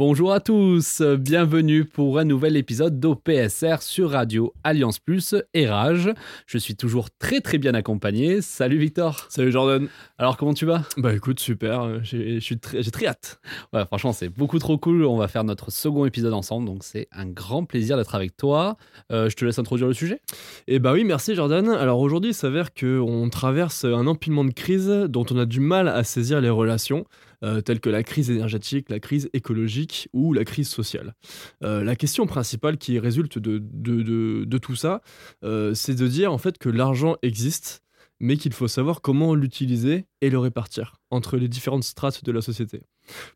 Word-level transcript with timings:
Bonjour 0.00 0.32
à 0.32 0.40
tous, 0.40 1.02
bienvenue 1.02 1.84
pour 1.84 2.18
un 2.18 2.24
nouvel 2.24 2.56
épisode 2.56 2.98
d'OPSR 3.00 3.82
sur 3.82 4.12
Radio 4.12 4.54
Alliance 4.64 4.98
Plus 4.98 5.34
et 5.52 5.68
Rage. 5.68 6.10
Je 6.46 6.56
suis 6.56 6.74
toujours 6.74 7.10
très 7.18 7.42
très 7.42 7.58
bien 7.58 7.74
accompagné. 7.74 8.40
Salut 8.40 8.78
Victor. 8.78 9.26
Salut 9.28 9.52
Jordan. 9.52 9.88
Alors 10.16 10.38
comment 10.38 10.54
tu 10.54 10.64
vas? 10.64 10.84
Bah 10.96 11.12
écoute, 11.12 11.38
super, 11.38 12.02
j'ai 12.02 12.36
je 12.36 12.40
suis 12.40 12.58
très- 12.58 12.82
très 12.82 13.08
hâte. 13.08 13.42
Ouais, 13.74 13.84
franchement 13.84 14.14
c'est 14.14 14.30
beaucoup 14.30 14.58
trop 14.58 14.78
cool. 14.78 15.04
On 15.04 15.18
va 15.18 15.28
faire 15.28 15.44
notre 15.44 15.70
second 15.70 16.06
épisode 16.06 16.32
ensemble, 16.32 16.64
donc 16.64 16.82
c'est 16.82 17.06
un 17.12 17.26
grand 17.26 17.66
plaisir 17.66 17.98
d'être 17.98 18.14
avec 18.14 18.38
toi. 18.38 18.78
Euh, 19.12 19.28
je 19.28 19.36
te 19.36 19.44
laisse 19.44 19.58
introduire 19.58 19.88
le 19.88 19.92
sujet. 19.92 20.22
Et 20.66 20.78
bah 20.78 20.94
oui, 20.94 21.04
merci 21.04 21.34
Jordan. 21.34 21.68
Alors 21.68 22.00
aujourd'hui, 22.00 22.30
il 22.30 22.34
s'avère 22.34 22.72
qu'on 22.72 23.28
traverse 23.28 23.84
un 23.84 24.06
empilement 24.06 24.46
de 24.46 24.52
crises 24.54 24.88
dont 25.10 25.26
on 25.30 25.36
a 25.36 25.44
du 25.44 25.60
mal 25.60 25.88
à 25.88 26.04
saisir 26.04 26.40
les 26.40 26.48
relations, 26.48 27.04
euh, 27.42 27.60
telles 27.60 27.80
que 27.80 27.90
la 27.90 28.02
crise 28.02 28.30
énergétique, 28.30 28.90
la 28.90 29.00
crise 29.00 29.30
écologique 29.32 30.08
ou 30.12 30.32
la 30.32 30.44
crise 30.44 30.68
sociale. 30.68 31.14
Euh, 31.62 31.82
la 31.82 31.96
question 31.96 32.26
principale 32.26 32.76
qui 32.76 32.98
résulte 32.98 33.38
de, 33.38 33.62
de, 33.62 34.58
tout 34.58 34.76
ça, 34.76 35.02
euh, 35.44 35.74
c'est 35.74 35.94
de 35.94 36.06
dire 36.06 36.32
en 36.32 36.38
fait 36.38 36.58
que 36.58 36.68
l'argent 36.68 37.16
existe, 37.22 37.82
mais 38.20 38.36
qu'il 38.36 38.52
faut 38.52 38.68
savoir 38.68 39.00
comment 39.00 39.34
l'utiliser 39.34 40.06
et 40.20 40.28
le 40.28 40.38
répartir 40.38 40.96
entre 41.10 41.38
les 41.38 41.48
différentes 41.48 41.84
strates 41.84 42.24
de 42.24 42.32
la 42.32 42.42
société. 42.42 42.82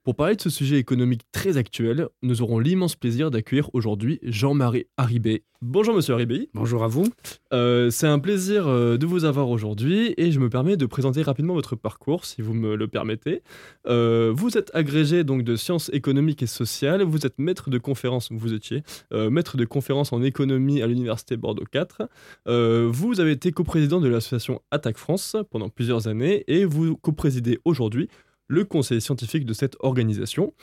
Pour 0.03 0.14
parler 0.14 0.36
de 0.36 0.41
ce 0.41 0.50
sujet 0.50 0.78
économique 0.78 1.22
très 1.33 1.56
actuel, 1.56 2.08
nous 2.22 2.42
aurons 2.42 2.58
l'immense 2.58 2.97
plaisir 2.97 3.30
d'accueillir 3.30 3.70
aujourd'hui 3.72 4.19
Jean-Marie 4.22 4.86
Haribé. 4.97 5.44
Bonjour 5.66 5.94
Monsieur 5.94 6.12
Haribé. 6.12 6.50
Bonjour 6.53 6.84
à 6.84 6.89
vous. 6.89 7.06
Euh, 7.55 7.89
c'est 7.89 8.06
un 8.06 8.19
plaisir 8.19 8.69
euh, 8.69 8.98
de 8.98 9.06
vous 9.06 9.25
avoir 9.25 9.48
aujourd'hui 9.48 10.12
et 10.19 10.31
je 10.31 10.39
me 10.39 10.50
permets 10.50 10.77
de 10.77 10.84
présenter 10.84 11.22
rapidement 11.22 11.55
votre 11.55 11.75
parcours 11.75 12.27
si 12.27 12.42
vous 12.42 12.53
me 12.53 12.77
le 12.77 12.86
permettez. 12.86 13.42
Euh, 13.86 14.31
vous 14.34 14.58
êtes 14.58 14.70
agrégé 14.75 15.25
donc 15.25 15.42
de 15.42 15.56
sciences 15.56 15.91
économiques 15.94 16.42
et 16.42 16.47
sociales, 16.47 17.03
vous 17.03 17.25
êtes 17.25 17.38
maître 17.38 17.70
de 17.70 17.78
conférence, 17.78 18.28
vous 18.31 18.53
étiez 18.53 18.83
euh, 19.14 19.31
maître 19.31 19.56
de 19.56 19.64
conférence 19.64 20.12
en 20.12 20.22
économie 20.22 20.83
à 20.83 20.86
l'université 20.86 21.38
Bordeaux 21.38 21.64
4. 21.70 22.09
Euh, 22.47 22.91
vous 22.92 23.20
avez 23.20 23.33
été 23.33 23.50
coprésident 23.50 24.00
de 24.00 24.09
l'association 24.09 24.61
Attaque 24.70 24.98
France 24.98 25.34
pendant 25.50 25.70
plusieurs 25.70 26.09
années 26.09 26.44
et 26.47 26.66
vous 26.66 26.97
coprésidez 26.97 27.59
aujourd'hui 27.64 28.11
le 28.48 28.64
conseil 28.64 29.00
scientifique 29.00 29.45
de 29.45 29.53
cette 29.53 29.77
organisation. 29.81 30.55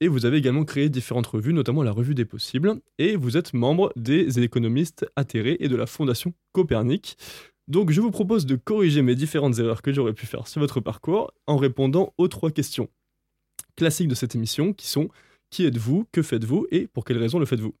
Et 0.00 0.08
vous 0.08 0.26
avez 0.26 0.36
également 0.38 0.64
créé 0.64 0.88
différentes 0.88 1.26
revues, 1.26 1.52
notamment 1.52 1.82
la 1.82 1.92
Revue 1.92 2.14
des 2.14 2.24
Possibles, 2.24 2.80
et 2.98 3.16
vous 3.16 3.36
êtes 3.36 3.54
membre 3.54 3.92
des 3.96 4.40
économistes 4.40 5.06
atterrés 5.16 5.56
et 5.60 5.68
de 5.68 5.76
la 5.76 5.86
Fondation 5.86 6.34
Copernic. 6.52 7.16
Donc 7.68 7.90
je 7.90 8.00
vous 8.00 8.10
propose 8.10 8.46
de 8.46 8.56
corriger 8.56 9.02
mes 9.02 9.14
différentes 9.14 9.58
erreurs 9.58 9.82
que 9.82 9.92
j'aurais 9.92 10.12
pu 10.12 10.26
faire 10.26 10.46
sur 10.46 10.60
votre 10.60 10.80
parcours 10.80 11.32
en 11.46 11.56
répondant 11.56 12.14
aux 12.18 12.28
trois 12.28 12.50
questions 12.50 12.88
classiques 13.76 14.08
de 14.08 14.14
cette 14.14 14.34
émission 14.34 14.72
qui 14.72 14.86
sont 14.86 15.08
qui 15.50 15.64
êtes-vous, 15.64 16.06
que 16.12 16.22
faites-vous 16.22 16.66
et 16.70 16.86
pour 16.86 17.04
quelles 17.04 17.18
raisons 17.18 17.38
le 17.38 17.46
faites-vous? 17.46 17.74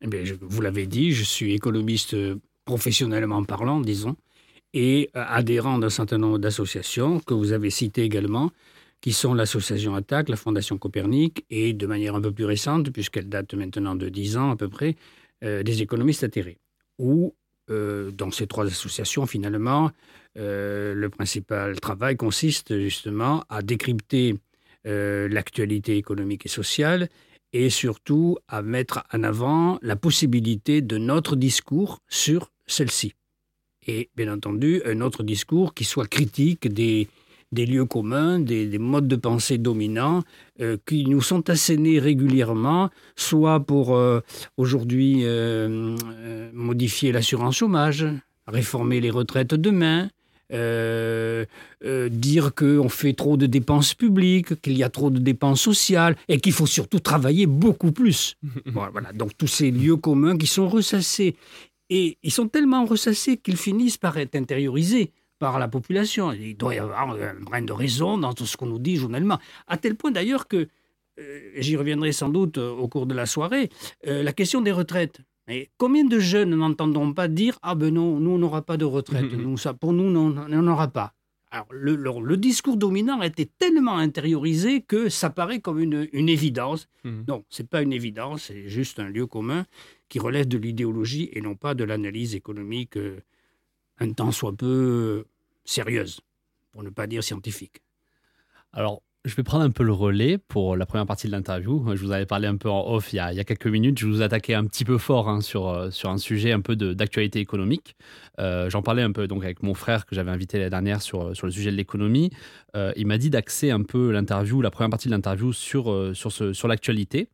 Eh 0.00 0.06
bien, 0.06 0.22
vous 0.40 0.60
l'avez 0.60 0.86
dit, 0.86 1.12
je 1.12 1.24
suis 1.24 1.54
économiste 1.54 2.14
euh, 2.14 2.36
professionnellement 2.64 3.42
parlant, 3.44 3.80
disons, 3.80 4.16
et 4.74 5.10
euh, 5.16 5.24
adhérent 5.26 5.78
d'un 5.78 5.90
certain 5.90 6.18
nombre 6.18 6.38
d'associations 6.38 7.20
que 7.20 7.34
vous 7.34 7.52
avez 7.52 7.70
citées 7.70 8.02
également, 8.02 8.50
qui 9.00 9.12
sont 9.12 9.34
l'association 9.34 9.94
Attaque, 9.94 10.28
la 10.28 10.36
Fondation 10.36 10.78
Copernic, 10.78 11.44
et 11.50 11.72
de 11.72 11.86
manière 11.86 12.14
un 12.14 12.20
peu 12.20 12.32
plus 12.32 12.44
récente, 12.44 12.90
puisqu'elle 12.90 13.28
date 13.28 13.54
maintenant 13.54 13.94
de 13.94 14.08
10 14.08 14.36
ans 14.36 14.50
à 14.50 14.56
peu 14.56 14.68
près, 14.68 14.96
euh, 15.44 15.62
des 15.62 15.82
économistes 15.82 16.24
atterrés. 16.24 16.58
Où, 16.98 17.34
euh, 17.70 18.10
dans 18.10 18.30
ces 18.30 18.46
trois 18.46 18.66
associations, 18.66 19.26
finalement, 19.26 19.90
euh, 20.36 20.94
le 20.94 21.08
principal 21.10 21.78
travail 21.80 22.16
consiste 22.16 22.76
justement 22.78 23.44
à 23.48 23.62
décrypter 23.62 24.36
l'actualité 24.84 25.98
économique 25.98 26.46
et 26.46 26.48
sociale 26.48 27.10
et 27.52 27.68
surtout 27.68 28.38
à 28.48 28.62
mettre 28.62 29.04
en 29.12 29.22
avant 29.22 29.78
la 29.82 29.96
possibilité 29.96 30.80
de 30.80 30.96
notre 30.96 31.36
discours 31.36 32.00
sur 32.08 32.50
celle-ci. 32.66 33.12
Et 33.86 34.08
bien 34.16 34.32
entendu, 34.32 34.80
un 34.86 35.02
autre 35.02 35.24
discours 35.24 35.74
qui 35.74 35.84
soit 35.84 36.06
critique 36.06 36.72
des, 36.72 37.08
des 37.52 37.66
lieux 37.66 37.84
communs, 37.84 38.38
des, 38.38 38.66
des 38.66 38.78
modes 38.78 39.08
de 39.08 39.16
pensée 39.16 39.58
dominants 39.58 40.22
euh, 40.60 40.76
qui 40.86 41.06
nous 41.06 41.22
sont 41.22 41.48
assénés 41.50 41.98
régulièrement, 41.98 42.90
soit 43.16 43.60
pour 43.60 43.96
euh, 43.96 44.20
aujourd'hui 44.56 45.20
euh, 45.24 45.96
modifier 46.52 47.12
l'assurance 47.12 47.56
chômage, 47.56 48.06
réformer 48.46 49.00
les 49.00 49.10
retraites 49.10 49.54
demain, 49.54 50.08
euh, 50.50 51.44
euh, 51.84 52.08
dire 52.08 52.54
qu'on 52.54 52.88
fait 52.88 53.12
trop 53.12 53.36
de 53.36 53.44
dépenses 53.44 53.92
publiques, 53.92 54.60
qu'il 54.62 54.78
y 54.78 54.82
a 54.82 54.88
trop 54.88 55.10
de 55.10 55.18
dépenses 55.18 55.60
sociales 55.60 56.16
et 56.26 56.40
qu'il 56.40 56.52
faut 56.54 56.66
surtout 56.66 57.00
travailler 57.00 57.46
beaucoup 57.46 57.92
plus. 57.92 58.36
Voilà, 58.66 58.90
voilà. 58.90 59.12
donc 59.12 59.36
tous 59.36 59.46
ces 59.46 59.70
lieux 59.70 59.96
communs 59.96 60.38
qui 60.38 60.46
sont 60.46 60.68
ressassés. 60.68 61.36
Et 61.90 62.16
ils 62.22 62.32
sont 62.32 62.48
tellement 62.48 62.86
ressassés 62.86 63.36
qu'ils 63.36 63.56
finissent 63.58 63.98
par 63.98 64.16
être 64.16 64.36
intériorisés 64.36 65.12
par 65.38 65.58
la 65.58 65.68
population. 65.68 66.32
Il 66.32 66.56
doit 66.56 66.74
y 66.74 66.78
avoir 66.78 67.10
un 67.10 67.34
brin 67.40 67.62
de 67.62 67.72
raison 67.72 68.18
dans 68.18 68.32
tout 68.34 68.46
ce 68.46 68.56
qu'on 68.56 68.66
nous 68.66 68.78
dit 68.78 68.96
journellement. 68.96 69.38
À 69.66 69.76
tel 69.76 69.94
point 69.94 70.10
d'ailleurs 70.10 70.48
que, 70.48 70.68
euh, 71.18 71.50
j'y 71.56 71.76
reviendrai 71.76 72.12
sans 72.12 72.28
doute 72.28 72.58
euh, 72.58 72.70
au 72.70 72.88
cours 72.88 73.06
de 73.06 73.14
la 73.14 73.26
soirée, 73.26 73.70
euh, 74.06 74.22
la 74.22 74.32
question 74.32 74.60
des 74.60 74.72
retraites. 74.72 75.20
Mais 75.46 75.70
combien 75.78 76.04
de 76.04 76.18
jeunes 76.18 76.54
n'entendront 76.54 77.12
pas 77.14 77.26
dire 77.28 77.58
Ah 77.62 77.74
ben 77.74 77.92
non, 77.94 78.20
nous 78.20 78.30
on 78.32 78.38
n'aura 78.38 78.62
pas 78.62 78.76
de 78.76 78.84
retraite, 78.84 79.32
nous, 79.32 79.56
ça, 79.56 79.72
pour 79.74 79.92
nous 79.92 80.04
on 80.04 80.30
n'en 80.30 80.66
aura 80.66 80.88
pas 80.88 81.14
alors, 81.50 81.66
le, 81.70 81.96
le- 81.96 82.10
le 82.22 82.36
discours 82.36 82.76
dominant 82.76 83.20
a 83.20 83.26
été 83.26 83.46
tellement 83.46 83.96
intériorisé 83.96 84.82
que 84.82 85.08
ça 85.08 85.30
paraît 85.30 85.60
comme 85.60 85.78
une, 85.80 86.06
une 86.12 86.28
évidence. 86.28 86.88
Mhm. 87.04 87.24
Non, 87.26 87.42
c'est 87.48 87.66
pas 87.66 87.80
une 87.80 87.94
évidence, 87.94 88.42
c'est 88.48 88.68
juste 88.68 88.98
un 89.00 89.08
lieu 89.08 89.24
commun 89.26 89.64
qui 90.10 90.18
relève 90.18 90.46
de 90.46 90.58
l'idéologie 90.58 91.30
et 91.32 91.40
non 91.40 91.54
pas 91.54 91.72
de 91.72 91.84
l'analyse 91.84 92.34
économique 92.34 92.98
euh, 92.98 93.16
un 94.00 94.12
temps 94.12 94.32
soit 94.32 94.56
peu 94.56 94.66
euh, 94.66 95.28
sérieuse, 95.64 96.20
pour 96.72 96.82
ne 96.82 96.90
pas 96.90 97.06
dire 97.06 97.22
scientifique. 97.22 97.82
Alors 98.72 99.02
je 99.24 99.34
vais 99.34 99.42
prendre 99.42 99.64
un 99.64 99.70
peu 99.70 99.82
le 99.82 99.92
relais 99.92 100.38
pour 100.38 100.76
la 100.76 100.86
première 100.86 101.04
partie 101.04 101.26
de 101.26 101.32
l'interview. 101.32 101.84
Je 101.94 102.02
vous 102.02 102.12
avais 102.12 102.24
parlé 102.24 102.46
un 102.46 102.56
peu 102.56 102.70
en 102.70 102.88
off 102.88 103.12
il 103.12 103.16
y 103.16 103.18
a, 103.18 103.44
quelques 103.44 103.66
minutes. 103.66 103.98
Je 103.98 104.06
vous 104.06 104.22
attaquais 104.22 104.54
un 104.54 104.64
petit 104.64 104.84
peu 104.84 104.96
fort 104.96 105.28
hein, 105.28 105.40
sur, 105.40 105.68
euh, 105.68 105.90
sur 105.90 106.08
un 106.08 106.18
sujet 106.18 106.52
un 106.52 106.60
peu 106.60 106.76
d'actualité 106.76 107.40
économique. 107.40 107.96
Euh, 108.38 108.70
J'en 108.70 108.80
parlais 108.80 109.02
un 109.02 109.12
peu 109.12 109.26
donc 109.26 109.44
avec 109.44 109.62
mon 109.62 109.74
frère 109.74 110.06
que 110.06 110.14
j'avais 110.14 110.30
invité 110.30 110.58
l'année 110.58 110.70
dernière 110.70 111.02
sur, 111.02 111.36
sur 111.36 111.46
le 111.46 111.52
sujet 111.52 111.70
de 111.70 111.76
l'économie. 111.76 112.30
Il 112.96 113.08
m'a 113.08 113.18
dit 113.18 113.28
d'axer 113.28 113.72
un 113.72 113.82
peu 113.82 114.12
l'interview, 114.12 114.62
la 114.62 114.70
première 114.70 114.90
partie 114.90 115.08
de 115.08 115.12
l'interview 115.12 115.52
sur, 115.52 116.14
sur, 116.14 116.30
sur 116.30 116.68
l'actualité. 116.68 117.28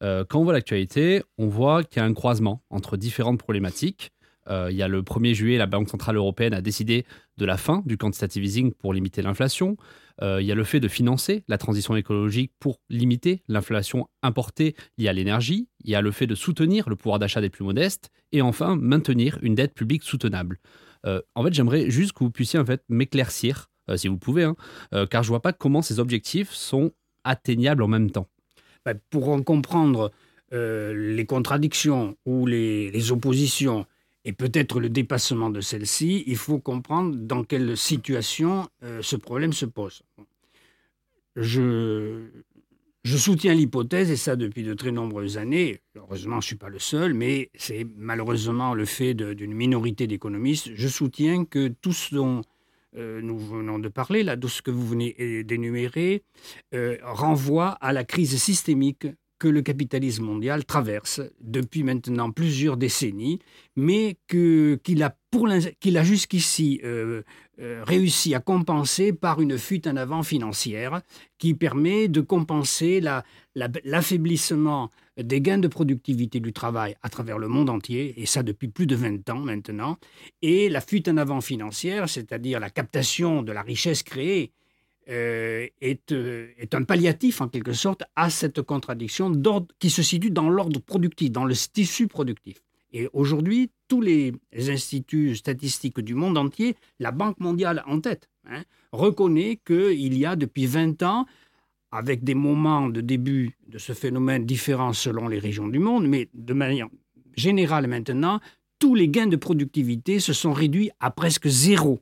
Quand 0.00 0.34
on 0.34 0.42
voit 0.42 0.52
l'actualité, 0.52 1.22
on 1.38 1.46
voit 1.46 1.84
qu'il 1.84 2.02
y 2.02 2.04
a 2.04 2.08
un 2.08 2.12
croisement 2.12 2.64
entre 2.70 2.96
différentes 2.96 3.38
problématiques. 3.38 4.10
Euh, 4.48 4.68
il 4.70 4.76
y 4.76 4.82
a 4.82 4.88
le 4.88 5.02
1er 5.02 5.34
juillet, 5.34 5.58
la 5.58 5.66
Banque 5.66 5.88
Centrale 5.88 6.16
Européenne 6.16 6.54
a 6.54 6.60
décidé 6.60 7.04
de 7.36 7.44
la 7.44 7.56
fin 7.56 7.82
du 7.86 7.96
quantitative 7.96 8.44
easing 8.44 8.72
pour 8.72 8.92
limiter 8.92 9.22
l'inflation. 9.22 9.76
Euh, 10.22 10.40
il 10.40 10.46
y 10.46 10.52
a 10.52 10.54
le 10.54 10.64
fait 10.64 10.80
de 10.80 10.88
financer 10.88 11.44
la 11.48 11.58
transition 11.58 11.96
écologique 11.96 12.52
pour 12.58 12.80
limiter 12.88 13.42
l'inflation 13.48 14.08
importée 14.22 14.74
liée 14.98 15.08
à 15.08 15.12
l'énergie. 15.12 15.68
Il 15.84 15.90
y 15.90 15.94
a 15.94 16.00
le 16.00 16.10
fait 16.10 16.26
de 16.26 16.34
soutenir 16.34 16.88
le 16.88 16.96
pouvoir 16.96 17.18
d'achat 17.18 17.40
des 17.40 17.50
plus 17.50 17.64
modestes. 17.64 18.10
Et 18.32 18.42
enfin, 18.42 18.76
maintenir 18.76 19.38
une 19.42 19.54
dette 19.54 19.74
publique 19.74 20.02
soutenable. 20.02 20.58
Euh, 21.06 21.20
en 21.34 21.44
fait, 21.44 21.54
j'aimerais 21.54 21.90
juste 21.90 22.12
que 22.12 22.24
vous 22.24 22.30
puissiez 22.30 22.58
en 22.58 22.66
fait 22.66 22.82
m'éclaircir, 22.88 23.70
si 23.96 24.06
vous 24.06 24.18
pouvez, 24.18 24.44
hein, 24.44 24.54
car 25.10 25.24
je 25.24 25.28
vois 25.28 25.42
pas 25.42 25.52
comment 25.52 25.82
ces 25.82 25.98
objectifs 25.98 26.52
sont 26.52 26.92
atteignables 27.24 27.82
en 27.82 27.88
même 27.88 28.12
temps. 28.12 28.28
Ben, 28.84 28.96
pour 29.10 29.30
en 29.30 29.42
comprendre 29.42 30.12
les 30.52 31.26
contradictions 31.26 32.16
ou 32.24 32.46
les 32.46 33.10
oppositions 33.10 33.84
et 34.24 34.32
peut-être 34.32 34.80
le 34.80 34.88
dépassement 34.88 35.50
de 35.50 35.60
celles-ci, 35.60 36.24
il 36.26 36.36
faut 36.36 36.58
comprendre 36.58 37.16
dans 37.16 37.42
quelle 37.44 37.76
situation 37.76 38.68
euh, 38.82 39.00
ce 39.02 39.16
problème 39.16 39.52
se 39.52 39.66
pose. 39.66 40.02
Je, 41.36 42.26
soutiens 43.04 43.54
l'hypothèse, 43.54 44.10
et 44.10 44.16
ça 44.16 44.36
depuis 44.36 44.62
de 44.62 44.74
très 44.74 44.92
nombreuses 44.92 45.38
années, 45.38 45.80
heureusement 45.96 46.40
je 46.40 46.46
ne 46.46 46.48
suis 46.48 46.56
pas 46.56 46.68
le 46.68 46.78
seul, 46.78 47.14
mais 47.14 47.50
c'est 47.54 47.86
malheureusement 47.96 48.74
le 48.74 48.84
fait 48.84 49.14
d'une 49.14 49.54
minorité 49.54 50.06
d'économistes, 50.06 50.70
je 50.74 50.88
soutiens 50.88 51.44
que 51.44 51.68
tout 51.68 51.92
ce 51.92 52.14
dont 52.14 52.42
euh, 52.96 53.22
nous 53.22 53.38
venons 53.38 53.78
de 53.78 53.88
parler, 53.88 54.22
là, 54.22 54.36
ce 54.46 54.60
que 54.60 54.70
vous 54.70 54.86
venez 54.86 55.16
euh, 55.18 55.44
d'énumérer, 55.44 56.24
renvoie 57.02 57.70
à 57.80 57.92
la 57.92 58.04
crise 58.04 58.36
systémique 58.36 59.06
que 59.40 59.48
le 59.48 59.62
capitalisme 59.62 60.24
mondial 60.24 60.64
traverse 60.66 61.22
depuis 61.40 61.82
maintenant 61.82 62.30
plusieurs 62.30 62.76
décennies, 62.76 63.40
mais 63.74 64.18
qu'il 64.28 65.02
a, 65.02 65.16
a 65.16 66.04
jusqu'ici 66.04 66.80
euh, 66.84 67.22
euh, 67.58 67.82
réussi 67.84 68.34
à 68.34 68.40
compenser 68.40 69.14
par 69.14 69.40
une 69.40 69.56
fuite 69.56 69.86
en 69.86 69.96
avant 69.96 70.22
financière 70.22 71.00
qui 71.38 71.54
permet 71.54 72.08
de 72.08 72.20
compenser 72.20 73.02
l'affaiblissement 73.54 74.90
des 75.16 75.40
gains 75.40 75.58
de 75.58 75.68
productivité 75.68 76.38
du 76.38 76.52
travail 76.52 76.94
à 77.02 77.08
travers 77.08 77.38
le 77.38 77.48
monde 77.48 77.70
entier, 77.70 78.20
et 78.20 78.26
ça 78.26 78.42
depuis 78.42 78.68
plus 78.68 78.86
de 78.86 78.94
20 78.94 79.28
ans 79.30 79.40
maintenant, 79.40 79.96
et 80.42 80.68
la 80.68 80.82
fuite 80.82 81.08
en 81.08 81.16
avant 81.16 81.40
financière, 81.40 82.10
c'est-à-dire 82.10 82.60
la 82.60 82.70
captation 82.70 83.42
de 83.42 83.52
la 83.52 83.62
richesse 83.62 84.02
créée, 84.02 84.52
euh, 85.08 85.66
est, 85.80 86.12
euh, 86.12 86.48
est, 86.58 86.74
un 86.74 86.84
palliatif 86.84 87.40
en 87.40 87.48
quelque 87.48 87.72
sorte 87.72 88.02
à 88.16 88.30
cette 88.30 88.62
contradiction 88.62 89.32
qui 89.78 89.90
se 89.90 90.02
situe 90.02 90.30
dans 90.30 90.50
l'ordre 90.50 90.80
productif, 90.80 91.32
dans 91.32 91.44
le 91.44 91.54
tissu 91.54 92.06
productif. 92.06 92.62
Et 92.92 93.08
aujourd'hui, 93.12 93.70
tous 93.88 94.00
les 94.00 94.32
instituts 94.54 95.36
statistiques 95.36 96.00
du 96.00 96.14
monde 96.14 96.36
entier, 96.36 96.76
la 96.98 97.12
Banque 97.12 97.40
mondiale 97.40 97.82
en 97.86 98.00
tête, 98.00 98.28
hein, 98.46 98.62
reconnaît 98.92 99.58
qu'il 99.64 100.16
y 100.16 100.26
a 100.26 100.36
depuis 100.36 100.66
20 100.66 101.02
ans 101.02 101.26
avec 101.92 102.22
des 102.22 102.34
moments 102.34 102.88
de 102.88 103.00
début 103.00 103.56
de 103.68 103.78
ce 103.78 103.92
phénomène 103.92 104.44
différents 104.44 104.92
selon 104.92 105.28
les 105.28 105.38
régions 105.38 105.68
du 105.68 105.78
monde, 105.78 106.06
mais 106.06 106.28
de 106.34 106.52
manière 106.54 106.88
générale 107.36 107.86
maintenant, 107.86 108.40
tous 108.78 108.94
les 108.94 109.08
gains 109.08 109.26
de 109.26 109.36
productivité 109.36 110.20
se 110.20 110.32
sont 110.32 110.52
réduits 110.52 110.90
à 111.00 111.10
presque 111.10 111.48
zéro, 111.48 112.00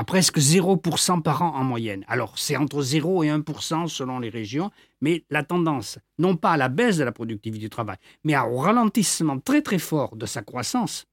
à 0.00 0.04
presque 0.04 0.38
0% 0.38 1.20
par 1.20 1.42
an 1.42 1.54
en 1.54 1.62
moyenne. 1.62 2.06
Alors 2.08 2.38
c'est 2.38 2.56
entre 2.56 2.80
0 2.80 3.22
et 3.22 3.28
1% 3.28 3.86
selon 3.86 4.18
les 4.18 4.30
régions, 4.30 4.70
mais 5.02 5.24
la 5.28 5.42
tendance, 5.42 5.98
non 6.18 6.36
pas 6.36 6.52
à 6.52 6.56
la 6.56 6.70
baisse 6.70 6.96
de 6.96 7.04
la 7.04 7.12
productivité 7.12 7.60
du 7.60 7.68
travail, 7.68 7.98
mais 8.24 8.34
au 8.38 8.56
ralentissement 8.56 9.38
très 9.38 9.60
très 9.60 9.78
fort 9.78 10.16
de 10.16 10.24
sa 10.24 10.40
croissance, 10.40 11.04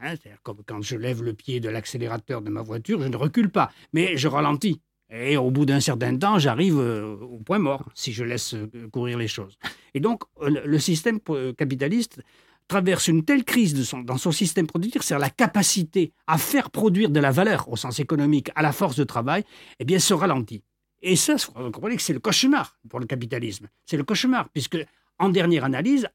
hein, 0.00 0.16
c'est-à-dire 0.16 0.42
comme 0.42 0.58
quand 0.66 0.82
je 0.82 0.96
lève 0.96 1.22
le 1.22 1.34
pied 1.34 1.60
de 1.60 1.68
l'accélérateur 1.68 2.42
de 2.42 2.50
ma 2.50 2.62
voiture, 2.62 3.00
je 3.00 3.06
ne 3.06 3.16
recule 3.16 3.48
pas, 3.48 3.70
mais 3.92 4.16
je 4.16 4.26
ralentis. 4.26 4.80
Et 5.08 5.36
au 5.36 5.52
bout 5.52 5.64
d'un 5.64 5.78
certain 5.78 6.16
temps, 6.16 6.40
j'arrive 6.40 6.80
euh, 6.80 7.14
au 7.20 7.38
point 7.38 7.60
mort 7.60 7.84
si 7.94 8.12
je 8.12 8.24
laisse 8.24 8.54
euh, 8.54 8.88
courir 8.90 9.18
les 9.18 9.28
choses. 9.28 9.56
Et 9.94 10.00
donc, 10.00 10.22
euh, 10.40 10.62
le 10.64 10.78
système 10.80 11.20
capitaliste 11.56 12.20
traverse 12.68 13.08
une 13.08 13.24
telle 13.24 13.44
crise 13.44 13.92
dans 14.04 14.18
son 14.18 14.32
système 14.32 14.66
productif, 14.66 15.02
c'est-à-dire 15.02 15.26
la 15.26 15.30
capacité 15.30 16.12
à 16.26 16.38
faire 16.38 16.70
produire 16.70 17.10
de 17.10 17.20
la 17.20 17.30
valeur 17.30 17.68
au 17.68 17.76
sens 17.76 18.00
économique 18.00 18.50
à 18.54 18.62
la 18.62 18.72
force 18.72 18.96
de 18.96 19.04
travail, 19.04 19.44
eh 19.78 19.84
bien, 19.84 19.98
se 19.98 20.14
ralentit. 20.14 20.62
Et 21.02 21.16
ça, 21.16 21.34
vous 21.56 21.70
comprenez 21.70 21.96
que 21.96 22.02
c'est 22.02 22.12
le 22.12 22.20
cauchemar 22.20 22.78
pour 22.88 23.00
le 23.00 23.06
capitalisme. 23.06 23.68
C'est 23.86 23.96
le 23.96 24.04
cauchemar, 24.04 24.48
puisque 24.50 24.78
en 25.18 25.28
dernière 25.28 25.64
analyse, 25.64 26.08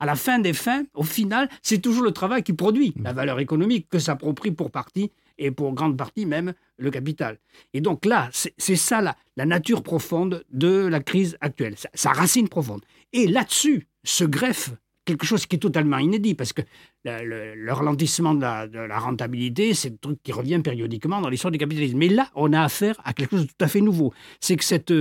à 0.00 0.06
la 0.06 0.14
fin 0.14 0.38
des 0.38 0.52
fins, 0.52 0.84
au 0.94 1.04
final, 1.04 1.48
c'est 1.62 1.78
toujours 1.78 2.02
le 2.02 2.10
travail 2.10 2.42
qui 2.42 2.52
produit 2.52 2.94
la 3.02 3.12
valeur 3.12 3.40
économique 3.40 3.88
que 3.88 3.98
s'approprie 3.98 4.50
pour 4.50 4.70
partie 4.70 5.10
et 5.38 5.50
pour 5.50 5.72
grande 5.72 5.96
partie 5.96 6.26
même 6.26 6.52
le 6.76 6.90
capital. 6.90 7.38
Et 7.72 7.80
donc 7.80 8.04
là, 8.04 8.28
c'est 8.32 8.76
ça 8.76 9.00
la, 9.00 9.16
la, 9.36 9.46
nature 9.46 9.82
profonde 9.82 10.44
de 10.50 10.86
la 10.86 11.00
crise 11.00 11.38
actuelle, 11.40 11.76
sa, 11.94 12.12
racine 12.12 12.48
profonde. 12.48 12.82
Et 13.12 13.26
là-dessus 13.26 13.86
se 14.04 14.24
greffe 14.24 14.70
quelque 15.04 15.26
chose 15.26 15.46
qui 15.46 15.56
est 15.56 15.58
totalement 15.58 15.98
inédit, 15.98 16.34
parce 16.34 16.52
que 16.52 16.62
le, 17.04 17.72
ralentissement 17.72 18.34
de 18.34 18.42
la, 18.42 18.98
rentabilité, 18.98 19.74
c'est 19.74 19.92
un 19.92 19.96
truc 20.00 20.22
qui 20.22 20.32
revient 20.32 20.60
périodiquement 20.62 21.20
dans 21.20 21.28
l'histoire 21.28 21.50
du 21.50 21.58
capitalisme. 21.58 21.98
Mais 21.98 22.08
là, 22.08 22.28
on 22.34 22.52
a 22.52 22.62
affaire 22.62 23.00
à 23.04 23.12
quelque 23.12 23.30
chose 23.30 23.46
de 23.46 23.52
tout 23.52 23.64
à 23.64 23.68
fait 23.68 23.80
nouveau. 23.80 24.12
C'est 24.40 24.56
que 24.56 24.64
cette, 24.64 24.92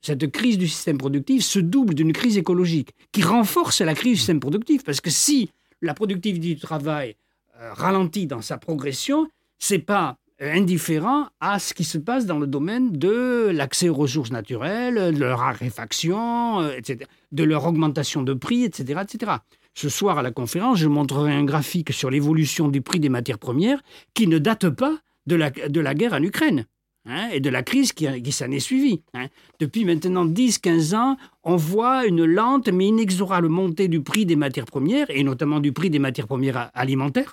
cette 0.00 0.30
crise 0.30 0.58
du 0.58 0.68
système 0.68 0.98
productif 0.98 1.44
se 1.44 1.58
double 1.58 1.94
d'une 1.94 2.12
crise 2.12 2.38
écologique, 2.38 2.90
qui 3.12 3.22
renforce 3.22 3.80
la 3.80 3.94
crise 3.94 4.12
du 4.12 4.18
système 4.18 4.40
productif, 4.40 4.84
parce 4.84 5.00
que 5.00 5.10
si 5.10 5.50
la 5.80 5.94
productivité 5.94 6.54
du 6.54 6.60
travail 6.60 7.16
euh, 7.60 7.72
ralentit 7.74 8.26
dans 8.26 8.40
sa 8.40 8.56
progression, 8.56 9.28
c'est 9.58 9.78
pas 9.78 10.16
indifférent 10.50 11.28
à 11.40 11.58
ce 11.58 11.74
qui 11.74 11.84
se 11.84 11.98
passe 11.98 12.26
dans 12.26 12.38
le 12.38 12.46
domaine 12.46 12.92
de 12.92 13.50
l'accès 13.52 13.88
aux 13.88 13.94
ressources 13.94 14.32
naturelles, 14.32 15.14
de 15.14 15.18
leur 15.18 15.38
raréfaction, 15.38 16.60
euh, 16.60 16.76
etc., 16.76 17.08
de 17.30 17.44
leur 17.44 17.64
augmentation 17.66 18.22
de 18.22 18.34
prix, 18.34 18.64
etc., 18.64 19.02
etc. 19.02 19.32
Ce 19.74 19.88
soir 19.88 20.18
à 20.18 20.22
la 20.22 20.32
conférence, 20.32 20.78
je 20.78 20.88
montrerai 20.88 21.32
un 21.32 21.44
graphique 21.44 21.92
sur 21.92 22.10
l'évolution 22.10 22.68
du 22.68 22.82
prix 22.82 23.00
des 23.00 23.08
matières 23.08 23.38
premières 23.38 23.82
qui 24.14 24.26
ne 24.26 24.38
date 24.38 24.68
pas 24.68 24.98
de 25.26 25.36
la, 25.36 25.50
de 25.50 25.80
la 25.80 25.94
guerre 25.94 26.14
en 26.14 26.22
Ukraine. 26.22 26.66
Hein, 27.04 27.30
et 27.32 27.40
de 27.40 27.50
la 27.50 27.64
crise 27.64 27.92
qui, 27.92 28.06
qui 28.22 28.30
s'en 28.30 28.48
est 28.52 28.60
suivie. 28.60 29.02
Hein. 29.12 29.26
Depuis 29.58 29.84
maintenant 29.84 30.24
10-15 30.24 30.94
ans, 30.94 31.16
on 31.42 31.56
voit 31.56 32.06
une 32.06 32.24
lente 32.24 32.68
mais 32.68 32.86
inexorable 32.86 33.48
montée 33.48 33.88
du 33.88 34.02
prix 34.02 34.24
des 34.24 34.36
matières 34.36 34.66
premières, 34.66 35.10
et 35.10 35.24
notamment 35.24 35.58
du 35.58 35.72
prix 35.72 35.90
des 35.90 35.98
matières 35.98 36.28
premières 36.28 36.70
alimentaires, 36.74 37.32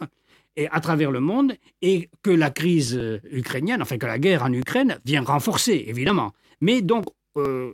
et 0.55 0.67
à 0.69 0.79
travers 0.79 1.11
le 1.11 1.19
monde, 1.19 1.53
et 1.81 2.09
que 2.21 2.31
la 2.31 2.49
crise 2.49 2.97
euh, 2.97 3.19
ukrainienne, 3.31 3.81
enfin 3.81 3.97
que 3.97 4.05
la 4.05 4.19
guerre 4.19 4.43
en 4.43 4.53
Ukraine 4.53 4.99
vient 5.05 5.21
renforcer, 5.21 5.85
évidemment. 5.87 6.33
Mais 6.61 6.81
donc, 6.81 7.05
euh, 7.37 7.73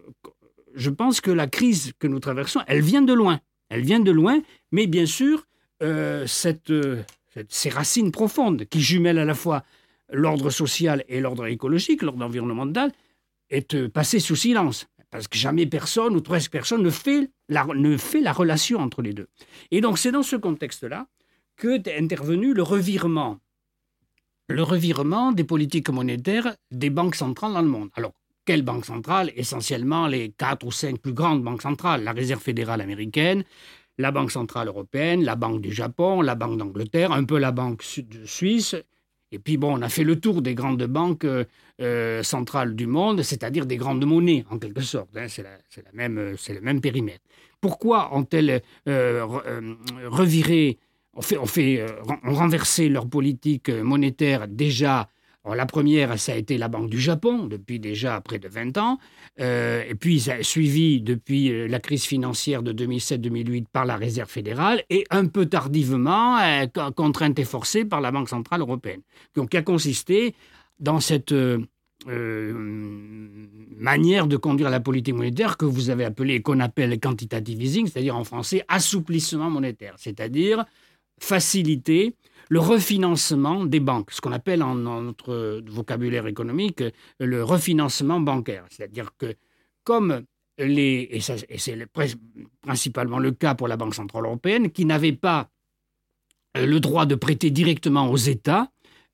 je 0.75 0.89
pense 0.89 1.21
que 1.21 1.31
la 1.31 1.47
crise 1.47 1.93
que 1.99 2.07
nous 2.07 2.19
traversons, 2.19 2.61
elle 2.67 2.81
vient 2.81 3.01
de 3.01 3.13
loin. 3.13 3.39
Elle 3.69 3.81
vient 3.81 3.99
de 3.99 4.11
loin, 4.11 4.41
mais 4.71 4.87
bien 4.87 5.05
sûr, 5.05 5.47
euh, 5.81 6.27
cette, 6.27 6.71
ces 7.49 7.69
racines 7.69 8.11
profondes 8.11 8.65
qui 8.65 8.81
jumellent 8.81 9.19
à 9.19 9.25
la 9.25 9.33
fois 9.33 9.63
l'ordre 10.11 10.49
social 10.49 11.03
et 11.07 11.19
l'ordre 11.19 11.47
écologique, 11.47 12.03
l'ordre 12.03 12.23
environnemental, 12.23 12.91
est 13.49 13.87
passé 13.87 14.19
sous 14.19 14.35
silence. 14.35 14.87
Parce 15.09 15.27
que 15.27 15.37
jamais 15.37 15.65
personne, 15.65 16.15
ou 16.15 16.21
presque 16.21 16.51
personne, 16.51 16.83
ne 16.83 16.89
fait 16.89 17.29
la, 17.47 17.65
ne 17.65 17.97
fait 17.97 18.21
la 18.21 18.33
relation 18.33 18.79
entre 18.79 19.01
les 19.01 19.13
deux. 19.13 19.27
Et 19.71 19.81
donc, 19.81 19.97
c'est 19.97 20.11
dans 20.11 20.23
ce 20.23 20.35
contexte-là 20.35 21.07
que 21.55 21.77
est 21.77 21.97
intervenu 21.97 22.53
le 22.53 22.63
revirement, 22.63 23.39
le 24.47 24.63
revirement 24.63 25.31
des 25.31 25.43
politiques 25.43 25.89
monétaires 25.89 26.55
des 26.71 26.89
banques 26.89 27.15
centrales 27.15 27.53
dans 27.53 27.61
le 27.61 27.67
monde. 27.67 27.89
Alors, 27.95 28.13
quelles 28.45 28.61
banques 28.61 28.85
centrales? 28.85 29.31
Essentiellement 29.35 30.07
les 30.07 30.29
quatre 30.29 30.65
ou 30.65 30.71
cinq 30.71 30.99
plus 30.99 31.13
grandes 31.13 31.43
banques 31.43 31.63
centrales, 31.63 32.03
la 32.03 32.11
Réserve 32.11 32.41
fédérale 32.41 32.81
américaine, 32.81 33.43
la 33.97 34.11
Banque 34.11 34.31
centrale 34.31 34.67
européenne, 34.67 35.23
la 35.23 35.35
Banque 35.35 35.61
du 35.61 35.71
Japon, 35.71 36.21
la 36.21 36.35
Banque 36.35 36.57
d'Angleterre, 36.57 37.11
un 37.11 37.23
peu 37.23 37.39
la 37.39 37.51
Banque 37.51 37.83
suisse. 38.25 38.75
Et 39.31 39.39
puis 39.39 39.57
bon, 39.57 39.77
on 39.77 39.81
a 39.81 39.89
fait 39.89 40.03
le 40.03 40.19
tour 40.19 40.41
des 40.41 40.53
grandes 40.53 40.83
banques 40.83 41.25
euh, 41.81 42.23
centrales 42.23 42.75
du 42.75 42.87
monde, 42.87 43.21
c'est-à-dire 43.21 43.65
des 43.65 43.77
grandes 43.77 44.05
monnaies 44.05 44.45
en 44.49 44.59
quelque 44.59 44.81
sorte. 44.81 45.09
Hein. 45.17 45.27
c'est, 45.27 45.43
le 45.43 46.61
même 46.61 46.81
périmètre. 46.81 47.23
Pourquoi 47.59 48.15
ont-elles 48.15 48.61
euh, 48.87 49.27
euh, 49.47 49.75
reviré 50.05 50.77
on, 51.15 51.21
fait, 51.21 51.37
on, 51.37 51.45
fait, 51.45 51.79
euh, 51.79 52.89
leur 52.89 53.07
politique 53.07 53.69
monétaire 53.69 54.47
déjà. 54.47 55.07
la 55.45 55.65
première, 55.65 56.19
ça 56.19 56.33
a 56.33 56.35
été 56.35 56.57
la 56.57 56.67
Banque 56.67 56.89
du 56.89 56.99
Japon, 56.99 57.45
depuis 57.45 57.79
déjà 57.79 58.19
près 58.19 58.39
de 58.39 58.47
20 58.47 58.77
ans. 58.77 58.99
Euh, 59.39 59.83
et 59.87 59.95
puis, 59.95 60.19
ça 60.19 60.33
a 60.33 60.43
suivi 60.43 61.01
depuis 61.01 61.51
euh, 61.51 61.67
la 61.67 61.79
crise 61.79 62.03
financière 62.03 62.63
de 62.63 62.73
2007-2008 62.73 63.65
par 63.71 63.85
la 63.85 63.95
Réserve 63.95 64.29
fédérale 64.29 64.83
et 64.89 65.05
un 65.09 65.27
peu 65.27 65.45
tardivement, 65.45 66.37
contrainte 66.95 67.39
et 67.39 67.45
forcée 67.45 67.85
par 67.85 68.01
la 68.01 68.11
Banque 68.11 68.29
centrale 68.29 68.61
européenne. 68.61 69.01
Donc, 69.35 69.51
qui 69.51 69.57
a 69.57 69.61
consisté 69.61 70.35
dans 70.79 70.99
cette 70.99 71.33
manière 73.77 74.27
de 74.27 74.37
conduire 74.37 74.69
la 74.69 74.79
politique 74.79 75.15
monétaire 75.15 75.57
que 75.57 75.65
vous 75.65 75.89
avez 75.89 76.05
appelée, 76.05 76.41
qu'on 76.41 76.59
appelle 76.59 76.99
quantitative 76.99 77.61
easing, 77.61 77.87
c'est-à-dire 77.87 78.15
en 78.15 78.25
français 78.25 78.63
assouplissement 78.67 79.49
monétaire, 79.49 79.95
c'est-à-dire 79.97 80.65
faciliter 81.19 82.15
le 82.49 82.59
refinancement 82.59 83.65
des 83.65 83.79
banques, 83.79 84.11
ce 84.11 84.21
qu'on 84.21 84.31
appelle 84.31 84.61
en, 84.61 84.75
notre 84.75 85.61
vocabulaire 85.67 86.27
économique 86.27 86.83
le 87.19 87.43
refinancement 87.43 88.19
bancaire. 88.19 88.65
C'est-à-dire 88.69 89.11
que 89.17 89.35
comme 89.83 90.23
les, 90.57 91.09
et, 91.11 91.57
c'est 91.57 91.85
principalement 92.61 93.19
le 93.19 93.31
cas 93.31 93.55
pour 93.55 93.67
la 93.67 93.77
Banque 93.77 93.95
Centrale 93.95 94.25
Européenne, 94.25 94.71
qui 94.71 94.85
n'avait 94.85 95.13
pas 95.13 95.49
le 96.55 96.79
droit 96.79 97.05
de 97.05 97.15
prêter 97.15 97.51
directement 97.51 98.09
aux 98.09 98.17
États, 98.17 98.71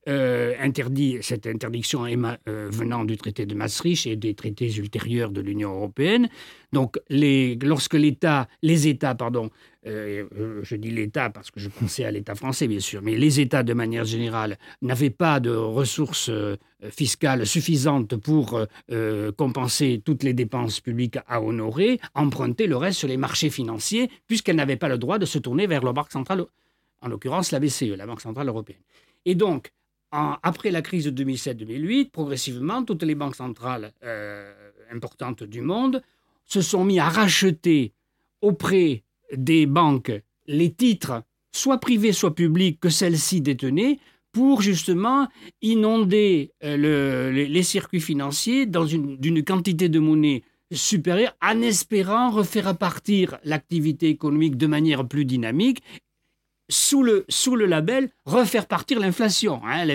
euh, 0.08 0.56
interdit, 0.60 1.20
cette 1.22 1.46
interdiction 1.46 2.06
euh, 2.08 2.70
venant 2.72 3.06
du 3.06 3.18
traité 3.18 3.46
de 3.46 3.54
Maastricht 3.54 4.08
et 4.08 4.16
des 4.16 4.34
traités 4.34 4.76
ultérieurs 4.76 5.30
de 5.30 5.42
l'Union 5.42 5.76
européenne. 5.76 6.28
Donc, 6.74 6.98
lorsque 7.12 7.94
l'État, 7.94 8.48
les 8.64 8.88
États, 8.88 9.14
pardon, 9.14 9.52
euh, 9.86 10.26
je 10.64 10.76
dis 10.76 10.90
l'État 10.90 11.30
parce 11.30 11.52
que 11.52 11.60
je 11.60 11.70
pensais 11.70 12.04
à 12.04 12.10
l'État 12.10 12.34
français, 12.34 12.68
bien 12.68 12.80
sûr, 12.80 13.04
mais 13.04 13.16
les 13.16 13.40
États, 13.40 13.62
de 13.62 13.74
manière 13.74 14.04
générale, 14.04 14.58
n'avaient 14.82 15.12
pas 15.12 15.40
de 15.40 15.52
ressources 15.52 16.32
fiscales 16.90 17.46
suffisantes 17.46 18.16
pour 18.16 18.60
compenser 19.38 20.02
toutes 20.04 20.24
les 20.24 20.34
dépenses 20.34 20.80
publiques 20.80 21.20
à 21.28 21.44
honorer, 21.44 22.00
emprunter 22.16 22.66
le 22.66 22.78
reste 22.78 22.98
sur 22.98 23.08
les 23.08 23.18
marchés 23.18 23.52
financiers, 23.52 24.10
puisqu'elles 24.26 24.56
n'avaient 24.56 24.78
pas 24.78 24.90
le 24.90 24.98
droit 24.98 25.20
de 25.20 25.26
se 25.28 25.38
tourner 25.38 25.68
vers 25.68 25.84
la 25.84 25.94
Banque 25.94 26.12
centrale, 26.12 26.44
en 27.02 27.08
l'occurrence 27.08 27.52
la 27.52 27.60
BCE, 27.60 27.96
la 27.96 28.08
Banque 28.08 28.22
centrale 28.22 28.48
européenne. 28.48 28.82
Et 29.26 29.36
donc, 29.36 29.72
après 30.12 30.72
la 30.72 30.82
crise 30.82 31.06
de 31.06 31.24
2007-2008, 31.24 32.12
progressivement, 32.12 32.84
toutes 32.84 33.04
les 33.04 33.16
banques 33.16 33.36
centrales 33.36 33.94
euh, 34.04 34.52
importantes 34.92 35.44
du 35.44 35.62
monde 35.62 36.02
se 36.46 36.62
sont 36.62 36.84
mis 36.84 37.00
à 37.00 37.08
racheter 37.08 37.94
auprès 38.42 39.04
des 39.34 39.66
banques 39.66 40.12
les 40.48 40.74
titres, 40.74 41.24
soit 41.54 41.78
privés, 41.78 42.12
soit 42.12 42.36
publics, 42.36 42.80
que 42.80 42.90
celles-ci 42.90 43.42
détenaient, 43.42 44.00
pour 44.34 44.62
justement 44.62 45.28
inonder 45.62 46.52
euh, 46.64 47.32
les, 47.32 47.64
circuits 47.64 48.02
financiers 48.02 48.66
d'une 48.66 49.44
quantité 49.44 49.90
de 49.90 50.00
monnaie 50.00 50.44
supérieure, 50.72 51.36
en 51.42 51.62
espérant 51.62 52.32
refaire 52.32 52.78
partir 52.78 53.38
l'activité 53.44 54.08
économique 54.08 54.56
de 54.56 54.68
manière 54.68 55.06
plus 55.06 55.26
dynamique 55.26 55.84
sous 56.72 57.04
le, 57.04 57.66
label 57.66 58.10
refaire 58.26 58.66
partir 58.66 59.00
l'inflation. 59.00 59.62
Hein. 59.66 59.86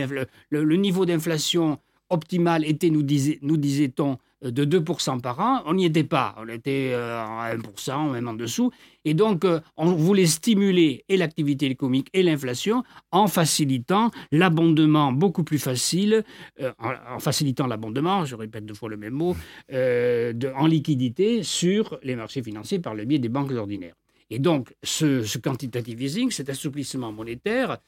le, 0.50 0.76
niveau 0.76 1.06
d'inflation 1.06 1.78
optimal 2.11 2.64
était, 2.64 2.90
nous, 2.90 3.02
disait-on, 3.02 4.18
de 4.42 4.64
2% 4.64 5.21
par 5.21 5.40
an, 5.40 5.62
on 5.66 5.75
n'y 5.75 5.87
était 5.87 6.04
pas. 6.04 6.35
On 6.38 6.47
était 6.49 6.90
euh, 6.92 7.18
à 7.18 7.54
1%, 7.56 8.12
même 8.12 8.28
en 8.28 8.35
dessous. 8.35 8.71
Et 9.04 9.14
donc, 9.14 9.45
euh, 9.45 9.61
on 9.76 9.92
voulait 9.92 10.26
stimuler 10.26 11.04
l'activité 11.09 11.66
économique 11.66 12.09
et 12.12 12.23
l'inflation 12.23 12.85
en 13.11 13.28
facilitant 13.28 14.11
l'abondement 14.30 15.11
beaucoup 15.11 15.42
plus 15.42 15.59
facile, 15.59 16.23
euh, 16.61 16.71
en, 16.78 17.18
facilitant 17.18 17.66
l'abondement, 17.66 18.25
je 18.25 18.37
répète 18.37 18.66
deux 18.66 18.75
fois 18.75 18.90
le 18.90 18.99
même 18.99 19.14
mot, 19.14 19.35
en 19.73 20.66
liquidité 20.66 21.42
sur 21.42 21.99
les 22.02 22.14
marchés 22.14 22.42
financiers 22.42 22.78
par 22.78 22.95
le 22.95 23.04
biais 23.04 23.18
des 23.18 23.30
banques 23.30 23.52
ordinaires. 23.52 23.95
Et 24.30 24.38
donc, 24.38 24.75
ce, 24.83 25.38
quantitative 25.38 26.02
easing, 26.02 26.30
cet 26.30 26.49
assouplissement 26.49 27.12
monétaire, 27.12 27.78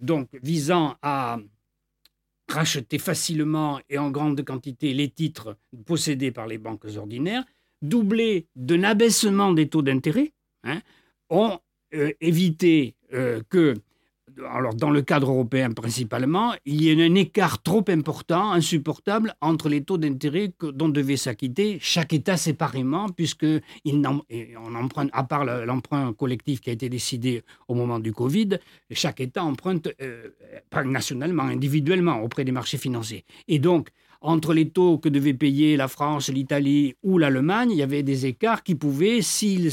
donc 0.00 0.28
visant 0.42 0.96
à 1.02 1.38
racheter 2.48 2.98
facilement 2.98 3.80
et 3.88 3.98
en 3.98 4.10
grande 4.10 4.42
quantité 4.44 4.94
les 4.94 5.10
titres 5.10 5.56
possédés 5.86 6.30
par 6.30 6.46
les 6.46 6.58
banques 6.58 6.86
ordinaires, 6.96 7.44
doublé 7.82 8.46
d'un 8.56 8.82
abaissement 8.82 9.52
des 9.52 9.68
taux 9.68 9.82
d'intérêt, 9.82 10.32
hein, 10.64 10.80
ont 11.30 11.58
euh, 11.94 12.12
évité 12.20 12.94
euh, 13.12 13.42
que 13.48 13.74
alors 14.46 14.74
dans 14.74 14.90
le 14.90 15.02
cadre 15.02 15.30
européen 15.30 15.72
principalement, 15.72 16.54
il 16.64 16.82
y 16.82 16.90
a 16.90 17.04
un 17.04 17.14
écart 17.14 17.62
trop 17.62 17.84
important, 17.88 18.52
insupportable, 18.52 19.34
entre 19.40 19.68
les 19.68 19.82
taux 19.82 19.98
d'intérêt 19.98 20.52
dont 20.60 20.88
devait 20.88 21.16
s'acquitter 21.16 21.78
chaque 21.80 22.12
État 22.12 22.36
séparément, 22.36 23.08
puisque 23.08 23.46
emprunte, 24.74 25.10
à 25.12 25.24
part 25.24 25.44
l'emprunt 25.44 26.12
collectif 26.12 26.60
qui 26.60 26.70
a 26.70 26.72
été 26.72 26.88
décidé 26.88 27.42
au 27.68 27.74
moment 27.74 27.98
du 27.98 28.12
Covid, 28.12 28.58
chaque 28.90 29.20
État 29.20 29.44
emprunte 29.44 29.88
euh, 30.00 30.28
pas 30.70 30.84
nationalement, 30.84 31.44
individuellement 31.44 32.20
auprès 32.22 32.44
des 32.44 32.52
marchés 32.52 32.78
financiers. 32.78 33.24
Et 33.48 33.58
donc, 33.58 33.88
entre 34.20 34.52
les 34.52 34.68
taux 34.68 34.98
que 34.98 35.08
devaient 35.08 35.34
payer 35.34 35.76
la 35.76 35.88
France, 35.88 36.28
l'Italie 36.28 36.94
ou 37.02 37.18
l'Allemagne, 37.18 37.70
il 37.70 37.78
y 37.78 37.82
avait 37.82 38.02
des 38.02 38.26
écarts 38.26 38.62
qui 38.62 38.74
pouvaient, 38.74 39.22
s'ils 39.22 39.70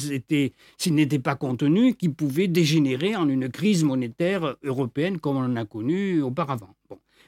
n'étaient 0.91 1.19
pas 1.19 1.35
contenus, 1.35 1.95
qui 1.97 2.09
pouvaient 2.09 2.47
dégénérer 2.47 3.15
en 3.15 3.27
une 3.27 3.49
crise 3.49 3.83
monétaire 3.83 4.55
européenne 4.63 5.19
comme 5.19 5.37
on 5.37 5.45
en 5.45 5.55
a 5.55 5.65
connu 5.65 6.21
auparavant. 6.21 6.75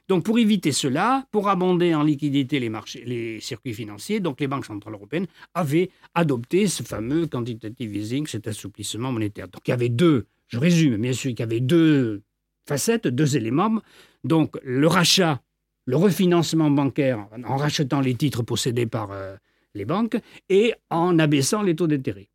Donc 0.08 0.24
pour 0.24 0.40
éviter 0.40 0.72
cela, 0.72 1.28
pour 1.32 1.50
abonder 1.50 1.94
en 1.94 2.04
liquidité 2.04 2.60
les, 2.60 2.70
marchés, 2.70 3.04
les 3.06 3.42
circuits 3.42 3.74
financiers, 3.74 4.22
donc 4.22 4.40
les 4.40 4.48
banques 4.48 4.66
centrales 4.66 4.94
européennes 4.94 5.28
avaient 5.54 5.90
adopté 6.14 6.68
ce 6.68 6.84
fameux 6.84 7.28
quantitative 7.28 7.94
easing, 7.94 8.26
cet 8.26 8.48
assouplissement 8.48 9.12
monétaire. 9.12 9.50
Donc 9.50 9.68
il 9.68 9.72
y 9.72 9.74
avait 9.74 9.90
deux, 9.90 10.28
je 10.48 10.60
résume 10.60 10.98
bien 10.98 11.12
sûr, 11.12 11.32
il 11.32 11.40
y 11.40 11.44
avait 11.44 11.60
deux 11.60 12.22
facettes, 12.68 13.08
deux 13.08 13.36
éléments. 13.36 13.82
Donc 14.24 14.58
le 14.64 14.88
rachat 14.88 15.42
le 15.88 15.96
refinancement 15.96 16.70
bancaire 16.70 17.28
en 17.46 17.56
rachetant 17.56 18.02
les 18.02 18.14
titres 18.14 18.44
possédés 18.44 18.86
par 18.86 19.12
euh, 19.12 19.36
les 19.74 19.86
banques 19.86 20.18
et 20.50 20.74
en 20.90 21.18
abaissant 21.18 21.64
les 21.64 21.76
taux 21.76 21.88
d'intérêt. 21.88 22.28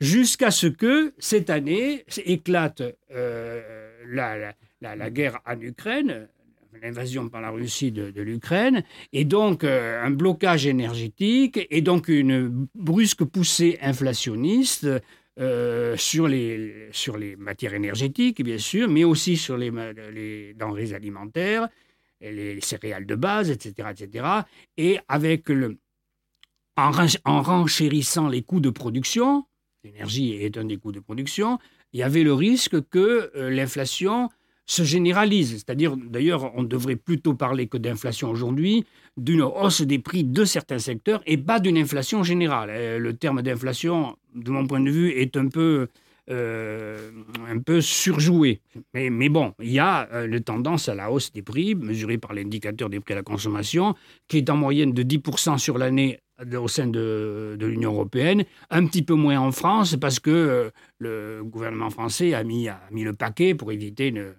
Jusqu'à 0.00 0.50
ce 0.50 0.68
que 0.68 1.12
cette 1.18 1.50
année 1.50 2.04
éclate 2.24 2.82
euh, 3.12 3.60
la, 4.08 5.10
guerre 5.10 5.40
en 5.44 5.60
Ukraine, 5.60 6.28
l'invasion 6.80 7.28
par 7.28 7.40
la 7.40 7.50
Russie 7.50 7.92
de, 7.92 8.20
l'Ukraine, 8.20 8.84
et 9.12 9.24
donc 9.24 9.64
euh, 9.64 10.04
un 10.04 10.10
blocage 10.10 10.66
énergétique, 10.66 11.66
et 11.70 11.82
donc 11.82 12.08
une 12.08 12.66
brusque 12.74 13.24
poussée 13.24 13.78
inflationniste 13.82 14.88
sur, 15.96 16.28
les, 16.28 16.88
sur 16.92 17.16
les 17.16 17.36
matières 17.36 17.74
énergétiques, 17.74 18.44
bien 18.44 18.58
sûr, 18.58 18.88
mais 18.88 19.02
aussi 19.02 19.36
sur 19.36 19.56
les, 19.56 19.72
les 20.12 20.54
denrées 20.54 20.92
alimentaires, 20.92 21.68
les 22.22 22.60
céréales 22.60 23.06
de 23.06 23.14
base, 23.14 23.50
etc., 23.50 23.88
etc. 23.90 24.26
Et 24.76 24.98
avec 25.08 25.48
le, 25.48 25.78
en, 26.76 27.42
renchérissant 27.42 28.28
les 28.28 28.42
coûts 28.42 28.60
de 28.60 28.70
production, 28.70 29.44
l'énergie 29.84 30.34
est 30.34 30.56
un 30.56 30.64
des 30.64 30.76
coûts 30.76 30.92
de 30.92 31.00
production, 31.00 31.58
il 31.92 32.00
y 32.00 32.02
avait 32.02 32.22
le 32.22 32.32
risque 32.32 32.80
que 32.88 33.30
euh, 33.36 33.50
l'inflation 33.50 34.30
se 34.64 34.84
généralise. 34.84 35.56
C'est-à-dire, 35.56 35.96
d'ailleurs, 35.96 36.52
on 36.54 36.62
devrait 36.62 36.96
plutôt 36.96 37.34
parler 37.34 37.66
que 37.66 37.76
d'inflation 37.76 38.30
aujourd'hui, 38.30 38.84
d'une 39.16 39.42
hausse 39.42 39.82
des 39.82 39.98
prix 39.98 40.24
de 40.24 40.44
certains 40.44 40.78
secteurs 40.78 41.22
et 41.26 41.36
pas 41.36 41.60
d'une 41.60 41.76
inflation 41.76 42.22
générale. 42.22 42.70
Euh, 42.70 42.98
le 42.98 43.14
terme 43.14 43.42
d'inflation, 43.42 44.16
de 44.34 44.50
mon 44.50 44.66
point 44.66 44.80
de 44.80 44.90
vue, 44.90 45.10
est 45.10 45.36
un 45.36 45.48
peu 45.48 45.88
euh, 46.32 47.10
un 47.48 47.58
peu 47.58 47.80
surjoué. 47.80 48.60
Mais, 48.94 49.10
mais 49.10 49.28
bon, 49.28 49.52
il 49.60 49.70
y 49.70 49.78
a 49.78 50.08
euh, 50.12 50.26
une 50.26 50.40
tendance 50.40 50.88
à 50.88 50.94
la 50.94 51.10
hausse 51.10 51.32
des 51.32 51.42
prix, 51.42 51.74
mesurée 51.74 52.18
par 52.18 52.32
l'indicateur 52.32 52.88
des 52.88 53.00
prix 53.00 53.12
à 53.12 53.16
la 53.16 53.22
consommation, 53.22 53.94
qui 54.28 54.38
est 54.38 54.50
en 54.50 54.56
moyenne 54.56 54.92
de 54.92 55.02
10% 55.02 55.58
sur 55.58 55.78
l'année 55.78 56.20
au 56.56 56.68
sein 56.68 56.86
de, 56.86 57.56
de 57.58 57.66
l'Union 57.66 57.92
européenne, 57.92 58.44
un 58.70 58.86
petit 58.86 59.02
peu 59.02 59.14
moins 59.14 59.38
en 59.38 59.52
France, 59.52 59.96
parce 59.96 60.18
que 60.18 60.30
euh, 60.30 60.70
le 60.98 61.42
gouvernement 61.44 61.90
français 61.90 62.34
a 62.34 62.42
mis, 62.42 62.68
a 62.68 62.80
mis 62.90 63.04
le 63.04 63.12
paquet 63.12 63.54
pour 63.54 63.70
éviter 63.70 64.08
une, 64.08 64.34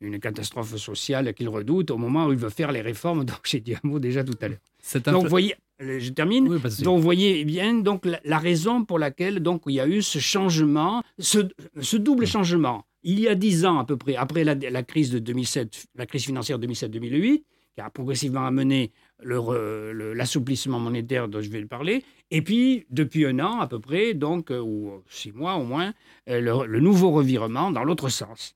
une 0.00 0.18
catastrophe 0.18 0.76
sociale 0.76 1.32
qu'il 1.34 1.48
redoute 1.48 1.90
au 1.90 1.98
moment 1.98 2.26
où 2.26 2.32
il 2.32 2.38
veut 2.38 2.50
faire 2.50 2.72
les 2.72 2.80
réformes 2.80 3.24
dont 3.26 3.34
j'ai 3.44 3.60
dit 3.60 3.74
un 3.74 3.80
mot 3.82 3.98
déjà 3.98 4.24
tout 4.24 4.38
à 4.40 4.48
l'heure. 4.48 4.58
Donc, 5.04 5.24
vous 5.24 5.28
voyez, 5.28 5.54
je 5.80 6.10
termine. 6.10 6.46
donc, 6.82 6.96
vous 6.96 7.02
voyez 7.02 7.44
bien 7.44 7.74
donc 7.74 8.06
la, 8.24 8.38
raison 8.38 8.84
pour 8.84 8.98
laquelle 8.98 9.40
donc 9.40 9.62
il 9.66 9.74
y 9.74 9.80
a 9.80 9.88
eu 9.88 10.02
ce 10.02 10.18
changement, 10.18 11.02
ce, 11.18 11.96
double 11.96 12.26
changement. 12.26 12.84
Il 13.02 13.18
y 13.18 13.28
a 13.28 13.34
dix 13.34 13.64
ans 13.64 13.78
à 13.78 13.84
peu 13.84 13.96
près, 13.96 14.16
après 14.16 14.44
la, 14.44 14.82
crise 14.82 15.10
de 15.10 15.18
2007, 15.18 15.86
la 15.94 16.06
crise 16.06 16.24
financière 16.24 16.58
2007-2008, 16.58 17.42
qui 17.74 17.80
a 17.80 17.88
progressivement 17.88 18.44
amené 18.44 18.92
l'assouplissement 19.22 20.80
monétaire 20.80 21.28
dont 21.28 21.40
je 21.40 21.48
vais 21.48 21.64
parler, 21.64 22.04
et 22.30 22.42
puis 22.42 22.84
depuis 22.90 23.24
un 23.24 23.38
an 23.40 23.60
à 23.60 23.66
peu 23.66 23.80
près, 23.80 24.12
donc 24.12 24.50
ou 24.50 25.02
six 25.08 25.32
mois 25.32 25.54
au 25.54 25.64
moins, 25.64 25.94
euh, 26.28 26.40
le, 26.40 26.66
le 26.66 26.80
nouveau 26.80 27.10
revirement 27.10 27.70
dans 27.70 27.84
l'autre 27.84 28.08
sens. 28.08 28.54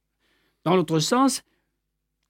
Dans 0.64 0.76
l'autre 0.76 0.98
sens, 0.98 1.42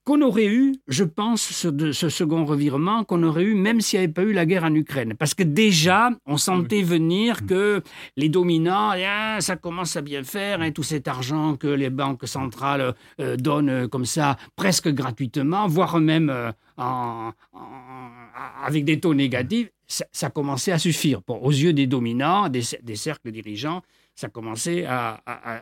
qu'on 0.05 0.21
aurait 0.21 0.45
eu, 0.45 0.75
je 0.87 1.03
pense, 1.03 1.41
ce, 1.41 1.91
ce 1.91 2.09
second 2.09 2.45
revirement, 2.45 3.03
qu'on 3.03 3.23
aurait 3.23 3.43
eu 3.43 3.55
même 3.55 3.81
s'il 3.81 3.99
n'y 3.99 4.05
avait 4.05 4.13
pas 4.13 4.21
eu 4.21 4.33
la 4.33 4.45
guerre 4.45 4.63
en 4.63 4.73
Ukraine. 4.73 5.15
Parce 5.17 5.33
que 5.33 5.41
déjà, 5.41 6.11
on 6.27 6.37
sentait 6.37 6.83
venir 6.83 7.41
mm. 7.41 7.45
que 7.47 7.81
les 8.15 8.29
dominants, 8.29 8.93
eh, 8.93 9.41
ça 9.41 9.55
commence 9.55 9.97
à 9.97 10.01
bien 10.01 10.23
faire, 10.23 10.61
et 10.61 10.67
hein, 10.67 10.71
tout 10.71 10.83
cet 10.83 11.07
argent 11.07 11.55
que 11.55 11.67
les 11.67 11.89
banques 11.89 12.27
centrales 12.27 12.93
euh, 13.19 13.35
donnent 13.35 13.69
euh, 13.69 13.87
comme 13.87 14.05
ça, 14.05 14.37
presque 14.55 14.89
gratuitement, 14.89 15.67
voire 15.67 15.99
même 15.99 16.29
euh, 16.29 16.51
en, 16.77 17.31
avec 18.63 18.85
des 18.85 18.99
taux 18.99 19.15
négatifs, 19.15 19.69
ça, 19.87 20.29
commençait 20.29 20.71
à 20.71 20.77
suffire. 20.77 21.21
aux 21.27 21.51
yeux 21.51 21.73
des 21.73 21.87
dominants, 21.87 22.49
des, 22.49 22.61
cercles 22.95 23.31
dirigeants, 23.31 23.81
ça 24.15 24.29
commençait 24.29 24.85
à 24.85 25.21
à 25.25 25.61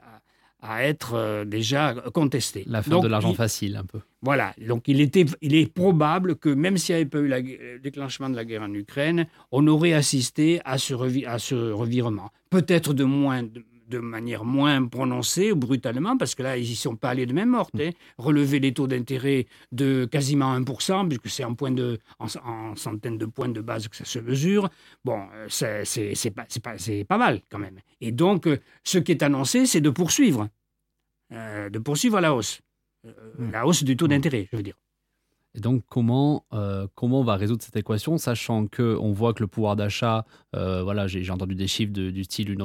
être 0.63 1.13
euh, 1.15 1.45
déjà 1.45 1.93
contesté. 2.13 2.63
La 2.67 2.81
fin 2.81 2.99
de 2.99 3.07
l'argent 3.07 3.33
facile, 3.33 3.75
un 3.75 3.83
peu. 3.83 3.99
Voilà. 4.21 4.53
Donc, 4.65 4.87
il, 4.87 5.01
était, 5.01 5.25
il 5.41 5.55
est 5.55 5.71
probable 5.71 6.35
que 6.35 6.49
même 6.49 6.77
s'il 6.77 6.95
n'y 6.95 7.01
avait 7.01 7.09
pas 7.09 7.19
eu 7.19 7.27
le 7.27 7.79
déclenchement 7.79 8.29
de 8.29 8.35
la 8.35 8.45
guerre 8.45 8.63
en 8.63 8.73
Ukraine, 8.73 9.27
on 9.51 9.67
aurait 9.67 9.93
assisté 9.93 10.61
à 10.63 10.77
ce, 10.77 10.93
à 11.27 11.39
ce 11.39 11.71
revirement. 11.71 12.31
Peut-être 12.49 12.93
de 12.93 13.03
moins. 13.03 13.43
De, 13.43 13.63
manière 13.91 14.45
moins 14.45 14.85
prononcée 14.87 15.51
ou 15.51 15.55
brutalement, 15.55 16.17
parce 16.17 16.35
que 16.35 16.43
là, 16.43 16.57
ils 16.57 16.67
n'y 16.69 16.75
sont 16.75 16.95
pas 16.95 17.09
allés 17.09 17.25
de 17.25 17.33
même 17.33 17.49
morte. 17.49 17.73
Hein. 17.79 17.91
Relever 18.17 18.59
les 18.59 18.73
taux 18.73 18.87
d'intérêt 18.87 19.47
de 19.71 20.05
quasiment 20.05 20.57
1%, 20.59 21.07
puisque 21.07 21.29
c'est 21.29 21.43
en, 21.43 21.53
point 21.53 21.71
de, 21.71 21.99
en, 22.19 22.75
centaines 22.75 23.17
de 23.17 23.25
points 23.25 23.49
de 23.49 23.61
base 23.61 23.87
que 23.87 23.95
ça 23.95 24.05
se 24.05 24.19
mesure, 24.19 24.69
bon, 25.03 25.27
euh, 25.33 25.47
c'est 25.49 26.31
pas, 26.31 26.45
pas, 26.61 26.75
pas 27.07 27.17
mal 27.17 27.41
quand 27.49 27.59
même. 27.59 27.79
Et 28.01 28.11
donc, 28.11 28.47
euh, 28.47 28.59
ce 28.83 28.97
qui 28.97 29.11
est 29.11 29.23
annoncé, 29.23 29.65
c'est 29.65 29.81
de 29.81 29.89
poursuivre. 29.89 30.49
Euh, 31.31 31.69
de 31.69 31.79
poursuivre 31.79 32.19
la 32.19 32.33
hausse. 32.33 32.61
Hmm. 33.03 33.51
La 33.51 33.65
hausse 33.65 33.83
du 33.83 33.97
taux 33.97 34.07
d'intérêt, 34.07 34.47
je 34.51 34.57
veux 34.57 34.63
dire. 34.63 34.75
Et 35.55 35.59
donc, 35.59 35.83
comment, 35.87 36.45
euh, 36.53 36.87
comment 36.95 37.19
on 37.19 37.23
va 37.23 37.35
résoudre 37.35 37.61
cette 37.61 37.75
équation, 37.75 38.17
sachant 38.17 38.65
qu'on 38.65 39.11
voit 39.11 39.33
que 39.33 39.43
le 39.43 39.47
pouvoir 39.47 39.75
d'achat, 39.75 40.25
euh, 40.55 40.81
voilà, 40.81 41.05
j'ai 41.05 41.29
entendu 41.29 41.53
des 41.53 41.67
chiffres 41.67 41.93
du 41.93 42.23
style 42.23 42.49
une, 42.49 42.61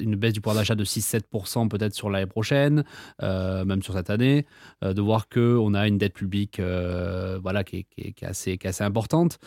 une 0.00 0.16
baisse 0.16 0.32
du 0.32 0.40
pouvoir 0.40 0.56
d'achat 0.56 0.74
de 0.74 0.84
6-7% 0.84 1.68
peut-être 1.68 1.94
sur 1.94 2.08
l'année 2.08 2.26
prochaine, 2.26 2.84
euh, 3.22 3.66
même 3.66 3.82
sur 3.82 3.92
cette 3.92 4.08
année, 4.08 4.46
de 4.82 5.00
voir 5.02 5.28
qu'on 5.28 5.74
a 5.74 5.86
une 5.86 5.98
dette 5.98 6.14
publique 6.14 6.60
voilà, 6.60 7.62
qui, 7.62 7.78
est, 7.78 7.84
qui 7.84 8.00
est- 8.00 8.24
assez, 8.26 8.56
qui 8.56 8.66
est 8.66 8.70
assez 8.70 8.84
importante. 8.84 9.38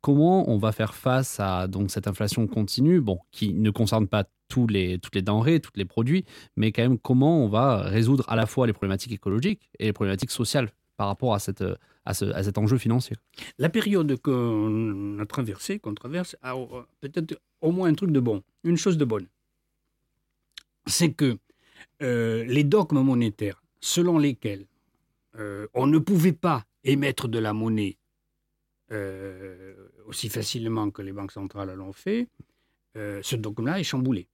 Comment 0.00 0.48
on 0.50 0.58
va 0.58 0.72
faire 0.72 0.94
face 0.94 1.38
à 1.38 1.68
donc, 1.68 1.90
cette 1.90 2.08
inflation 2.08 2.46
continue, 2.48 3.00
bon, 3.00 3.18
qui 3.30 3.54
ne 3.54 3.70
concerne 3.70 4.08
pas 4.08 4.24
tous 4.48 4.66
les, 4.66 4.98
toutes 4.98 5.14
les 5.14 5.22
denrées, 5.22 5.60
tous 5.60 5.72
les 5.76 5.84
produits, 5.84 6.24
mais 6.56 6.72
quand 6.72 6.82
même 6.82 6.98
comment 6.98 7.44
on 7.44 7.48
va 7.48 7.82
résoudre 7.82 8.24
à 8.28 8.36
la 8.36 8.46
fois 8.46 8.66
les 8.66 8.72
problématiques 8.72 9.12
écologiques 9.12 9.70
et 9.78 9.86
les 9.86 9.92
problématiques 9.92 10.30
sociales 10.30 10.70
par 10.96 11.08
rapport 11.08 11.34
à, 11.34 11.38
cette, 11.38 11.64
à, 12.06 12.14
ce- 12.14 12.24
à 12.24 12.42
cet 12.42 12.56
enjeu 12.56 12.78
financier. 12.78 13.16
La 13.58 13.68
période 13.68 14.16
qu'on 14.22 15.18
a 15.18 15.26
traversée, 15.26 15.78
qu'on 15.78 15.94
traverse, 15.94 16.36
a 16.40 16.56
euh, 16.56 16.82
peut-être 17.00 17.38
au 17.60 17.72
moins 17.72 17.88
un 17.88 17.94
truc 17.94 18.10
de 18.12 18.20
bon, 18.20 18.42
une 18.64 18.76
chose 18.78 18.96
de 18.96 19.04
bonne. 19.04 19.26
C'est 20.86 21.12
que 21.12 21.36
euh, 22.02 22.44
les 22.44 22.64
dogmes 22.64 23.00
monétaires 23.00 23.62
selon 23.80 24.18
lesquels 24.18 24.66
euh, 25.36 25.66
on 25.74 25.86
ne 25.86 25.98
pouvait 25.98 26.32
pas 26.32 26.64
émettre 26.84 27.28
de 27.28 27.38
la 27.38 27.52
monnaie 27.52 27.98
aussi 30.06 30.28
facilement 30.28 30.92
que 30.92 31.02
les 31.02 31.10
banques 31.12 31.32
centrales 31.32 31.74
l'ont 31.74 31.92
fait, 31.92 32.28
ce 32.94 33.34
dogme-là 33.34 33.80
est 33.80 33.84
chamboulé. 33.84 34.28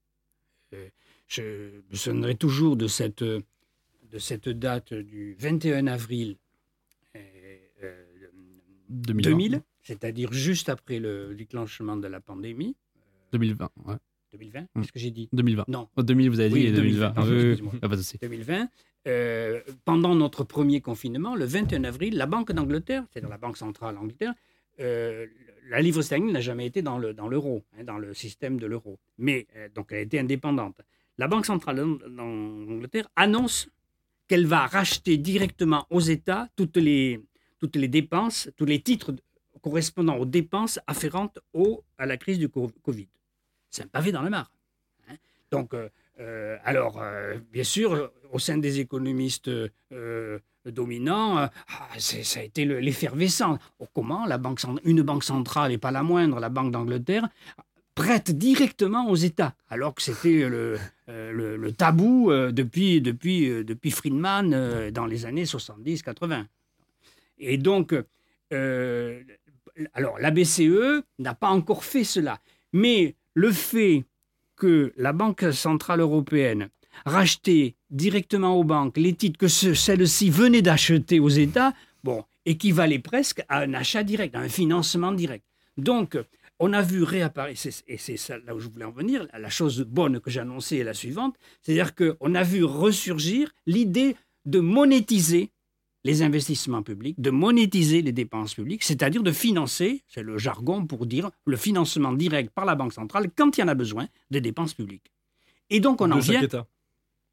Je 1.26 1.43
me 1.91 1.97
souviendrai 1.97 2.35
toujours 2.35 2.76
de 2.76 2.87
cette, 2.87 3.25
date 4.50 4.93
du 4.93 5.35
21 5.38 5.87
avril 5.87 6.37
2020. 8.92 9.30
2000, 9.30 9.62
c'est-à-dire 9.82 10.32
juste 10.32 10.68
après 10.68 10.99
le 10.99 11.34
déclenchement 11.34 11.96
de 11.96 12.06
la 12.08 12.20
pandémie. 12.20 12.76
2020. 13.32 13.70
ouais. 13.87 13.94
2020, 14.32 14.61
Mm. 14.62 14.66
qu'est-ce 14.80 14.92
que 14.92 14.99
j'ai 14.99 15.11
dit? 15.11 15.28
2020. 15.32 15.64
Non, 15.68 15.88
Oh, 15.96 16.02
2000, 16.02 16.30
vous 16.30 16.40
avez 16.40 16.49
dit, 16.49 16.54
Oui, 16.54 16.66
et 16.66 16.72
2020. 16.72 17.11
2020, 17.11 17.22
oui, 17.22 17.28
oui, 17.28 17.34
oui. 17.37 17.50
excusez-moi. 17.50 17.72
Ah, 17.82 17.88
pas 17.88 17.96
souci. 17.96 18.18
2020. 18.22 18.68
euh, 19.08 19.61
pendant 19.84 20.14
notre 20.14 20.44
premier 20.44 20.80
confinement, 20.80 21.34
le 21.34 21.44
21 21.44 21.84
avril, 21.84 22.16
la 22.16 22.26
Banque 22.26 22.52
d'Angleterre, 22.52 23.04
c'est-à-dire 23.11 23.28
la 23.28 23.37
Banque 23.38 23.56
centrale 23.56 23.94
d'Angleterre, 23.96 24.32
euh, 24.80 25.26
la 25.68 25.80
livre 25.82 26.00
sterling 26.02 26.30
n'a 26.32 26.40
jamais 26.40 26.66
été 26.66 26.82
dans 26.82 26.99
le 26.99 27.12
dans 27.12 27.28
l'euro, 27.28 27.64
hein, 27.78 27.84
dans 27.84 27.99
le 27.99 28.14
système 28.14 28.58
de 28.61 28.66
l'euro. 28.66 28.99
Mais 29.18 29.46
euh, 29.56 29.68
donc 29.75 29.88
elle 29.90 29.99
a 29.99 30.00
été 30.02 30.18
indépendante. 30.20 30.80
La 31.18 31.26
Banque 31.28 31.46
centrale 31.46 31.76
d'Ang- 31.76 31.99
d'Angleterre 32.08 33.08
annonce 33.16 33.68
qu'elle 34.28 34.46
va 34.46 34.66
racheter 34.66 35.18
directement 35.18 35.84
aux 35.90 36.00
États 36.00 36.49
toutes 36.56 36.76
les 36.78 37.20
toutes 37.62 37.76
les 37.76 37.87
dépenses, 37.88 38.50
tous 38.57 38.64
les 38.64 38.81
titres 38.81 39.14
correspondant 39.62 40.16
aux 40.16 40.26
dépenses 40.26 40.81
afférentes 40.88 41.38
au, 41.52 41.85
à 41.97 42.07
la 42.07 42.16
crise 42.16 42.38
du 42.40 42.49
co- 42.49 42.73
Covid. 42.83 43.07
C'est 43.71 43.85
un 43.85 43.87
pavé 43.87 44.11
dans 44.11 44.23
la 44.23 44.31
mare. 44.31 44.50
hein. 45.09 45.14
Donc, 45.52 45.73
euh, 45.73 45.88
euh, 46.19 46.57
alors, 46.64 47.00
euh, 47.00 47.37
bien 47.52 47.62
sûr, 47.62 48.11
au 48.33 48.40
sein 48.40 48.59
des 48.59 48.81
économistes 48.81 49.49
dominants, 50.66 51.37
ah, 51.38 51.50
ça 51.99 52.40
a 52.40 52.42
été 52.42 52.64
le- 52.64 52.81
l'effervescence. 52.81 53.61
Oh, 53.78 53.87
comment 53.95 54.26
la 54.26 54.38
banque, 54.38 54.61
une 54.85 55.02
banque 55.02 55.23
centrale, 55.23 55.71
et 55.71 55.78
pas 55.78 55.92
la 55.92 56.02
moindre, 56.02 56.40
la 56.40 56.49
Banque 56.49 56.73
d'Angleterre, 56.73 57.28
prête 57.95 58.31
directement 58.33 59.09
aux 59.09 59.14
États, 59.16 59.54
alors 59.69 59.95
que 59.95 60.02
c'était 60.02 60.49
le, 60.49 60.78
le- 61.07 61.57
le 61.57 61.73
tabou 61.73 62.33
depuis, 62.33 63.00
depuis, 63.00 63.64
depuis 63.64 63.90
Friedman 63.92 64.90
dans 64.90 65.07
les 65.07 65.25
années 65.26 65.45
70-80. 65.45 66.47
Et 67.42 67.58
donc, 67.58 67.94
euh, 68.52 69.22
alors 69.94 70.18
la 70.18 70.30
BCE 70.30 71.02
n'a 71.18 71.34
pas 71.34 71.49
encore 71.49 71.84
fait 71.84 72.04
cela, 72.04 72.40
mais 72.72 73.16
le 73.34 73.50
fait 73.50 74.04
que 74.56 74.92
la 74.96 75.12
Banque 75.12 75.52
centrale 75.52 76.00
européenne 76.00 76.68
rachetait 77.04 77.75
directement 77.90 78.54
aux 78.56 78.64
banques 78.64 78.96
les 78.96 79.14
titres 79.14 79.38
que 79.38 79.49
ce- 79.49 79.75
celles-ci 79.75 80.30
venaient 80.30 80.62
d'acheter 80.62 81.20
aux 81.20 81.28
États, 81.30 81.72
bon, 82.04 82.25
équivalait 82.44 82.99
presque 82.99 83.42
à 83.49 83.61
un 83.61 83.75
achat 83.75 84.02
direct, 84.04 84.34
à 84.34 84.40
un 84.40 84.49
financement 84.49 85.12
direct. 85.12 85.44
Donc, 85.76 86.18
on 86.58 86.72
a 86.75 86.82
vu 86.82 87.02
réapparaître, 87.02 87.61
et 87.88 87.96
c'est 87.96 88.28
là 88.44 88.54
où 88.54 88.61
je 88.61 88.68
voulais 88.68 88.84
en 88.84 88.90
venir, 88.92 89.26
la 89.37 89.49
chose 89.49 89.80
bonne 89.80 90.20
que 90.20 90.38
annoncée 90.38 90.76
est 90.78 90.84
la 90.84 90.94
suivante, 90.94 91.34
c'est-à-dire 91.62 91.94
qu'on 91.94 92.34
a 92.34 92.42
vu 92.42 92.62
ressurgir 92.62 93.52
l'idée 93.66 94.14
de 94.44 94.61
monétiser 94.61 95.50
les 96.04 96.23
investissements 96.23 96.82
publics, 96.82 97.21
de 97.21 97.30
monétiser 97.30 98.02
les 98.02 98.12
dépenses 98.12 98.54
publiques, 98.54 98.82
c'est-à-dire 98.82 99.23
de 99.23 99.30
financer, 99.30 100.02
c'est 100.08 100.23
le 100.23 100.36
jargon 100.36 100.84
pour 100.86 101.06
dire 101.06 101.30
le 101.45 101.56
financement 101.56 102.12
direct 102.12 102.50
par 102.50 102.65
la 102.65 102.75
Banque 102.75 102.93
centrale 102.93 103.30
quand 103.36 103.56
il 103.56 103.60
y 103.60 103.65
en 103.65 103.69
a 103.69 103.75
besoin 103.75 104.08
des 104.30 104.41
dépenses 104.41 104.75
publiques. 104.75 105.12
Et 105.71 105.80
donc 105.80 106.00
on 106.00 106.10
en 106.10 106.21
chaque 106.21 106.30
vient... 106.30 106.43
État. 106.43 106.67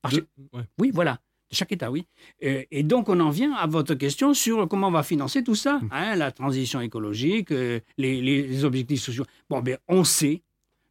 par 0.01 0.11
De- 0.11 0.27
ouais. 0.53 0.63
Oui, 0.77 0.91
voilà, 0.93 1.13
de 1.49 1.55
chaque 1.55 1.71
État, 1.71 1.89
oui. 1.89 2.05
Euh, 2.43 2.63
et 2.69 2.83
donc 2.83 3.09
on 3.09 3.19
en 3.19 3.31
vient 3.31 3.53
à 3.53 3.65
votre 3.65 3.95
question 3.95 4.33
sur 4.35 4.67
comment 4.67 4.89
on 4.89 4.91
va 4.91 5.03
financer 5.03 5.43
tout 5.43 5.55
ça, 5.55 5.81
hein, 5.91 6.15
la 6.15 6.31
transition 6.31 6.79
écologique, 6.79 7.51
euh, 7.51 7.79
les, 7.97 8.21
les 8.21 8.63
objectifs 8.65 9.01
sociaux. 9.01 9.25
Bon, 9.49 9.61
ben, 9.61 9.77
on 9.87 10.03
sait 10.03 10.43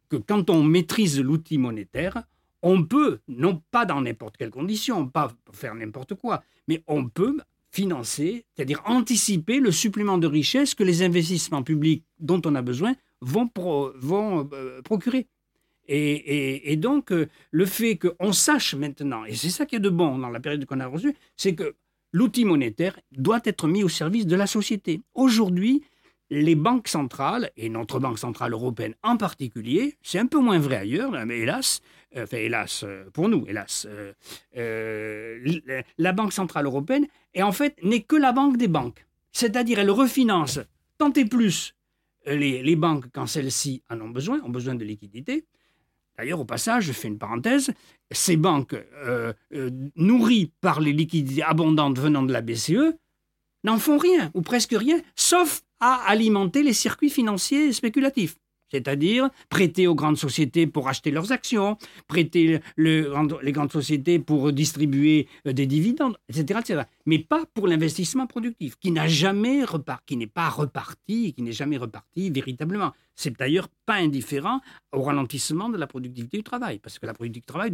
que 0.09 0.17
quand 0.17 0.49
on 0.49 0.63
maîtrise 0.63 1.19
l'outil 1.21 1.57
monétaire, 1.57 2.23
on 2.61 2.83
peut, 2.83 3.19
non 3.29 3.61
pas 3.71 3.85
dans 3.85 4.01
n'importe 4.01 4.35
quelle 4.35 4.49
condition, 4.49 5.07
pas 5.07 5.31
faire 5.53 5.75
n'importe 5.75 6.15
quoi, 6.15 6.43
mais 6.67 6.83
on 6.87 7.07
peut 7.07 7.37
financer, 7.71 8.45
c'est-à-dire 8.55 8.81
anticiper 8.85 9.59
le 9.59 9.71
supplément 9.71 10.17
de 10.17 10.27
richesse 10.27 10.73
que 10.75 10.83
les 10.83 11.01
investissements 11.03 11.63
publics 11.63 12.03
dont 12.19 12.41
on 12.45 12.55
a 12.55 12.61
besoin 12.61 12.95
vont, 13.21 13.49
vont 13.55 14.49
euh, 14.53 14.81
procurer. 14.81 15.27
Et, 15.87 15.97
et- 16.13 16.71
et 16.71 16.75
donc, 16.75 17.11
euh, 17.11 17.27
le 17.51 17.65
fait 17.65 17.97
qu'on 17.97 18.31
sache 18.31 18.75
maintenant, 18.75 19.25
et 19.25 19.35
c'est 19.35 19.49
ça 19.49 19.65
qui 19.65 19.75
est 19.75 19.79
de 19.79 19.89
bon 19.89 20.17
dans 20.17 20.29
la 20.29 20.39
période 20.39 20.65
qu'on 20.65 20.79
a 20.79 20.87
reçue, 20.87 21.15
c'est 21.35 21.55
que 21.55 21.75
l'outil 22.11 22.45
monétaire 22.45 22.99
doit 23.11 23.41
être 23.45 23.67
mis 23.67 23.83
au 23.83 23.89
service 23.89 24.25
de 24.27 24.35
la 24.35 24.47
société. 24.47 25.01
Aujourd'hui, 25.13 25.81
les 26.29 26.55
banques 26.55 26.87
centrales, 26.87 27.51
et 27.57 27.69
notre 27.69 27.99
Banque 27.99 28.19
centrale 28.19 28.53
européenne 28.53 28.93
en 29.03 29.17
particulier, 29.17 29.97
c'est 30.01 30.19
un 30.19 30.27
peu 30.27 30.39
moins 30.39 30.59
vrai 30.59 30.77
ailleurs, 30.77 31.11
mais 31.25 31.39
hélas, 31.39 31.81
euh, 32.15 32.23
enfin 32.23 32.37
hélas 32.37 32.83
euh, 32.83 33.09
pour 33.11 33.29
nous, 33.29 33.45
hélas, 33.47 33.87
euh, 34.57 35.73
la 35.97 36.11
Banque 36.11 36.33
centrale 36.33 36.65
européenne 36.65 37.07
est 37.33 37.41
en 37.41 37.51
fait 37.51 37.75
n'est 37.83 38.01
que 38.01 38.15
la 38.15 38.31
banque 38.31 38.57
des 38.57 38.67
banques. 38.67 39.05
C'est-à-dire 39.31 39.79
elle 39.79 39.91
refinance 39.91 40.59
tant 40.97 41.13
et 41.13 41.25
plus 41.25 41.75
les, 42.25 42.61
les 42.61 42.75
banques 42.75 43.05
quand 43.13 43.27
celles-ci 43.27 43.83
en 43.89 43.99
ont 44.01 44.09
besoin, 44.09 44.39
ont 44.43 44.49
besoin 44.49 44.75
de 44.75 44.83
liquidités. 44.83 45.45
D'ailleurs, 46.17 46.41
au 46.41 46.45
passage, 46.45 46.83
je 46.83 46.91
fais 46.91 47.07
une 47.07 47.17
parenthèse, 47.17 47.71
ces 48.11 48.35
banques 48.35 48.75
nourries 49.95 50.51
par 50.59 50.81
les 50.81 50.91
liquidités 50.91 51.43
abondantes 51.43 51.97
venant 51.97 52.23
de 52.23 52.33
la 52.33 52.41
BCE 52.41 52.93
n'en 53.63 53.77
font 53.77 53.97
rien, 53.97 54.29
ou 54.33 54.41
presque 54.41 54.75
rien, 54.77 54.99
sauf 55.15 55.63
à 55.79 56.03
alimenter 56.07 56.63
les 56.63 56.73
circuits 56.73 57.09
financiers 57.09 57.71
spéculatifs. 57.73 58.35
C'est-à-dire 58.71 59.29
prêter 59.49 59.87
aux 59.87 59.95
grandes 59.95 60.17
sociétés 60.19 60.67
pour 60.67 60.89
acheter 60.89 61.09
leurs 61.09 61.31
actions, 61.31 61.75
prêter 62.07 62.59
le- 62.75 63.11
les 63.41 63.51
grandes 63.51 63.71
sociétés 63.71 64.19
pour 64.19 64.51
distribuer 64.53 65.27
euh, 65.47 65.53
des 65.53 65.65
dividendes, 65.65 66.17
etc., 66.29 66.59
etc. 66.59 66.81
Mais 67.07 67.17
pas 67.17 67.45
pour 67.55 67.67
l'investissement 67.67 68.27
productif, 68.27 68.75
qui 68.77 68.91
n'a 68.91 69.07
jamais 69.07 69.63
repart, 69.63 70.03
qui 70.05 70.17
n'est 70.17 70.27
pas 70.27 70.49
reparti, 70.49 71.33
qui 71.33 71.41
n'est 71.41 71.51
jamais 71.51 71.77
reparti 71.77 72.29
véritablement. 72.29 72.91
C'est 73.15 73.35
d'ailleurs 73.39 73.69
pas 73.87 73.95
indifférent 73.95 74.61
au 74.93 75.01
ralentissement 75.01 75.69
de 75.69 75.77
la 75.77 75.87
productivité 75.87 76.37
du 76.37 76.43
travail, 76.43 76.77
parce 76.77 76.99
que 76.99 77.07
la 77.07 77.15
productivité 77.15 77.47
du 77.47 77.51
travail, 77.51 77.71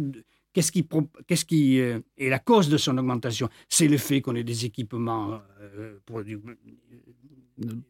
qu'est-ce 0.54 1.44
qui, 1.44 1.78
euh, 1.78 2.00
est 2.16 2.30
la 2.30 2.38
cause 2.38 2.70
de 2.70 2.78
son 2.78 2.96
augmentation? 2.96 3.50
C'est 3.68 3.88
le 3.88 3.98
fait 3.98 4.22
qu'on 4.22 4.34
ait 4.34 4.44
des 4.44 4.64
équipements 4.64 5.42
euh, 5.60 5.98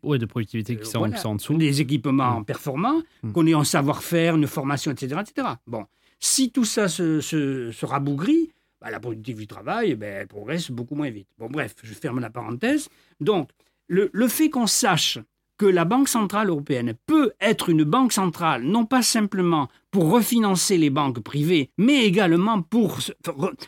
Oui, 0.02 0.18
de 0.18 0.26
productivité 0.26 0.76
qui 0.76 0.86
sont, 0.86 0.98
voilà. 1.00 1.14
qui 1.16 1.20
sont 1.20 1.30
en 1.30 1.34
dessous. 1.36 1.56
des 1.56 1.80
équipements 1.80 2.42
performants, 2.44 3.02
Mm. 3.22 3.32
qu'on 3.32 3.46
ait 3.46 3.54
un 3.54 3.64
savoir-faire, 3.64 4.36
une 4.36 4.46
formation, 4.46 4.92
etc., 4.92 5.20
etc. 5.20 5.48
Bon, 5.66 5.86
si 6.20 6.50
tout 6.50 6.64
ça 6.64 6.88
se, 6.88 7.20
se, 7.20 7.70
se 7.72 7.86
rabougrit, 7.86 8.50
bah, 8.80 8.90
la 8.90 9.00
productivité 9.00 9.42
du 9.42 9.46
travail, 9.46 9.90
eh 9.92 9.94
ben, 9.96 10.18
elle 10.20 10.26
progresse 10.28 10.70
beaucoup 10.70 10.94
moins 10.94 11.10
vite. 11.10 11.28
Bon, 11.38 11.48
bref, 11.50 11.74
je 11.82 11.92
ferme 11.94 12.20
la 12.20 12.30
parenthèse. 12.30 12.88
Donc, 13.20 13.50
le, 13.88 14.10
le 14.12 14.28
fait 14.28 14.50
qu'on 14.50 14.66
sache 14.66 15.18
que 15.58 15.66
la 15.66 15.86
Banque 15.86 16.08
Centrale 16.08 16.50
Européenne 16.50 16.92
peut 17.06 17.32
être 17.40 17.70
une 17.70 17.82
banque 17.84 18.12
centrale, 18.12 18.62
non 18.62 18.84
pas 18.84 19.00
simplement 19.00 19.68
pour 19.90 20.10
refinancer 20.10 20.76
les 20.76 20.90
banques 20.90 21.20
privées, 21.20 21.70
mais 21.78 22.04
également 22.04 22.60
pour 22.60 22.98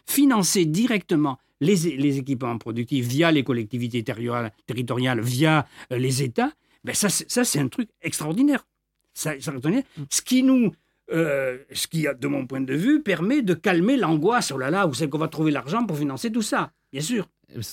financer 0.06 0.64
directement 0.66 1.38
les, 1.60 1.96
les 1.96 2.18
équipements 2.18 2.56
productifs 2.58 3.06
via 3.06 3.30
les 3.32 3.42
collectivités 3.44 4.02
territoriales, 4.04 5.20
via 5.20 5.66
euh, 5.92 5.98
les 5.98 6.22
États, 6.22 6.52
ben 6.84 6.94
ça, 6.94 7.08
c'est- 7.08 7.30
ça 7.30 7.44
c'est 7.44 7.58
un 7.58 7.68
truc 7.68 7.88
extraordinaire. 8.02 8.66
Ça, 9.14 9.34
extraordinaire. 9.34 9.82
Ce 10.10 10.22
qui 10.22 10.42
nous, 10.44 10.72
euh, 11.12 11.58
ce 11.72 11.86
qui, 11.88 12.06
de 12.18 12.28
mon 12.28 12.46
point 12.46 12.60
de 12.60 12.74
vue, 12.74 13.02
permet 13.02 13.42
de 13.42 13.54
calmer 13.54 13.96
l'angoisse. 13.96 14.52
Oh 14.52 14.58
là 14.58 14.70
là, 14.70 14.86
où 14.86 14.94
c'est 14.94 15.08
qu'on 15.08 15.18
va 15.18 15.28
trouver 15.28 15.50
l'argent 15.50 15.84
pour 15.84 15.98
financer 15.98 16.30
tout 16.30 16.42
ça 16.42 16.70
Bien 16.92 17.02
sûr. 17.02 17.28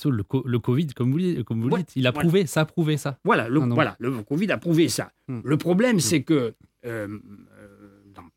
Le, 0.05 0.23
le, 0.45 0.59
Covid, 0.59 0.87
comme 0.87 1.11
vous, 1.11 1.43
comme 1.43 1.61
vous 1.61 1.69
Ouais, 1.69 1.79
dites, 1.79 1.91
il 1.97 2.07
a 2.07 2.11
voilà. 2.11 2.27
prouvé, 2.27 2.45
ça 2.47 2.61
a 2.61 2.65
prouvé 2.65 2.97
ça. 2.97 3.19
Voilà, 3.25 3.47
le, 3.49 3.61
Ah 3.61 3.67
voilà, 3.71 3.95
le 3.99 4.09
Covid 4.23 4.49
a 4.51 4.57
prouvé 4.57 4.87
ça. 4.89 5.11
Hmm. 5.27 5.41
Le 5.43 5.57
problème, 5.57 5.99
c'est 5.99 6.23
que, 6.23 6.33
euh, 6.33 6.53
euh, 6.85 7.19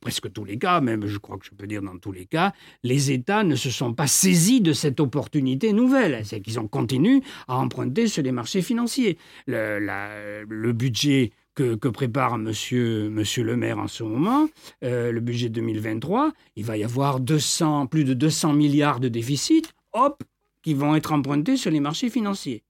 presque 0.01 0.33
tous 0.33 0.45
les 0.45 0.59
cas, 0.59 0.81
même 0.81 1.07
je 1.07 1.19
crois 1.19 1.39
que 1.39 1.45
je 1.45 1.51
peux 1.51 1.67
dire 1.67 1.83
dans 1.83 1.99
tous 1.99 2.13
les 2.13 2.27
cas, 2.27 2.53
les 2.83 3.11
États 3.11 3.45
ne 3.45 3.57
se 3.57 3.71
sont 3.71 3.95
pas 3.95 4.07
saisis 4.07 4.61
de 4.61 4.73
cette 4.73 5.01
opportunité 5.01 5.73
nouvelle. 5.73 6.25
C'est 6.25 6.41
qu'ils 6.41 6.59
ont 6.61 6.69
continué 6.69 7.23
à 7.49 7.57
emprunter 7.57 8.07
sur 8.07 8.23
les 8.23 8.33
marchés 8.33 8.63
financiers. 8.63 9.19
Le, 9.47 10.73
budget 10.73 11.33
que, 11.55 11.75
prépare 11.89 12.39
monsieur, 12.39 13.11
monsieur 13.11 13.43
le 13.43 13.57
maire 13.57 13.79
en 13.79 13.89
ce 13.89 14.05
moment, 14.05 14.49
euh, 14.85 15.11
le 15.11 15.21
budget 15.21 15.49
2023, 15.49 16.33
il 16.57 16.65
va 16.65 16.77
y 16.77 16.85
avoir 16.85 17.19
200, 17.21 17.87
plus 17.89 18.05
de 18.05 18.15
200 18.15 18.53
milliards 18.53 19.01
de 19.01 19.09
déficit, 19.09 19.73
hop, 19.93 20.23
qui 20.63 20.75
vont 20.75 20.95
être 20.95 21.13
empruntés 21.13 21.57
sur 21.57 21.71
les 21.71 21.81
marchés 21.81 22.11
financiers. 22.11 22.63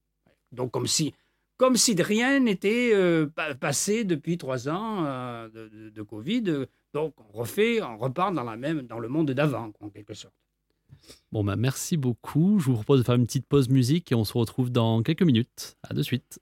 Donc 0.52 0.70
comme 0.70 0.86
si 0.86 1.14
comme 1.58 1.76
si 1.76 1.96
de 1.96 2.04
rien 2.04 2.38
n'était 2.38 2.92
euh, 2.94 3.26
pa- 3.26 3.52
passé 3.56 4.04
depuis 4.04 4.38
trois 4.38 4.68
ans 4.68 5.04
euh, 5.04 5.48
de 5.92 6.02
Covid. 6.02 6.44
Donc, 6.94 7.14
on 7.18 7.38
refait, 7.38 7.82
on 7.82 7.98
repart 7.98 8.34
dans, 8.34 8.44
la 8.44 8.56
même, 8.56 8.82
dans 8.82 8.98
le 8.98 9.08
monde 9.08 9.30
d'avant, 9.30 9.72
en 9.80 9.90
quelque 9.90 10.14
sorte. 10.14 10.34
Bon, 11.32 11.44
bah, 11.44 11.56
merci 11.56 11.96
beaucoup. 11.96 12.58
Je 12.58 12.66
vous 12.66 12.74
propose 12.74 13.00
de 13.00 13.04
faire 13.04 13.14
une 13.14 13.26
petite 13.26 13.46
pause 13.46 13.68
musique 13.68 14.10
et 14.12 14.14
on 14.14 14.24
se 14.24 14.36
retrouve 14.36 14.70
dans 14.70 15.02
quelques 15.02 15.22
minutes. 15.22 15.76
À 15.82 15.94
de 15.94 16.02
suite. 16.02 16.40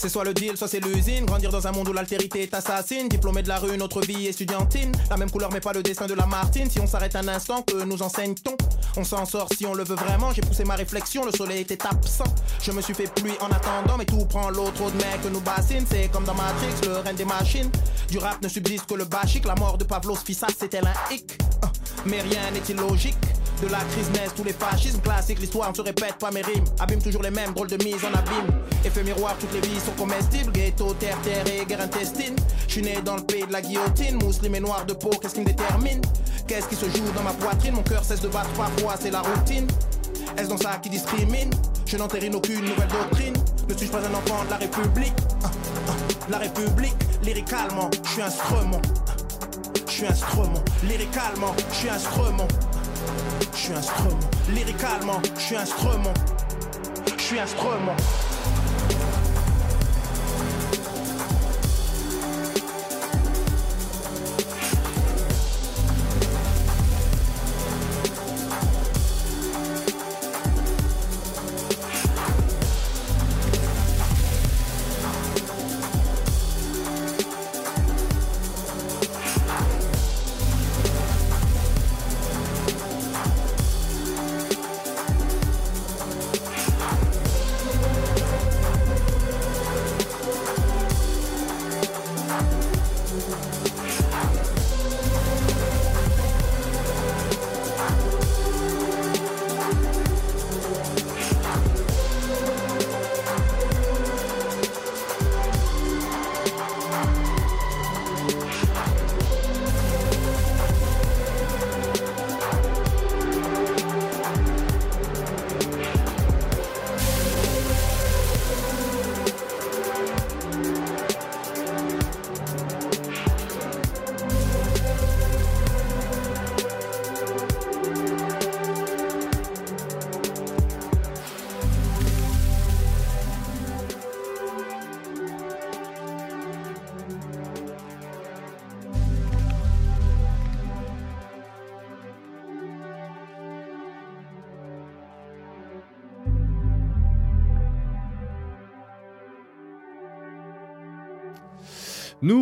C'est 0.00 0.08
soit 0.08 0.22
le 0.22 0.32
deal, 0.32 0.56
soit 0.56 0.68
c'est 0.68 0.78
l'usine. 0.78 1.26
Grandir 1.26 1.50
dans 1.50 1.66
un 1.66 1.72
monde 1.72 1.88
où 1.88 1.92
l'altérité 1.92 2.42
est 2.42 2.54
assassine. 2.54 3.08
Diplômé 3.08 3.42
de 3.42 3.48
la 3.48 3.58
rue, 3.58 3.76
notre 3.76 4.00
vie 4.00 4.28
estudiantine. 4.28 4.92
La 5.10 5.16
même 5.16 5.28
couleur, 5.28 5.50
mais 5.52 5.58
pas 5.58 5.72
le 5.72 5.82
destin 5.82 6.06
de 6.06 6.14
la 6.14 6.24
Martine. 6.24 6.70
Si 6.70 6.78
on 6.78 6.86
s'arrête 6.86 7.16
un 7.16 7.26
instant, 7.26 7.62
que 7.62 7.82
nous 7.82 8.00
enseigne-t-on? 8.00 8.56
On 8.96 9.02
s'en 9.02 9.24
sort 9.24 9.48
si 9.58 9.66
on 9.66 9.74
le 9.74 9.82
veut 9.82 9.96
vraiment. 9.96 10.32
J'ai 10.32 10.42
poussé 10.42 10.62
ma 10.62 10.76
réflexion, 10.76 11.24
le 11.24 11.32
soleil 11.32 11.62
était 11.62 11.84
absent. 11.84 12.32
Je 12.62 12.70
me 12.70 12.80
suis 12.80 12.94
fait 12.94 13.12
pluie 13.12 13.34
en 13.40 13.50
attendant, 13.50 13.96
mais 13.98 14.04
tout 14.04 14.24
prend 14.26 14.50
l'eau. 14.50 14.70
Trop 14.70 14.88
de 14.88 14.98
que 15.20 15.28
nous 15.32 15.40
bassinent. 15.40 15.86
C'est 15.90 16.08
comme 16.12 16.22
dans 16.22 16.34
Matrix, 16.34 16.86
le 16.86 16.98
règne 16.98 17.16
des 17.16 17.24
machines. 17.24 17.70
Du 18.08 18.18
rap 18.18 18.40
ne 18.40 18.48
subsiste 18.48 18.86
que 18.86 18.94
le 18.94 19.04
bachic. 19.04 19.46
La 19.46 19.56
mort 19.56 19.78
de 19.78 19.84
Pavlos 19.84 20.14
Fissas, 20.14 20.46
c'était 20.56 20.78
un 20.78 21.12
hic. 21.12 21.36
Ah, 21.62 21.72
Mais 22.06 22.20
rien 22.20 22.52
n'est 22.52 22.72
illogique. 22.72 23.16
De 23.62 23.66
la 23.66 23.78
crise 23.78 24.08
naissent 24.12 24.34
tous 24.36 24.44
les 24.44 24.52
fascismes 24.52 25.00
classiques, 25.00 25.40
l'histoire 25.40 25.70
ne 25.70 25.74
se 25.74 25.82
répète 25.82 26.14
pas 26.20 26.30
mes 26.30 26.42
rimes. 26.42 26.64
Abîme 26.78 27.02
toujours 27.02 27.22
les 27.22 27.30
mêmes, 27.30 27.52
drôle 27.52 27.66
de 27.66 27.82
mise 27.82 28.04
en 28.04 28.16
abîme. 28.16 28.62
Effet 28.84 29.02
miroir, 29.02 29.34
toutes 29.40 29.52
les 29.52 29.60
vies 29.60 29.80
sont 29.80 29.92
comestibles. 29.92 30.52
Ghetto, 30.52 30.94
terre, 30.94 31.18
terre 31.22 31.44
et 31.48 31.66
guerre 31.66 31.80
intestine. 31.80 32.36
Je 32.68 32.72
suis 32.72 32.82
né 32.82 33.00
dans 33.04 33.16
le 33.16 33.22
pays 33.22 33.44
de 33.44 33.52
la 33.52 33.60
guillotine. 33.60 34.22
Musulman 34.22 34.54
et 34.54 34.60
noir 34.60 34.86
de 34.86 34.92
peau, 34.92 35.10
qu'est-ce 35.20 35.34
qui 35.34 35.40
me 35.40 35.46
détermine? 35.46 36.00
Qu'est-ce 36.46 36.68
qui 36.68 36.76
se 36.76 36.86
joue 36.86 37.10
dans 37.16 37.24
ma 37.24 37.32
poitrine? 37.32 37.74
Mon 37.74 37.82
cœur 37.82 38.04
cesse 38.04 38.20
de 38.20 38.28
battre 38.28 38.50
parfois, 38.50 38.94
c'est 39.00 39.10
la 39.10 39.22
routine. 39.22 39.66
Est-ce 40.36 40.48
dans 40.48 40.56
ça 40.56 40.78
qui 40.80 40.88
discrimine? 40.88 41.50
Je 41.84 41.96
n'entérine 41.96 42.36
aucune 42.36 42.64
nouvelle 42.64 42.88
doctrine. 42.88 43.34
Ne 43.68 43.76
suis-je 43.76 43.90
pas 43.90 43.98
un 43.98 44.14
enfant 44.14 44.44
de 44.44 44.50
la 44.50 44.56
République? 44.58 45.14
La 46.30 46.38
République, 46.38 46.96
lyricalement, 47.24 47.90
je 48.04 48.10
suis 48.10 48.22
instrument. 48.22 48.80
Je 49.86 49.92
suis 49.92 50.06
instrument, 50.06 50.62
lyricalement, 50.84 51.56
je 51.70 51.74
suis 51.74 51.88
instrument. 51.88 52.46
Je 53.52 53.58
suis 53.58 53.72
instrument, 53.72 54.18
lyricalement, 54.50 55.20
je 55.36 55.40
suis 55.40 55.56
instrument. 55.56 56.14
Je 57.16 57.22
suis 57.22 57.38
instrument. 57.38 57.96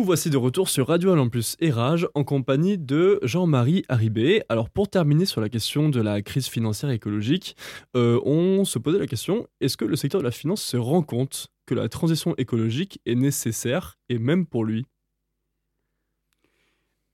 Voici 0.07 0.29
de 0.29 0.37
retour 0.37 0.69
sur 0.69 0.87
Radio 0.87 1.11
Alampus 1.11 1.57
et 1.59 1.69
Rage 1.69 2.07
en 2.13 2.23
compagnie 2.23 2.77
de 2.77 3.19
Jean-Marie 3.23 3.83
Haribé. 3.89 4.41
Alors 4.47 4.69
pour 4.69 4.87
terminer 4.87 5.25
sur 5.25 5.41
la 5.41 5.49
question 5.49 5.89
de 5.89 5.99
la 5.99 6.21
crise 6.21 6.47
financière 6.47 6.89
et 6.89 6.93
écologique, 6.93 7.57
euh, 7.97 8.17
on 8.23 8.63
se 8.63 8.79
posait 8.79 8.99
la 8.99 9.05
question, 9.05 9.47
est-ce 9.59 9.75
que 9.75 9.83
le 9.83 9.97
secteur 9.97 10.21
de 10.21 10.25
la 10.25 10.31
finance 10.31 10.61
se 10.61 10.77
rend 10.77 11.01
compte 11.01 11.49
que 11.65 11.75
la 11.75 11.89
transition 11.89 12.33
écologique 12.37 13.01
est 13.05 13.15
nécessaire 13.15 13.97
et 14.07 14.17
même 14.17 14.45
pour 14.45 14.63
lui? 14.63 14.85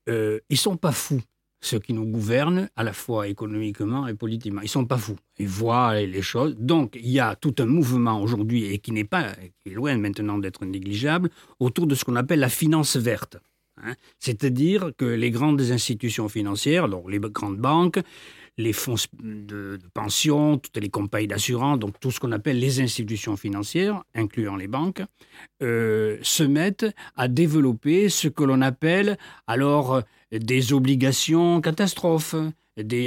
Euh, 0.07 0.39
ils 0.51 0.57
sont 0.57 0.77
pas 0.77 0.91
fous, 0.91 1.23
ceux 1.63 1.79
qui 1.79 1.93
nous 1.93 2.05
gouvernent, 2.05 2.69
à 2.75 2.83
la 2.83 2.93
fois 2.93 3.27
économiquement 3.27 4.07
et 4.07 4.13
politiquement. 4.13 4.61
Ils 4.61 4.69
sont 4.69 4.85
pas 4.85 4.97
fous. 4.97 5.15
Ils 5.39 5.47
voient 5.47 5.95
les 5.95 6.21
choses. 6.21 6.55
Donc, 6.57 6.99
il 7.01 7.09
y 7.09 7.19
a 7.19 7.35
tout 7.35 7.55
un 7.59 7.65
mouvement 7.65 8.21
aujourd'hui, 8.21 8.65
et 8.65 8.79
qui 8.79 8.91
n'est 8.91 9.05
pas, 9.05 9.31
qui 9.63 9.71
est 9.71 9.73
loin 9.73 9.97
maintenant 9.97 10.37
d'être 10.37 10.65
négligeable, 10.65 11.29
autour 11.59 11.87
de 11.87 11.95
ce 11.95 12.03
qu'on 12.03 12.17
appelle 12.17 12.39
la 12.39 12.49
finance 12.49 12.97
verte. 12.97 13.37
hein. 13.81 13.95
C'est-à-dire 14.19 14.91
que 14.97 15.05
les 15.05 15.31
grandes 15.31 15.61
institutions 15.61 16.27
financières, 16.27 16.89
donc 16.89 17.09
les 17.09 17.19
grandes 17.19 17.57
banques, 17.57 17.99
les 18.57 18.73
fonds 18.73 18.95
de, 19.23 19.79
pension, 19.93 20.57
toutes 20.57 20.77
les 20.77 20.89
compagnies 20.89 21.27
d'assurance, 21.27 21.79
donc 21.79 21.99
tout 21.99 22.11
ce 22.11 22.19
qu'on 22.19 22.31
appelle 22.31 22.59
les 22.59 22.81
institutions 22.81 23.35
financières, 23.37 24.03
incluant 24.13 24.57
les 24.57 24.67
banques, 24.67 25.01
euh, 25.63 26.17
se 26.21 26.43
mettent 26.43 26.85
à 27.15 27.27
développer 27.27 28.09
ce 28.09 28.27
que 28.27 28.43
l'on 28.43 28.61
appelle 28.61 29.17
alors 29.47 30.03
des 30.39 30.73
obligations 30.73 31.61
catastrophes, 31.61 32.35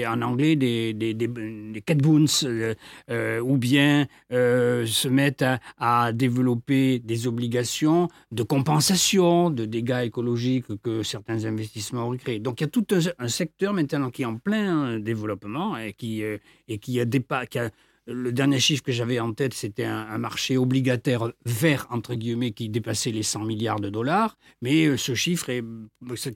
en 0.06 0.22
anglais 0.22 0.56
des, 0.56 0.92
des, 0.92 1.14
des, 1.14 1.82
cat 1.84 1.94
boons, 1.94 2.44
euh, 2.44 2.74
euh, 3.10 3.40
ou 3.40 3.56
bien 3.56 4.06
euh, 4.32 4.86
se 4.86 5.08
mettent 5.08 5.44
à, 5.78 6.12
développer 6.12 6.98
des 7.00 7.26
obligations 7.26 8.08
de 8.30 8.42
compensation 8.42 9.50
de 9.50 9.64
dégâts 9.64 10.04
écologiques 10.04 10.80
que 10.82 11.02
certains 11.02 11.44
investissements 11.44 12.06
auraient 12.06 12.18
créés. 12.18 12.38
Donc 12.38 12.60
il 12.60 12.64
y 12.64 12.66
a 12.66 12.70
tout 12.70 12.86
un, 13.18 13.28
secteur 13.28 13.72
maintenant 13.72 14.10
qui 14.10 14.22
est 14.22 14.26
en 14.26 14.36
plein 14.36 14.98
développement 14.98 15.76
et 15.76 15.92
qui, 15.92 16.22
et 16.22 16.78
qui, 16.78 17.00
a, 17.00 17.04
dépa- 17.04 17.46
qui 17.46 17.58
a 17.58 17.70
le 18.06 18.32
dernier 18.32 18.60
chiffre 18.60 18.82
que 18.82 18.92
j'avais 18.92 19.18
en 19.20 19.32
tête, 19.32 19.54
c'était 19.54 19.84
un, 19.84 20.18
marché 20.18 20.56
obligataire 20.56 21.32
vert, 21.44 21.86
entre 21.90 22.14
guillemets, 22.14 22.52
qui 22.52 22.68
dépassait 22.68 23.10
les 23.10 23.22
100 23.22 23.44
milliards 23.44 23.80
de 23.80 23.90
dollars. 23.90 24.36
Mais 24.62 24.86
euh, 24.86 24.96
ce 24.96 25.14
chiffre 25.14 25.50
est, 25.50 25.64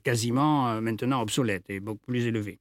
quasiment 0.03 0.69
euh, 0.69 0.81
maintenant 0.81 1.21
obsolète 1.21 1.63
et 1.69 1.79
beaucoup 1.79 2.05
plus 2.05 2.25
élevé. 2.25 2.59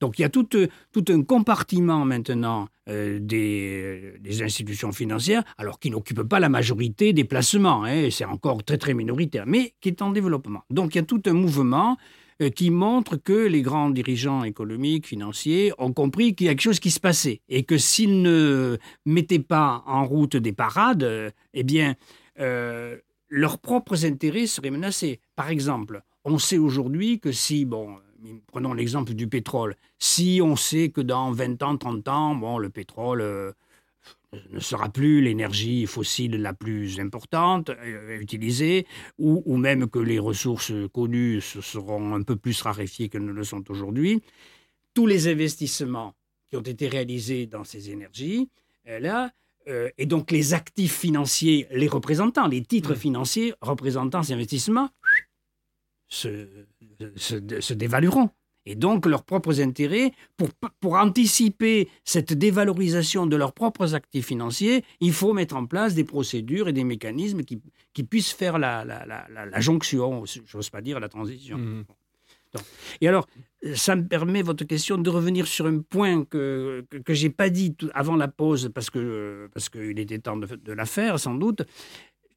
Donc 0.00 0.18
il 0.18 0.22
y 0.22 0.24
a 0.24 0.30
tout, 0.30 0.48
un 0.54 1.22
compartiment 1.22 2.06
maintenant 2.06 2.68
des, 2.86 4.14
institutions 4.40 4.92
financières, 4.92 5.44
alors 5.58 5.78
qui 5.78 5.90
n'occupent 5.90 6.22
pas 6.22 6.40
la 6.40 6.48
majorité 6.48 7.12
des 7.12 7.24
placements, 7.24 7.84
hein, 7.84 8.08
c'est 8.10 8.24
encore 8.24 8.64
très 8.64 8.78
très 8.78 8.94
minoritaire, 8.94 9.44
mais 9.46 9.74
qui 9.82 9.90
est 9.90 10.00
en 10.00 10.10
développement. 10.10 10.62
Donc 10.70 10.94
il 10.94 10.98
y 10.98 11.00
a 11.02 11.04
tout 11.04 11.20
un 11.26 11.34
mouvement 11.34 11.98
euh, 11.98 12.27
qui 12.54 12.70
montre 12.70 13.16
que 13.16 13.32
les 13.32 13.62
grands 13.62 13.90
dirigeants 13.90 14.44
économiques, 14.44 15.06
financiers 15.06 15.72
ont 15.78 15.92
compris 15.92 16.34
qu'il 16.34 16.46
y 16.46 16.50
a 16.50 16.52
quelque 16.52 16.62
chose 16.62 16.80
qui 16.80 16.90
se 16.90 17.00
passait 17.00 17.40
et 17.48 17.64
que 17.64 17.76
s'ils 17.76 18.22
ne 18.22 18.78
mettaient 19.04 19.38
pas 19.40 19.82
en 19.86 20.04
route 20.04 20.36
des 20.36 20.52
parades, 20.52 21.02
euh, 21.02 21.30
eh 21.52 21.64
bien, 21.64 21.96
euh, 22.38 22.96
leurs 23.28 23.58
propres 23.58 24.04
intérêts 24.04 24.46
seraient 24.46 24.70
menacés. 24.70 25.20
Par 25.34 25.50
exemple, 25.50 26.02
on 26.24 26.38
sait 26.38 26.58
aujourd'hui 26.58 27.18
que 27.18 27.32
si, 27.32 27.64
bon, 27.64 27.96
prenons 28.46 28.72
l'exemple 28.72 29.14
du 29.14 29.26
pétrole, 29.26 29.74
si 29.98 30.40
on 30.42 30.54
sait 30.54 30.90
que 30.90 31.00
dans 31.00 31.32
20 31.32 31.62
ans, 31.62 31.76
30 31.76 32.08
ans, 32.08 32.34
bon, 32.36 32.58
le 32.58 32.70
pétrole 32.70 33.54
ne 34.50 34.60
sera 34.60 34.88
plus 34.88 35.20
l'énergie 35.22 35.86
fossile 35.86 36.36
la 36.42 36.52
plus 36.52 37.00
importante 37.00 37.70
euh, 37.70 38.18
utilisée, 38.18 38.86
ou, 39.18 39.42
ou, 39.46 39.56
même 39.56 39.88
que 39.88 39.98
les 39.98 40.18
ressources 40.18 40.72
connues 40.92 41.40
seront 41.40 42.14
un 42.14 42.22
peu 42.22 42.36
plus 42.36 42.60
raréfiées 42.60 43.08
qu'elles 43.08 43.24
ne 43.24 43.32
le 43.32 43.44
sont 43.44 43.70
aujourd'hui. 43.70 44.22
Tous 44.94 45.06
les 45.06 45.28
investissements 45.28 46.14
qui 46.50 46.56
ont 46.56 46.62
été 46.62 46.88
réalisés 46.88 47.46
dans 47.46 47.64
ces 47.64 47.90
énergies, 47.90 48.50
euh, 48.88 48.98
là, 48.98 49.30
euh, 49.68 49.90
et 49.98 50.06
donc 50.06 50.30
les 50.30 50.54
actifs 50.54 50.98
financiers, 50.98 51.66
les 51.70 51.88
représentants, 51.88 52.48
les 52.48 52.62
titres 52.62 52.94
financiers 52.94 53.54
représentant 53.60 54.22
ces 54.22 54.32
investissements, 54.32 54.90
se, 56.10 56.48
se, 57.16 57.60
se 57.60 57.74
dévalueront 57.74 58.30
et 58.68 58.74
donc 58.74 59.06
leurs 59.06 59.24
propres 59.24 59.62
intérêts, 59.62 60.12
pour, 60.36 60.50
pour 60.80 60.94
anticiper 60.96 61.88
cette 62.04 62.34
dévalorisation 62.34 63.26
de 63.26 63.34
leurs 63.34 63.54
propres 63.54 63.94
actifs 63.94 64.26
financiers, 64.26 64.84
il 65.00 65.12
faut 65.12 65.32
mettre 65.32 65.56
en 65.56 65.64
place 65.64 65.94
des 65.94 66.04
procédures 66.04 66.68
et 66.68 66.74
des 66.74 66.84
mécanismes 66.84 67.42
qui, 67.44 67.62
qui 67.94 68.04
puissent 68.04 68.32
faire 68.32 68.58
la, 68.58 68.84
la, 68.84 69.06
la, 69.06 69.46
la 69.46 69.60
jonction, 69.60 70.24
j'ose 70.44 70.68
pas 70.68 70.82
dire 70.82 71.00
la 71.00 71.08
transition. 71.08 71.56
Mmh. 71.56 71.84
Et 73.00 73.08
alors, 73.08 73.26
ça 73.74 73.96
me 73.96 74.06
permet, 74.06 74.42
votre 74.42 74.64
question, 74.64 74.98
de 74.98 75.10
revenir 75.10 75.46
sur 75.46 75.66
un 75.66 75.80
point 75.80 76.24
que 76.24 76.84
je 76.92 76.98
que, 76.98 77.14
j'ai 77.14 77.30
pas 77.30 77.50
dit 77.50 77.74
avant 77.92 78.16
la 78.16 78.28
pause, 78.28 78.70
parce 78.74 78.90
qu'il 78.90 79.48
parce 79.52 79.68
qu'il 79.68 79.98
était 79.98 80.18
temps 80.18 80.36
de, 80.36 80.46
de 80.46 80.72
la 80.72 80.86
faire, 80.86 81.18
sans 81.18 81.34
doute 81.34 81.62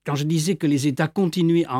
quand 0.05 0.15
je 0.15 0.23
disais 0.23 0.55
que 0.55 0.67
les 0.67 0.87
États 0.87 1.07
continuaient 1.07 1.65
à, 1.65 1.79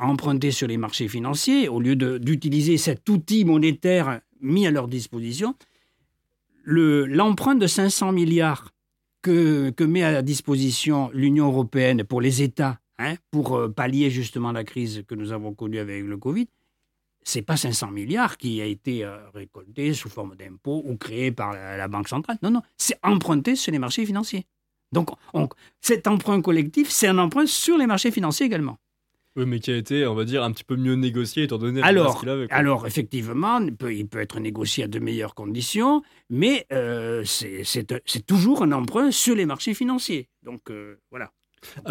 emprunter 0.00 0.50
sur 0.50 0.68
les 0.68 0.76
marchés 0.76 1.08
financiers, 1.08 1.68
au 1.68 1.80
lieu 1.80 1.96
d'utiliser 2.18 2.76
cet 2.76 3.08
outil 3.08 3.44
monétaire 3.44 4.20
mis 4.40 4.66
à 4.66 4.70
leur 4.70 4.88
disposition, 4.88 5.54
l'emprunt 6.64 7.54
de 7.54 7.66
500 7.66 8.12
milliards 8.12 8.72
que, 9.22 9.72
met 9.84 10.02
à 10.02 10.22
disposition 10.22 11.10
l'Union 11.12 11.46
européenne 11.46 12.04
pour 12.04 12.20
les 12.20 12.42
États, 12.42 12.80
hein, 12.98 13.14
pour 13.30 13.56
euh, 13.56 13.68
pallier 13.68 14.10
justement 14.10 14.50
la 14.50 14.64
crise 14.64 15.04
que 15.06 15.14
nous 15.14 15.32
avons 15.32 15.52
connue 15.52 15.78
avec 15.78 16.04
le 16.04 16.16
Covid, 16.16 16.46
c'est 17.22 17.42
pas 17.42 17.58
500 17.58 17.90
milliards 17.90 18.38
qui 18.38 18.62
a 18.62 18.64
été 18.64 19.04
euh, 19.04 19.18
récolté 19.34 19.92
sous 19.92 20.08
forme 20.08 20.36
d'impôts 20.36 20.82
ou 20.86 20.96
créé 20.96 21.32
par 21.32 21.52
la 21.52 21.86
Banque 21.86 22.08
centrale. 22.08 22.38
Non, 22.42 22.50
non, 22.50 22.62
c'est 22.78 22.98
emprunté 23.02 23.56
sur 23.56 23.72
les 23.72 23.78
marchés 23.78 24.06
financiers. 24.06 24.46
Donc, 24.92 25.10
cet 25.80 26.06
emprunt 26.06 26.40
collectif, 26.42 26.90
c'est 26.90 27.06
un 27.06 27.18
emprunt 27.18 27.46
sur 27.46 27.78
les 27.78 27.86
marchés 27.86 28.10
financiers 28.10 28.46
également. 28.46 28.78
Oui, 29.36 29.44
mais 29.46 29.60
qui 29.60 29.70
a 29.70 29.76
été, 29.76 30.06
on 30.06 30.14
va 30.14 30.24
dire, 30.24 30.42
un 30.42 30.50
petit 30.50 30.64
peu 30.64 30.74
mieux 30.74 30.94
négocié 30.94 31.44
étant 31.44 31.58
donné 31.58 31.80
alors, 31.82 32.18
qu'il 32.18 32.28
avait. 32.28 32.48
Alors, 32.50 32.86
effectivement, 32.86 33.60
il 33.60 33.76
peut, 33.76 33.94
il 33.94 34.08
peut, 34.08 34.18
être 34.18 34.40
négocié 34.40 34.84
à 34.84 34.88
de 34.88 34.98
meilleures 34.98 35.36
conditions, 35.36 36.02
mais 36.30 36.66
euh, 36.72 37.22
c'est 37.24 38.26
toujours 38.26 38.62
un 38.64 38.72
emprunt 38.72 39.12
sur 39.12 39.36
les 39.36 39.46
marchés 39.46 39.74
financiers. 39.74 40.28
Donc, 40.42 40.70
euh, 40.70 40.96
voilà. 41.10 41.32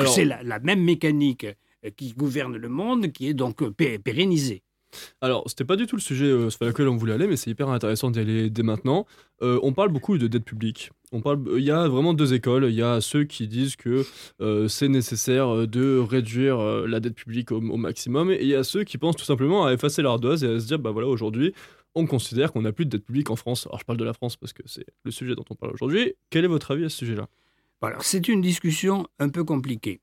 C'est 0.07 0.25
la, 0.25 0.43
la, 0.43 0.59
même 0.59 0.83
mécanique 0.83 1.45
euh, 1.85 1.91
qui 1.95 2.13
gouverne 2.13 2.57
le 2.57 2.69
monde 2.69 3.11
qui 3.11 3.29
est 3.29 3.33
donc 3.33 3.63
pérennisée. 3.69 4.63
Alors, 5.21 5.43
c'était 5.47 5.65
pas 5.65 5.75
du 5.75 5.85
tout 5.85 5.95
le 5.95 6.01
sujet 6.01 6.25
euh, 6.25 6.49
sur 6.49 6.65
lequel 6.65 6.87
on 6.87 6.95
voulait 6.95 7.13
aller, 7.13 7.27
mais 7.27 7.35
c'est 7.35 7.51
hyper 7.51 7.69
intéressant 7.69 8.11
d'y 8.11 8.19
aller 8.19 8.49
dès 8.49 8.63
maintenant. 8.63 9.05
Euh, 9.41 9.59
on 9.63 9.73
parle 9.73 9.89
beaucoup 9.89 10.17
de 10.17 10.27
dette 10.27 10.45
publique. 10.45 10.91
On 11.11 11.21
parle, 11.21 11.41
il 11.57 11.63
y 11.63 11.71
a 11.71 11.87
vraiment 11.87 12.13
deux 12.13 12.33
écoles. 12.33 12.65
Il 12.69 12.75
y 12.75 12.81
a 12.81 13.01
ceux 13.01 13.23
qui 13.23 13.47
disent 13.47 13.75
que 13.75 14.05
euh, 14.41 14.67
c'est 14.67 14.87
nécessaire 14.87 15.67
de 15.67 15.97
réduire 15.99 16.59
la 16.59 16.99
dette 16.99 17.15
publique 17.15 17.51
au, 17.51 17.59
maximum, 17.61 18.31
et 18.31 18.39
il 18.41 18.47
y 18.47 18.55
a 18.55 18.63
ceux 18.63 18.83
qui 18.83 18.97
pensent 18.97 19.15
tout 19.15 19.25
simplement 19.25 19.65
à 19.65 19.73
effacer 19.73 20.01
l'ardoise 20.01 20.43
et 20.43 20.47
à 20.47 20.59
se 20.59 20.67
dire, 20.67 20.79
bah 20.79 20.91
voilà, 20.91 21.07
aujourd'hui, 21.07 21.53
on 21.95 22.05
considère 22.05 22.53
qu'on 22.53 22.61
n'a 22.61 22.71
plus 22.71 22.85
de 22.85 22.91
dette 22.91 23.05
publique 23.05 23.29
en 23.29 23.35
France. 23.35 23.65
Alors, 23.67 23.79
je 23.79 23.85
parle 23.85 23.97
de 23.97 24.05
la 24.05 24.13
France 24.13 24.37
parce 24.37 24.53
que 24.53 24.63
c'est 24.65 24.85
le 25.03 25.11
sujet 25.11 25.35
dont 25.35 25.45
on 25.49 25.55
parle 25.55 25.73
aujourd'hui. 25.73 26.13
Quel 26.29 26.45
est 26.45 26.49
votre 26.49 26.71
avis 26.71 26.85
à 26.85 26.89
ce 26.89 26.97
sujet-là? 26.97 27.27
Alors, 27.81 28.03
c'est 28.03 28.27
une 28.27 28.41
discussion 28.41 29.07
un 29.19 29.29
peu 29.29 29.43
compliquée. 29.43 30.01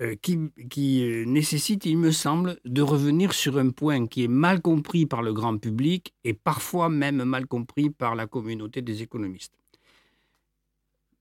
Euh, 0.00 0.14
qui, 0.14 1.02
euh, 1.02 1.24
nécessite, 1.24 1.84
il 1.84 1.98
me 1.98 2.12
semble, 2.12 2.60
de 2.64 2.82
revenir 2.82 3.32
sur 3.32 3.58
un 3.58 3.70
point 3.70 4.06
qui 4.06 4.22
est 4.22 4.28
mal 4.28 4.60
compris 4.60 5.06
par 5.06 5.22
le 5.22 5.32
grand 5.32 5.58
public 5.58 6.14
et 6.22 6.34
parfois 6.34 6.88
même 6.88 7.24
mal 7.24 7.48
compris 7.48 7.90
par 7.90 8.14
la 8.14 8.28
communauté 8.28 8.80
des 8.80 9.02
économistes. 9.02 9.54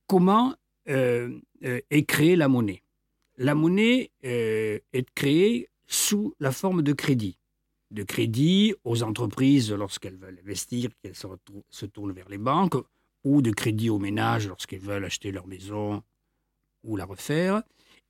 Comment 0.05 0.53
euh, 0.89 1.39
est 1.63 2.05
créée 2.05 2.35
la 2.35 2.47
monnaie? 2.47 2.83
La 3.37 3.55
monnaie 3.55 4.11
est 4.21 5.13
créée 5.15 5.69
sous 5.87 6.35
la 6.39 6.51
forme 6.51 6.83
de 6.83 6.93
crédit. 6.93 7.39
De 7.89 8.03
crédit 8.03 8.75
aux 8.83 9.01
entreprises 9.01 9.71
lorsqu'elles 9.71 10.17
veulent 10.17 10.39
investir, 10.43 10.91
qu'elles 11.01 11.15
se, 11.15 11.25
se 11.69 11.85
tournent 11.87 12.13
vers 12.13 12.29
les 12.29 12.37
banques, 12.37 12.75
ou 13.23 13.41
de 13.41 13.49
crédit 13.49 13.89
aux 13.89 13.99
ménages 13.99 14.47
lorsqu'elles 14.47 14.81
veulent 14.81 15.05
acheter 15.05 15.31
leur 15.31 15.47
maison 15.47 16.03
ou 16.83 16.95
la 16.95 17.05
refaire 17.05 17.63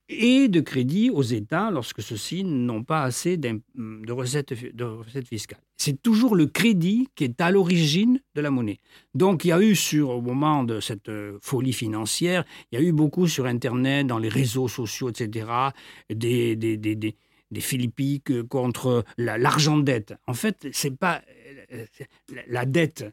et 0.10 0.48
de 0.48 0.62
crédit 0.62 1.10
aux 1.10 1.22
États 1.22 1.70
lorsque 1.72 2.02
ceux-ci 2.02 2.44
n'ont 2.44 2.84
pas 2.84 3.04
assez 3.04 3.38
de 3.38 4.12
recettes, 4.12 4.54
fiscales. 5.26 5.60
C'est 5.76 6.02
toujours 6.02 6.36
le 6.36 6.48
crédit 6.48 7.10
qui 7.16 7.26
est 7.26 7.42
à 7.42 7.52
l'origine 7.52 8.20
de 8.36 8.42
la 8.42 8.50
monnaie. 8.50 8.80
Donc 9.14 9.46
il 9.46 9.50
y 9.50 9.52
a 9.52 9.62
eu 9.62 9.76
sur, 9.76 10.10
au 10.10 10.22
moment 10.22 10.64
de 10.64 10.80
cette 10.80 11.10
euh, 11.10 11.38
folie 11.42 11.74
financière, 11.74 12.46
il 12.72 12.80
y 12.80 12.82
a 12.82 12.86
eu 12.86 12.92
beaucoup 12.92 13.28
sur 13.28 13.46
Internet, 13.46 14.08
dans 14.08 14.20
les 14.20 14.30
réseaux 14.30 14.68
sociaux, 14.68 15.10
etc., 15.10 15.48
des, 16.10 16.56
des, 16.56 17.16
Philippiques 17.60 18.44
contre 18.44 19.04
l'argent 19.18 19.78
dette. 19.78 20.14
En 20.28 20.34
fait, 20.34 20.68
c'est 20.74 20.96
pas 20.96 21.22
euh, 21.72 21.86
la 22.48 22.66
dette 22.66 23.06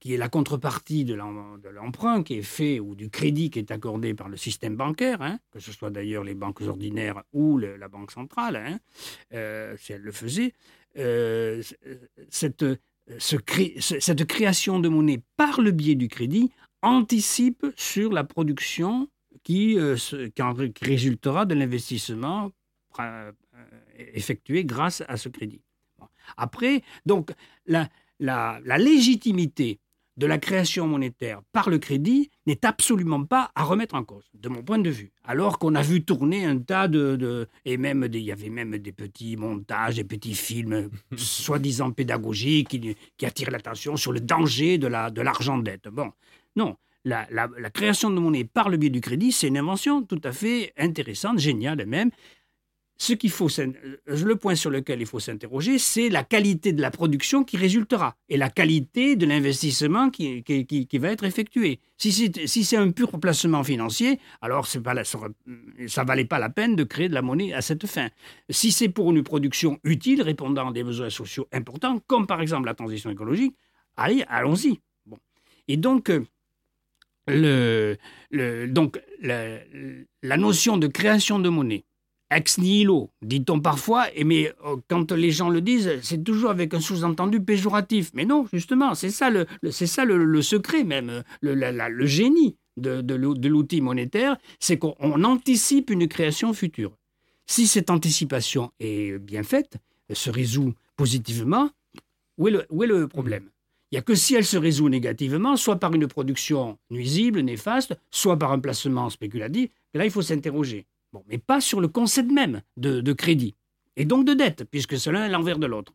qui 0.00 0.14
est 0.14 0.16
la 0.16 0.28
contrepartie 0.28 1.04
de 1.04 1.14
l'emprunt 1.14 2.22
qui 2.22 2.34
est 2.34 2.42
fait 2.42 2.78
ou 2.78 2.94
du 2.94 3.10
crédit 3.10 3.50
qui 3.50 3.58
est 3.58 3.70
accordé 3.70 4.14
par 4.14 4.28
le 4.28 4.36
système 4.36 4.76
bancaire, 4.76 5.22
hein, 5.22 5.38
que 5.50 5.58
ce 5.58 5.72
soit 5.72 5.90
d'ailleurs 5.90 6.22
les 6.24 6.34
banques 6.34 6.60
ordinaires 6.60 7.22
ou 7.32 7.58
la 7.58 7.88
Banque 7.88 8.12
centrale, 8.12 8.56
hein, 8.56 8.78
euh, 9.32 9.76
si 9.78 9.92
elle 9.92 10.02
le 10.02 10.12
faisait, 10.12 10.52
euh, 10.98 11.62
cette, 12.28 12.64
création 14.26 14.78
de 14.78 14.88
monnaie 14.88 15.22
par 15.36 15.60
le 15.60 15.72
biais 15.72 15.94
du 15.96 16.08
crédit 16.08 16.52
anticipe 16.82 17.66
sur 17.76 18.12
la 18.12 18.22
production 18.22 19.08
qui, 19.42 19.76
euh, 19.78 19.96
résultera 20.80 21.44
de 21.44 21.54
l'investissement 21.54 22.52
effectué 23.96 24.64
grâce 24.64 25.02
à 25.08 25.16
ce 25.16 25.28
crédit. 25.28 25.62
Après, 26.36 26.82
donc, 27.06 27.32
la 27.66 27.88
légitimité 28.78 29.80
de 30.18 30.26
la 30.26 30.38
création 30.38 30.86
monétaire 30.88 31.40
par 31.52 31.70
le 31.70 31.78
crédit 31.78 32.28
n'est 32.44 32.66
absolument 32.66 33.24
pas 33.24 33.52
à 33.54 33.62
remettre 33.62 33.94
en 33.94 34.02
cause, 34.02 34.28
de 34.34 34.48
mon 34.48 34.62
point 34.62 34.80
de 34.80 34.90
vue. 34.90 35.12
Alors 35.24 35.60
qu'on 35.60 35.76
a 35.76 35.82
vu 35.82 36.02
tourner 36.02 36.44
un 36.44 36.58
tas 36.58 36.88
de... 36.88 37.46
et 37.64 37.76
même 37.76 38.06
il 38.12 38.20
y 38.20 38.32
avait 38.32 38.50
même 38.50 38.76
des 38.78 38.92
petits 38.92 39.36
montages, 39.36 39.94
des 39.94 40.04
petits 40.04 40.34
films 40.34 40.90
soi-disant 41.16 41.92
pédagogiques 41.92 42.68
qui, 42.68 42.96
qui 43.16 43.26
attirent 43.26 43.52
l'attention 43.52 43.96
sur 43.96 44.12
le 44.12 44.18
danger 44.18 44.76
de 44.76 44.88
l'argent 44.88 45.56
la, 45.56 45.76
de. 45.76 45.90
Bon, 45.90 46.10
non. 46.56 46.76
La, 47.04 47.26
la, 47.30 47.48
la, 47.56 47.70
création 47.70 48.10
de 48.10 48.18
monnaie 48.18 48.44
par 48.44 48.68
le 48.68 48.76
biais 48.76 48.90
du 48.90 49.00
crédit, 49.00 49.30
c'est 49.30 49.46
une 49.46 49.56
invention 49.56 50.02
tout 50.02 50.20
à 50.24 50.32
fait 50.32 50.72
intéressante, 50.76 51.38
géniale 51.38 51.86
même, 51.86 52.10
ce 53.00 53.12
qu'il 53.12 53.30
faut, 53.30 53.48
euh, 53.60 53.72
le 54.06 54.36
point 54.36 54.56
sur 54.56 54.70
lequel 54.70 55.00
il 55.00 55.06
faut 55.06 55.20
s'interroger, 55.20 55.78
c'est 55.78 56.08
la 56.08 56.24
qualité 56.24 56.72
de 56.72 56.82
la 56.82 56.90
production 56.90 57.44
qui 57.44 57.56
résultera 57.56 58.16
et 58.28 58.36
la 58.36 58.50
qualité 58.50 59.14
de 59.14 59.24
l'investissement 59.24 60.10
qui, 60.10 60.42
qui, 60.42 60.98
va 60.98 61.10
être 61.12 61.22
effectué. 61.24 61.78
Si 61.96 62.10
c'est 62.10 62.46
si 62.48 62.76
un 62.76 62.90
pur 62.90 63.10
placement 63.20 63.62
financier, 63.62 64.18
alors 64.42 64.66
ça 64.66 64.80
ne 64.80 66.04
valait 66.06 66.24
pas 66.24 66.38
la 66.40 66.50
peine 66.50 66.74
de 66.74 66.82
créer 66.82 67.08
de 67.08 67.14
la 67.14 67.22
monnaie 67.22 67.52
à 67.52 67.62
cette 67.62 67.86
fin. 67.86 68.08
Si 68.50 68.72
c'est 68.72 68.88
pour 68.88 69.10
une 69.12 69.22
production 69.22 69.78
utile, 69.84 70.20
répondant 70.22 70.70
à 70.70 70.72
des 70.72 70.82
besoins 70.82 71.10
sociaux 71.10 71.46
importants, 71.52 72.00
comme 72.08 72.26
par 72.26 72.40
exemple 72.40 72.66
la 72.66 72.74
transition 72.74 73.10
écologique, 73.10 73.54
allez, 73.96 74.24
allons-y. 74.28 74.80
Bon. 75.06 75.18
Et 75.68 75.76
donc, 75.76 76.10
euh, 76.10 76.24
le, 77.28 77.96
le- 78.30 78.66
donc 78.66 79.00
la 79.22 80.36
notion 80.36 80.78
de 80.78 80.88
création 80.88 81.38
de 81.38 81.48
monnaie, 81.48 81.84
ex 82.30 82.58
nihilo, 82.58 83.10
dit-on 83.22 83.60
parfois, 83.60 84.06
et 84.14 84.24
mais 84.24 84.52
euh, 84.64 84.76
quand 84.88 85.12
les 85.12 85.30
gens 85.30 85.48
le 85.48 85.60
disent, 85.60 85.98
c'est 86.02 86.22
toujours 86.22 86.50
avec 86.50 86.74
un 86.74 86.80
sous-entendu 86.80 87.40
péjoratif. 87.40 88.10
Mais 88.14 88.24
non, 88.26 88.46
justement, 88.52 88.94
c'est 88.94 89.10
ça 89.10 89.30
le, 89.30 89.46
c'est 89.70 89.86
ça 89.86 90.04
le, 90.04 90.42
secret 90.42 90.84
même, 90.84 91.22
le, 91.40 91.54
le 91.54 92.06
génie 92.06 92.56
de, 92.76 93.00
de 93.00 93.14
l'ou- 93.14 93.34
de 93.34 93.48
l'outil 93.48 93.80
monétaire, 93.80 94.36
c'est 94.60 94.78
qu'on 94.78 94.94
on 95.00 95.24
anticipe 95.24 95.90
une 95.90 96.06
création 96.06 96.52
future. 96.52 96.92
Si 97.46 97.66
cette 97.66 97.88
anticipation 97.88 98.72
est 98.78 99.18
bien 99.18 99.42
faite, 99.42 99.78
se 100.12 100.30
résout 100.30 100.74
positivement, 100.96 101.70
où 102.36 102.48
est 102.48 102.50
le, 102.50 102.66
où 102.70 102.84
est 102.84 102.86
le 102.86 103.08
problème? 103.08 103.48
Il 103.90 103.94
n'y 103.94 103.98
a 104.00 104.02
que 104.02 104.14
si 104.14 104.34
elle 104.34 104.44
se 104.44 104.58
résout 104.58 104.90
négativement, 104.90 105.56
soit 105.56 105.76
par 105.76 105.94
une 105.94 106.06
production 106.06 106.78
nuisible, 106.90 107.40
néfaste, 107.40 107.98
soit 108.10 108.38
par 108.38 108.52
un 108.52 108.58
placement 108.58 109.08
spéculatif, 109.08 109.70
là, 109.94 110.04
il 110.04 110.10
faut 110.10 110.20
s'interroger. 110.20 110.84
Mais 111.28 111.38
pas 111.38 111.60
sur 111.60 111.80
le 111.80 111.88
concept 111.88 112.30
même 112.30 112.62
de, 112.76 113.12
crédit, 113.12 113.54
et 113.96 114.04
donc 114.04 114.24
de 114.26 114.34
dette, 114.34 114.64
puisque 114.70 114.92
l'un 115.06 115.24
est 115.24 115.30
l'envers 115.30 115.58
de 115.58 115.66
l'autre. 115.66 115.92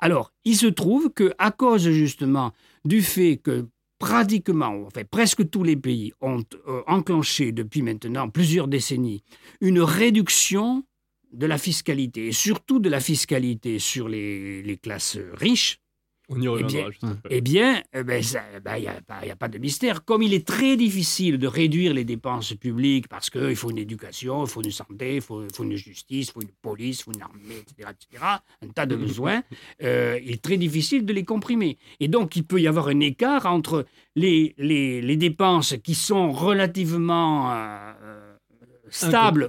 Alors, 0.00 0.32
il 0.44 0.56
se 0.56 0.66
trouve 0.66 1.10
que 1.10 1.32
à 1.38 1.50
cause 1.50 1.90
justement 1.90 2.52
du 2.84 3.02
fait 3.02 3.36
que 3.36 3.66
pratiquement, 3.98 4.84
enfin 4.86 5.02
presque 5.04 5.50
tous 5.50 5.64
les 5.64 5.76
pays 5.76 6.12
ont 6.20 6.44
euh, 6.68 6.82
enclenché 6.86 7.50
depuis 7.50 7.82
maintenant 7.82 8.28
plusieurs 8.28 8.68
décennies 8.68 9.24
une 9.60 9.80
réduction 9.80 10.84
de 11.32 11.46
la 11.46 11.58
fiscalité, 11.58 12.28
et 12.28 12.32
surtout 12.32 12.78
de 12.78 12.88
la 12.88 13.00
fiscalité 13.00 13.78
sur 13.78 14.08
les 14.08 14.78
classes 14.82 15.18
riches, 15.34 15.80
On 16.30 16.40
y 16.40 16.46
reviendra 16.48 16.82
bien, 16.82 16.90
juste 16.90 17.04
après. 17.04 17.28
eh 17.30 17.40
bien, 17.40 17.82
il 17.94 18.02
ben, 18.04 18.20
n'y 18.78 18.86
a, 18.86 19.00
pas- 19.00 19.24
y 19.26 19.30
a 19.30 19.36
pas 19.36 19.48
de 19.48 19.58
mystère. 19.58 20.04
Comme 20.04 20.22
il 20.22 20.34
est 20.34 20.46
très 20.46 20.76
difficile 20.76 21.38
de 21.38 21.46
réduire 21.46 21.94
les 21.94 22.04
dépenses 22.04 22.52
publiques 22.54 23.08
parce 23.08 23.30
qu'il 23.30 23.56
faut 23.56 23.70
une 23.70 23.78
éducation, 23.78 24.44
il 24.44 24.48
faut 24.50 24.62
une 24.62 24.70
santé, 24.70 25.16
il 25.16 25.20
faut, 25.22 25.42
il 25.44 25.54
faut 25.54 25.64
une 25.64 25.76
justice, 25.76 26.28
il 26.28 26.32
faut 26.32 26.42
une 26.42 26.50
police, 26.60 27.00
il 27.00 27.02
faut 27.04 27.12
une 27.12 27.22
armée, 27.22 27.56
etc., 27.62 27.90
etc., 27.90 28.24
un 28.62 28.68
tas 28.68 28.86
de 28.86 28.96
besoins, 29.06 29.42
euh, 29.82 30.18
il 30.22 30.32
est 30.32 30.42
très 30.42 30.58
difficile 30.58 31.06
de 31.06 31.12
les 31.12 31.24
comprimer. 31.24 31.78
Et 32.00 32.08
donc, 32.08 32.36
il 32.36 32.44
peut 32.44 32.60
y 32.60 32.66
avoir 32.66 32.88
un 32.88 33.00
écart 33.00 33.46
entre 33.46 33.86
les, 34.14 34.54
les, 34.58 35.00
les 35.00 35.16
dépenses 35.16 35.76
qui 35.82 35.94
sont 35.94 36.30
relativement 36.32 37.52
euh, 37.52 38.17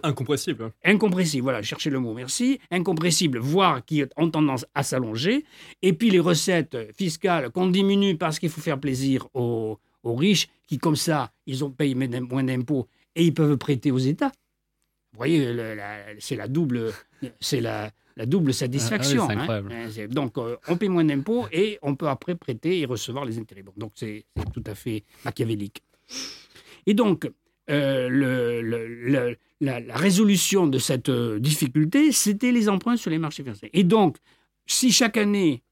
Incom- 0.01 0.09
incompressible. 0.09 0.63
hein. 0.63 0.71
incompressibles, 0.83 1.43
voilà, 1.43 1.61
cherchez 1.61 1.89
le 1.89 1.99
mot, 1.99 2.13
merci, 2.13 2.59
incompressibles, 2.71 3.39
voire 3.39 3.83
qui 3.85 4.03
ont 4.17 4.29
tendance 4.29 4.65
à 4.75 4.83
s'allonger, 4.83 5.45
et 5.81 5.93
puis 5.93 6.09
les 6.09 6.19
recettes 6.19 6.77
fiscales 6.97 7.49
qu'on 7.51 7.67
diminue 7.67 8.15
parce 8.17 8.39
qu'il 8.39 8.49
faut 8.49 8.61
faire 8.61 8.79
plaisir 8.79 9.27
aux, 9.33 9.79
aux 10.03 10.15
riches, 10.15 10.47
qui 10.67 10.77
comme 10.77 10.95
ça, 10.95 11.31
ils 11.45 11.63
ont 11.63 11.71
payé 11.71 11.95
moins 11.95 12.07
d'im- 12.07 12.27
moins 12.29 12.43
d'impôts 12.43 12.87
et 13.15 13.23
ils 13.25 13.33
peuvent 13.33 13.57
prêter 13.57 13.91
aux 13.91 13.97
États. 13.97 14.31
Vous 15.13 15.17
voyez, 15.17 15.53
c'est 16.19 16.35
la 16.35 16.47
double, 16.47 16.93
c'est 17.39 17.61
la, 17.61 17.91
la 18.15 18.25
double 18.27 18.53
satisfaction. 18.53 19.23
Ah, 19.23 19.27
ah 19.31 19.33
oui, 19.33 19.39
hein. 19.39 19.41
incroyable. 19.41 19.73
Hein, 19.73 20.07
Donc, 20.11 20.37
euh, 20.37 20.55
on 20.67 20.77
paie 20.77 20.87
moins 20.87 21.03
d'impôts 21.03 21.47
et 21.51 21.79
on 21.81 21.95
peut 21.95 22.07
après 22.07 22.35
prêter 22.35 22.79
et 22.79 22.85
recevoir 22.85 23.25
les 23.25 23.39
intérêts. 23.39 23.63
Bon, 23.63 23.73
donc, 23.75 23.93
c'est 23.95 24.25
tout 24.53 24.63
à 24.67 24.75
fait 24.75 25.03
machiavélique. 25.25 25.81
Et 26.85 26.93
donc, 26.93 27.29
euh, 27.69 29.35
la, 29.61 29.95
résolution 29.95 30.67
de 30.67 30.79
cette 30.79 31.09
euh, 31.09 31.39
difficulté, 31.39 32.11
c'était 32.11 32.51
les 32.51 32.69
emprunts 32.69 32.97
sur 32.97 33.11
les 33.11 33.19
marchés 33.19 33.43
financiers. 33.43 33.69
Et 33.73 33.83
donc, 33.83 34.17
si 34.65 34.91
chaque 34.91 35.17
année, 35.17 35.63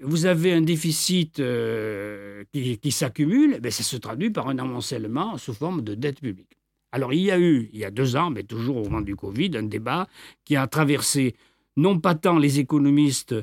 vous 0.00 0.26
avez 0.26 0.52
un 0.52 0.60
déficit 0.60 1.40
euh, 1.40 2.44
qui, 2.52 2.78
qui 2.78 2.92
s'accumule, 2.92 3.60
ben, 3.60 3.70
ça 3.70 3.82
se 3.82 3.96
traduit 3.96 4.30
par 4.30 4.48
un 4.48 4.58
amoncellement 4.58 5.36
sous 5.38 5.54
forme 5.54 5.82
de 5.82 5.94
dette 5.94 6.20
publique. 6.20 6.58
Alors, 6.92 7.12
il 7.12 7.22
y 7.22 7.30
a 7.30 7.38
eu, 7.38 7.70
il 7.72 7.80
y 7.80 7.84
a 7.84 7.90
deux 7.90 8.14
ans, 8.16 8.30
mais 8.30 8.44
toujours 8.44 8.76
au 8.76 8.84
moment 8.84 9.00
du 9.00 9.16
Covid, 9.16 9.50
un 9.56 9.64
débat 9.64 10.06
qui 10.44 10.54
a 10.56 10.66
traversé 10.66 11.34
non 11.76 11.98
pas 11.98 12.14
tant 12.14 12.38
les 12.38 12.60
économistes 12.60 13.34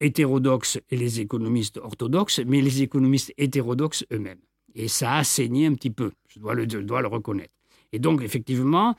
hétérodoxes 0.00 0.78
et 0.90 0.96
les 0.96 1.20
économistes 1.20 1.78
orthodoxes, 1.78 2.40
mais 2.46 2.60
les 2.60 2.82
économistes 2.82 3.32
hétérodoxes 3.36 4.04
eux-mêmes. 4.12 4.40
Et 4.74 4.88
ça 4.88 5.16
a 5.16 5.24
saigné 5.24 5.66
un 5.66 5.74
petit 5.74 5.90
peu, 5.90 6.12
je 6.30 6.38
dois 6.38 6.54
le, 6.54 7.08
reconnaître. 7.08 7.52
Et 7.92 7.98
donc, 7.98 8.22
effectivement, 8.22 8.96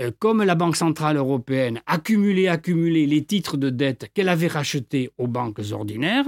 euh, 0.00 0.10
comme 0.18 0.42
la 0.42 0.54
Banque 0.54 0.76
Centrale 0.76 1.16
Européenne 1.16 1.80
accumulait, 1.86 2.48
accumulait 2.48 3.06
les 3.06 3.24
titres 3.24 3.56
de 3.56 3.70
dette 3.70 4.10
qu'elle 4.14 4.28
avait 4.28 4.48
rachetés 4.48 5.10
aux 5.18 5.28
banques 5.28 5.60
ordinaires, 5.70 6.26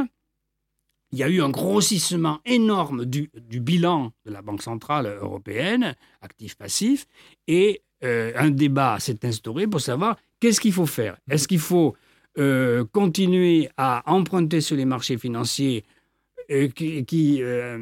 il 1.12 1.18
y 1.18 1.22
a 1.22 1.28
eu 1.28 1.42
un 1.42 1.50
grossissement 1.50 2.40
énorme 2.44 3.04
du, 3.04 3.30
bilan 3.60 4.12
de 4.26 4.32
la 4.32 4.42
Banque 4.42 4.62
Centrale 4.62 5.06
Européenne, 5.06 5.94
actif-passif, 6.22 7.06
et 7.46 7.82
euh, 8.02 8.32
un 8.36 8.50
débat 8.50 8.98
s'est 8.98 9.24
instauré 9.24 9.68
pour 9.68 9.80
savoir 9.80 10.16
qu'est-ce 10.40 10.60
qu'il 10.60 10.72
faut 10.72 10.86
faire. 10.86 11.16
Est-ce 11.30 11.46
qu'il 11.46 11.60
faut 11.60 11.94
euh, 12.36 12.84
continuer 12.90 13.68
à 13.76 14.02
emprunter 14.12 14.60
sur 14.60 14.76
les 14.76 14.84
marchés 14.84 15.16
financiers 15.16 15.84
qui, 16.74 17.04
qui, 17.04 17.42
euh, 17.42 17.78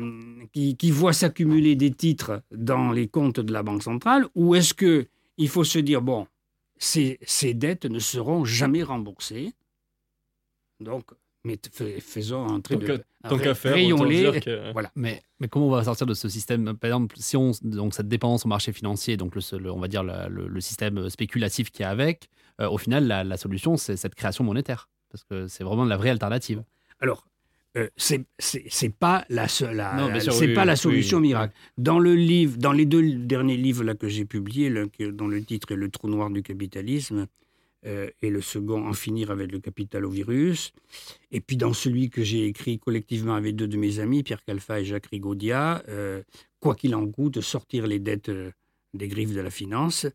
qui, 0.52 0.76
qui 0.76 0.90
voient 0.90 1.12
s'accumuler 1.12 1.74
des 1.76 1.90
titres 1.90 2.42
dans 2.50 2.92
les 2.92 3.08
comptes 3.08 3.40
de 3.40 3.52
la 3.52 3.62
Banque 3.62 3.82
centrale, 3.82 4.26
ou 4.34 4.54
est-ce 4.54 4.74
que 4.74 5.06
il 5.38 5.48
faut 5.48 5.64
se 5.64 5.78
dire 5.78 6.02
bon, 6.02 6.26
ces, 6.78 7.18
ces 7.22 7.54
dettes 7.54 7.86
ne 7.86 7.98
seront 7.98 8.44
jamais 8.44 8.82
remboursées, 8.82 9.52
donc 10.80 11.04
mais 11.44 11.58
fais- 11.72 11.98
faisons 12.00 12.46
un 12.48 12.60
trait 12.60 12.76
de 12.76 13.02
Tant 13.28 13.38
qu'à 13.38 13.54
faire, 13.54 13.74
dire 13.76 14.40
que... 14.40 14.72
Voilà. 14.72 14.90
Mais, 14.96 15.22
mais 15.40 15.46
comment 15.48 15.66
on 15.68 15.70
va 15.70 15.84
sortir 15.84 16.06
de 16.06 16.14
ce 16.14 16.28
système? 16.28 16.76
Par 16.76 16.88
exemple, 16.88 17.16
si 17.18 17.36
on 17.36 17.52
donc 17.62 17.94
cette 17.94 18.08
dépendance 18.08 18.44
au 18.44 18.48
marché 18.48 18.72
financier, 18.72 19.16
donc 19.16 19.34
le, 19.36 19.58
le- 19.58 19.70
on 19.72 19.78
va 19.78 19.86
dire 19.88 20.02
la- 20.02 20.28
le, 20.28 20.46
le 20.48 20.60
système 20.60 21.08
spéculatif 21.08 21.70
qui 21.70 21.82
est 21.82 21.86
avec, 21.86 22.28
euh, 22.60 22.68
au 22.68 22.78
final, 22.78 23.06
la, 23.06 23.22
la 23.24 23.36
solution, 23.36 23.76
c'est 23.76 23.96
cette 23.96 24.14
création 24.16 24.42
monétaire. 24.44 24.88
Parce 25.10 25.22
que 25.24 25.46
c'est 25.46 25.62
vraiment 25.62 25.84
la 25.84 25.96
vraie 25.96 26.10
alternative. 26.10 26.64
Alors, 27.00 27.24
euh, 27.76 27.88
c'est 27.96 28.24
pas 28.90 29.24
la 29.30 29.48
c'est 29.48 29.66
oui, 30.48 30.54
pas 30.54 30.64
la 30.64 30.76
solution 30.76 31.18
oui. 31.18 31.28
miracle. 31.28 31.54
Dans 31.78 31.98
le 31.98 32.14
livre, 32.14 32.58
dans 32.58 32.72
les 32.72 32.84
deux 32.86 33.02
derniers 33.14 33.56
livres 33.56 33.82
là 33.84 33.94
que 33.94 34.08
j'ai 34.08 34.24
publiés, 34.24 34.68
l'un 34.68 34.88
qui- 34.88 35.10
dont 35.12 35.28
le 35.28 35.42
titre 35.42 35.72
est 35.72 35.76
Le 35.76 35.88
trou 35.88 36.08
noir 36.08 36.28
du 36.30 36.42
capitalisme 36.42 37.26
euh, 37.86 38.08
et 38.20 38.30
le 38.30 38.40
second 38.40 38.86
En 38.86 38.92
finir 38.92 39.30
avec 39.30 39.50
le 39.50 39.58
capital 39.58 40.04
au 40.04 40.10
virus, 40.10 40.72
et 41.32 41.40
puis 41.40 41.56
dans 41.56 41.72
celui 41.72 42.10
que 42.10 42.22
j'ai 42.22 42.46
écrit 42.46 42.78
collectivement 42.78 43.34
avec 43.34 43.56
deux 43.56 43.66
de 43.68 43.76
mes 43.76 43.98
amis, 43.98 44.22
Pierre 44.22 44.44
Calfa 44.44 44.80
et 44.80 44.84
Jacques 44.84 45.06
Rigaudia, 45.06 45.82
euh, 45.88 46.22
quoi 46.60 46.74
qu'il 46.76 46.94
en 46.94 47.06
coûte, 47.10 47.40
sortir 47.40 47.86
les 47.86 47.98
dettes 47.98 48.28
euh, 48.28 48.50
des 48.94 49.08
griffes 49.08 49.34
de 49.34 49.40
la 49.40 49.50
finance, 49.50 50.06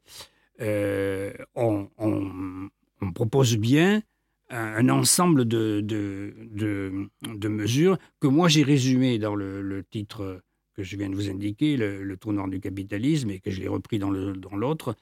on, 1.55 1.89
on- 1.97 2.69
on 3.01 3.11
propose 3.11 3.57
bien 3.57 4.01
un, 4.49 4.89
ensemble 4.89 5.45
de, 5.45 7.09
mesures 7.47 7.97
que 8.19 8.27
moi 8.27 8.47
j'ai 8.47 8.63
résumées 8.63 9.19
dans 9.19 9.35
le, 9.35 9.83
titre 9.89 10.41
que 10.73 10.83
je 10.83 10.95
viens 10.95 11.09
de 11.09 11.15
vous 11.15 11.29
indiquer, 11.29 11.75
le, 11.77 12.17
noir 12.27 12.47
du 12.47 12.59
capitalisme, 12.59 13.29
et 13.31 13.39
que 13.39 13.51
je 13.51 13.59
l'ai 13.59 13.67
repris 13.67 13.99
dans 13.99 14.11
l'autre, 14.11 14.95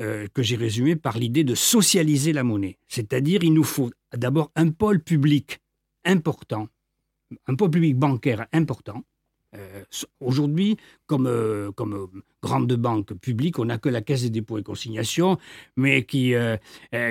euh, 0.00 0.28
que 0.32 0.44
j'ai 0.44 0.54
résumé 0.54 0.94
par 0.94 1.18
l'idée 1.18 1.42
de 1.42 1.56
socialiser 1.56 2.32
la 2.32 2.44
monnaie. 2.44 2.78
C'est-à-dire, 2.86 3.42
il 3.42 3.52
nous 3.52 3.64
faut 3.64 3.90
d'abord 4.16 4.52
un 4.54 4.70
pôle 4.70 5.00
public 5.00 5.58
important, 6.04 6.68
un 7.48 7.56
pôle 7.56 7.72
public 7.72 7.96
bancaire 7.96 8.46
important. 8.52 9.02
Euh, 9.56 9.82
Aujourd'hui, 10.20 10.76
comme, 11.06 11.26
euh, 11.26 11.70
comme 11.72 11.94
euh, 11.94 12.06
grande 12.42 12.72
banque 12.74 13.14
publique, 13.14 13.58
on 13.58 13.64
n'a 13.64 13.78
que 13.78 13.88
la 13.88 14.02
Caisse 14.02 14.22
des 14.22 14.30
dépôts 14.30 14.58
et 14.58 14.62
consignations, 14.62 15.38
mais 15.76 16.04
qui, 16.04 16.34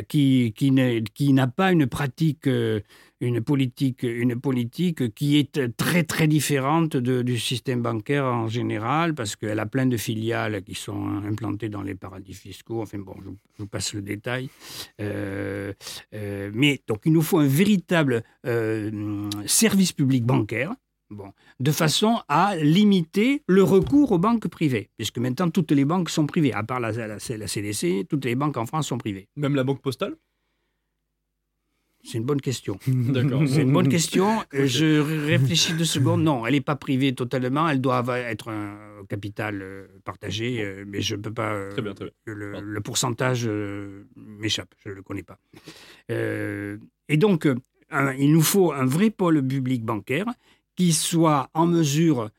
qui, 0.08 0.54
qui 0.54 1.34
n'a 1.34 1.48
pas 1.48 1.72
une 1.72 1.88
pratique, 1.88 2.48
une 3.20 3.42
politique, 3.42 4.04
une 4.04 4.40
politique 4.40 5.14
qui 5.16 5.38
est 5.38 5.76
très 5.76 6.04
très 6.04 6.28
différente 6.28 6.96
du 6.96 7.38
système 7.40 7.82
bancaire 7.82 8.26
en 8.26 8.48
général, 8.48 9.16
parce 9.16 9.36
qu'elle 9.36 9.60
a 9.60 9.66
plein 9.66 9.86
de 9.86 9.98
filiales 9.98 10.64
qui 10.64 10.76
sont 10.76 11.08
implantées 11.26 11.70
dans 11.70 11.82
les 11.82 11.96
paradis 11.96 12.34
fiscaux. 12.34 12.82
Enfin 12.82 13.00
bon, 13.00 13.16
je, 13.20 13.30
je 13.58 13.64
vous 13.64 13.68
passe 13.68 13.94
le 13.94 14.02
détail. 14.02 14.50
Mais 15.00 16.82
donc 16.88 17.02
il 17.06 17.12
nous 17.12 17.22
faut 17.22 17.40
un 17.40 17.48
véritable 17.48 18.24
service 19.46 19.92
public 19.92 20.24
bancaire. 20.24 20.74
Bon, 21.10 21.32
de 21.62 21.72
façon 21.72 22.20
à 22.28 22.56
limiter 22.58 23.42
le 23.48 23.64
recours 23.64 24.12
aux 24.12 24.18
banques 24.18 24.48
privées, 24.50 24.90
puisque 24.98 25.20
maintenant 25.20 25.50
toutes 25.50 25.72
les 25.72 25.86
banques 25.86 26.10
sont 26.10 26.26
privées, 26.26 26.52
à 26.52 26.64
part 26.64 26.82
la, 26.82 26.92
la- 26.92 27.08
la 27.08 27.48
CDC, 27.48 28.06
toutes 28.10 28.26
les 28.26 28.36
banques 28.36 28.58
en 28.58 28.66
France 28.66 28.88
sont 28.88 28.98
privées. 28.98 29.30
Même 29.38 29.56
la 29.56 29.64
banque 29.64 29.82
postale? 29.82 30.16
C'est 32.04 32.18
une 32.20 32.26
bonne 32.26 32.42
question. 32.42 32.78
D'accord. 32.88 33.42
C'est 33.48 33.62
une 33.64 33.74
bonne 33.74 33.90
question. 33.90 34.28
Euh, 34.54 34.66
Je 34.68 35.00
réfléchis 35.28 35.74
deux 35.74 35.84
secondes. 35.86 36.24
Non, 36.24 36.46
elle 36.46 36.54
n'est 36.54 36.62
pas 36.62 36.76
privée 36.76 37.14
totalement. 37.16 37.68
Elle 37.68 37.82
doit 37.82 38.04
être 38.20 38.50
un 38.50 38.78
capital 39.10 39.62
euh, 39.62 39.88
partagé, 40.06 40.62
euh, 40.62 40.84
mais 40.88 41.02
je 41.02 41.16
ne 41.16 41.22
peux 41.22 41.34
pas. 41.34 41.54
euh, 41.54 41.72
Très 41.72 41.82
bien, 41.82 41.94
très 41.94 42.06
bien. 42.06 42.14
Le, 42.26 42.60
le 42.62 42.82
pourcentage 42.82 43.46
euh, 43.48 44.06
m'échappe, 44.16 44.74
je 44.86 44.90
ne 44.90 44.96
le 44.96 45.04
connais 45.04 45.24
pas. 45.24 45.40
Euh, 46.12 46.78
et 47.10 47.18
donc, 47.18 47.46
euh, 47.46 47.56
un- 47.90 48.14
il 48.14 48.32
nous 48.32 48.42
faut 48.42 48.72
un 48.72 48.86
vrai 48.86 49.10
pôle 49.10 49.46
public 49.46 49.84
bancaire 49.84 50.28
qui 50.78 50.94
soit 50.94 51.50
en 51.54 51.68
mesure 51.68 52.30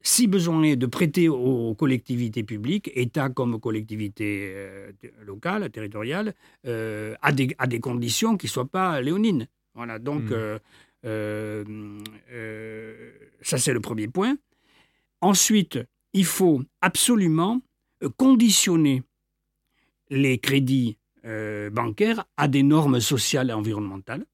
si 0.00 0.26
besoin 0.28 0.62
est 0.62 0.76
de 0.76 0.86
prêter 0.86 1.28
aux 1.28 1.74
collectivités 1.74 2.44
publiques, 2.44 2.90
État 2.94 3.28
comme 3.28 3.60
collectivités 3.60 4.52
euh, 4.54 4.92
locales, 5.26 5.68
territoriales, 5.70 6.32
euh, 6.66 7.14
à, 7.20 7.32
des, 7.32 7.54
à 7.58 7.66
des 7.66 7.80
conditions 7.80 8.38
qui 8.38 8.46
ne 8.46 8.50
soient 8.50 8.70
pas 8.70 9.02
léonines. 9.02 9.46
Voilà, 9.74 9.98
donc 9.98 10.30
Hmm. 10.30 10.32
euh, 10.32 10.58
euh, 11.04 11.64
ça 13.42 13.58
c'est 13.58 13.72
le 13.72 13.80
premier 13.80 14.08
point. 14.08 14.36
Ensuite, 15.20 15.78
il 16.12 16.24
faut 16.24 16.62
absolument 16.80 17.60
euh, 18.02 18.08
conditionner 18.16 19.02
les 20.10 20.38
crédits 20.38 20.96
euh, 21.24 21.70
bancaires 21.70 22.24
à 22.36 22.48
des 22.48 22.62
normes 22.62 23.00
sociales 23.00 23.50
et 23.50 23.52
environnementales. 23.52 24.24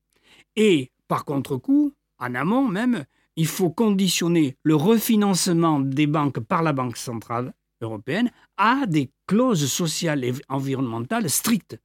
Et 0.56 0.90
par 1.08 1.24
contre-coup, 1.24 1.92
en 2.18 2.34
amont 2.34 2.68
même, 2.68 3.04
il 3.36 3.46
faut 3.46 3.70
conditionner 3.70 4.56
le 4.62 4.76
refinancement 4.76 5.80
des 5.80 6.06
banques 6.06 6.40
par 6.40 6.62
la 6.62 6.72
Banque 6.72 6.96
centrale 6.96 7.52
européenne 7.80 8.30
à 8.56 8.86
des 8.86 9.10
clauses 9.26 9.70
sociales 9.70 10.24
et 10.24 10.32
environnementales 10.48 11.28
strictes. 11.28 11.78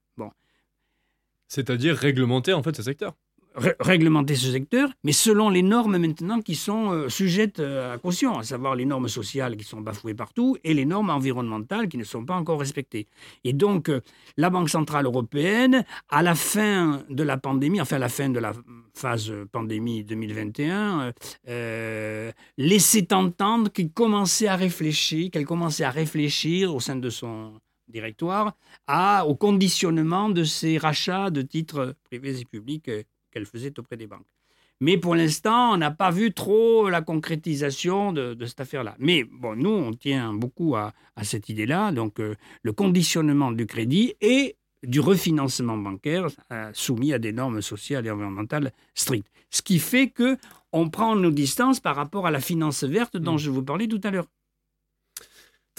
C'est-à-dire 1.50 1.96
réglementer 1.98 2.54
en 2.54 2.64
fait 2.64 2.76
ce 2.76 2.84
secteur. 2.84 3.16
Ré- 3.60 3.76
réglementer 3.80 4.36
ce 4.36 4.52
secteur, 4.52 4.90
mais 5.04 5.12
selon 5.12 5.50
les 5.50 5.62
normes 5.62 5.98
maintenant 5.98 6.42
qui 6.42 6.56
sont 6.56 6.92
euh, 6.92 7.10
sujettes 7.10 7.60
euh, 7.60 7.94
à 7.94 7.98
caution, 7.98 8.38
à 8.40 8.44
savoir 8.44 8.76
les 8.76 8.86
normes 8.86 9.08
sociales 9.10 9.56
qui 9.58 9.64
sont 9.64 9.82
bafouées 9.82 10.14
partout 10.16 10.58
et 10.64 10.74
les 10.74 10.86
normes 10.86 11.10
environnementales 11.10 11.88
qui 11.88 11.98
ne 11.98 12.04
sont 12.04 12.26
pas 12.26 12.36
encore 12.36 12.60
respectées. 12.60 13.06
Et 13.44 13.54
donc, 13.54 13.90
euh, 13.90 14.02
la 14.38 14.50
Banque 14.50 14.70
Centrale 14.70 15.06
Européenne, 15.06 15.86
à 16.10 16.24
la 16.24 16.36
fin 16.36 17.04
de 17.10 17.24
la 17.24 17.38
pandémie, 17.38 17.82
enfin 17.82 17.98
à 17.98 18.00
la 18.00 18.10
fin 18.10 18.30
de 18.30 18.40
la 18.40 18.54
phase 18.96 19.32
pandémie 19.52 20.04
2021, 20.04 21.02
euh, 21.02 21.12
euh, 21.50 22.32
laissait 22.58 23.14
entendre 23.14 23.72
qu'il 23.72 23.92
commençait 23.92 24.48
à 24.48 24.56
réfléchir, 24.56 25.30
qu'elle 25.32 25.46
commençait 25.46 25.84
à 25.84 25.92
réfléchir 25.92 26.74
au 26.74 26.80
sein 26.80 26.96
de 26.96 27.10
son 27.10 27.54
directoire 27.88 28.56
à, 28.88 29.26
au 29.26 29.36
conditionnement 29.36 30.30
de 30.30 30.44
ces 30.44 30.78
rachats 30.78 31.30
de 31.32 31.42
titres 31.42 31.96
privés 32.04 32.40
et 32.40 32.46
publics 32.46 32.90
qu'elle 33.32 33.46
faisait 33.46 33.78
auprès 33.80 33.98
des 33.98 34.08
banques. 34.08 34.26
Mais 34.82 34.98
pour 34.98 35.14
l'instant, 35.14 35.74
on 35.74 35.78
n'a 35.78 35.92
pas 35.92 36.10
vu 36.10 36.34
trop 36.34 36.90
la 36.90 37.02
concrétisation 37.02 38.14
de, 38.14 38.34
de 38.34 38.46
cette 38.46 38.62
affaire-là. 38.62 38.96
Mais 38.98 39.26
bon, 39.26 39.56
nous, 39.56 39.70
on 39.70 39.92
tient 39.94 40.34
beaucoup 40.34 40.76
à, 40.78 40.94
à 41.18 41.24
cette 41.26 41.50
idée-là, 41.50 41.92
donc 41.92 42.20
euh, 42.20 42.36
le 42.64 42.72
conditionnement 42.72 43.52
du 43.52 43.66
crédit 43.66 44.14
et 44.22 44.56
du 44.84 45.02
refinancement 45.02 45.78
bancaire 45.78 46.28
euh, 46.54 46.72
soumis 46.74 47.12
à 47.12 47.20
des 47.20 47.34
normes 47.34 47.62
sociales 47.62 48.08
et 48.08 48.12
environnementales 48.12 48.72
strictes. 48.96 49.28
Ce 49.50 49.62
qui 49.62 49.80
fait 49.80 50.10
que 50.10 50.38
on 50.72 50.90
prend 50.90 51.16
nos 51.16 51.32
distances 51.32 51.80
par 51.82 51.96
rapport 51.96 52.28
à 52.28 52.32
la 52.32 52.40
finance 52.40 52.84
verte 52.84 53.18
dont 53.18 53.38
je 53.38 53.50
vous 53.50 53.64
parlais 53.64 53.88
tout 53.88 54.00
à 54.04 54.12
l'heure. 54.12 54.28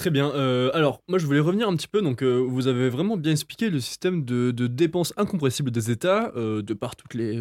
Très 0.00 0.08
bien. 0.08 0.32
Euh, 0.32 0.70
alors, 0.72 1.02
moi, 1.08 1.18
je 1.18 1.26
voulais 1.26 1.40
revenir 1.40 1.68
un 1.68 1.76
petit 1.76 1.86
peu. 1.86 2.00
Donc, 2.00 2.22
euh, 2.22 2.38
vous 2.38 2.68
avez 2.68 2.88
vraiment 2.88 3.18
bien 3.18 3.32
expliqué 3.32 3.68
le 3.68 3.80
système 3.80 4.24
de, 4.24 4.50
dépenses 4.50 5.12
incompressibles 5.18 5.70
des 5.70 5.90
États, 5.90 6.32
euh, 6.36 6.62
de 6.62 6.72
par 6.72 6.96
toutes 6.96 7.12
les, 7.12 7.36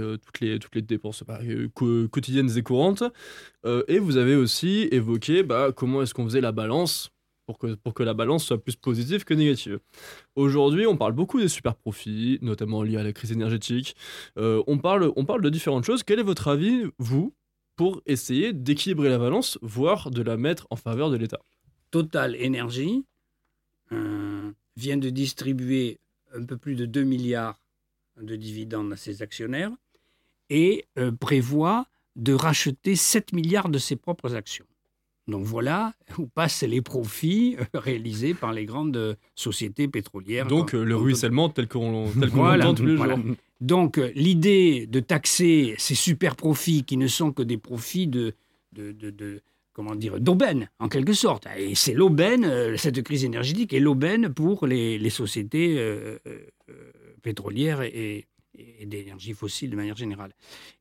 dépenses 0.82 1.24
bah, 1.26 1.40
quotidiennes 2.12 2.50
et 2.58 2.62
courantes. 2.62 3.04
Et 3.88 4.00
vous 4.00 4.18
avez 4.18 4.36
aussi 4.36 4.90
évoqué 4.92 5.42
bah, 5.42 5.72
comment 5.74 6.02
est-ce 6.02 6.14
qu'on 6.14 6.26
faisait 6.26 6.42
la 6.42 6.52
balance 6.52 7.12
pour 7.46 7.58
que, 7.94 8.04
la 8.04 8.14
balance 8.14 8.44
soit 8.44 8.62
plus 8.62 8.76
positive 8.76 9.24
que 9.24 9.34
négative. 9.34 9.80
Aujourd'hui, 10.36 10.86
on 10.86 10.98
parle 10.98 11.14
beaucoup 11.14 11.40
des 11.40 11.48
super 11.48 11.76
profits, 11.76 12.40
notamment 12.42 12.84
liés 12.84 12.98
à 12.98 13.04
la 13.04 13.14
crise 13.14 13.32
énergétique. 13.32 13.96
On 14.36 14.78
parle 14.80 15.14
de 15.14 15.50
différentes 15.50 15.86
choses. 15.86 16.04
Quel 16.04 16.20
est 16.20 16.24
votre 16.24 16.50
avis, 16.50 16.84
vous, 16.98 17.34
pour 17.78 18.02
essayer 18.06 18.52
d'équilibrer 18.52 19.08
la 19.08 19.18
balance, 19.18 19.58
voire 19.62 20.12
de 20.12 20.22
la 20.22 20.36
mettre 20.36 20.68
en 20.72 20.76
faveur 20.76 21.10
de 21.10 21.16
l'État? 21.16 21.40
Total 21.92 22.36
Énergie 22.36 23.04
euh, 23.92 24.52
vient 24.78 24.98
de 24.98 25.10
distribuer 25.10 26.00
un 26.36 26.44
peu 26.46 26.58
plus 26.58 26.76
de 26.76 26.86
2 26.86 27.04
milliards 27.04 27.60
de 28.22 28.36
dividendes 28.36 28.94
à 28.94 28.98
ses 28.98 29.22
actionnaires 29.22 29.72
et 30.50 30.86
euh, 30.98 31.12
prévoit 31.12 31.88
de 32.16 32.34
racheter 32.34 32.96
7 32.96 33.34
milliards 33.34 33.70
de 33.70 33.78
ses 33.80 33.96
propres 33.96 34.36
actions. 34.36 34.66
Donc 35.28 35.46
voilà 35.46 35.94
où 36.18 36.26
passent 36.28 36.64
les 36.64 36.82
profits 36.82 37.56
euh, 37.60 37.64
réalisés 37.80 38.34
par 38.34 38.52
les 38.52 38.66
grandes 38.66 39.18
sociétés 39.36 39.88
pétrolières. 39.88 40.48
Donc 40.48 40.74
le 40.74 40.96
ruissellement 40.96 41.50
tel 41.50 41.68
qu'on 41.68 42.06
qu'on 42.12 42.28
Voilà, 42.28 42.66
l'entend 42.66 42.76
tous 42.76 42.86
les 42.86 42.96
voilà. 42.96 43.16
jours. 43.16 43.36
Donc, 43.62 43.98
l'idée 44.16 44.88
de 44.88 45.02
taxer 45.02 45.76
ces 45.78 45.94
super 45.96 46.38
profits 46.38 46.86
qui 46.86 46.96
ne 46.96 47.08
sont 47.08 47.34
que 47.34 47.44
des 47.44 47.58
profits 47.58 48.08
de, 48.08 48.34
de, 48.72 48.94
de- 48.94 49.10
de- 49.10 49.42
comment 49.80 49.96
dire, 49.96 50.20
d'aubaine, 50.20 50.70
en 50.80 50.90
quelque 50.90 51.14
sorte. 51.14 51.48
Et 51.58 51.74
c'est 51.74 51.94
l'aubaine, 51.94 52.44
euh, 52.44 52.76
cette 52.76 53.02
crise 53.02 53.24
énergétique 53.24 53.72
est 53.74 53.80
l'aubaine 53.80 54.28
pour 54.28 54.68
les, 54.68 55.10
sociétés 55.10 55.78
euh, 55.80 56.18
euh, 56.28 56.92
pétrolières 57.24 57.82
et, 57.82 58.26
d'énergie 58.84 59.32
fossile 59.32 59.70
de 59.70 59.78
manière 59.78 59.96
générale. 59.96 60.34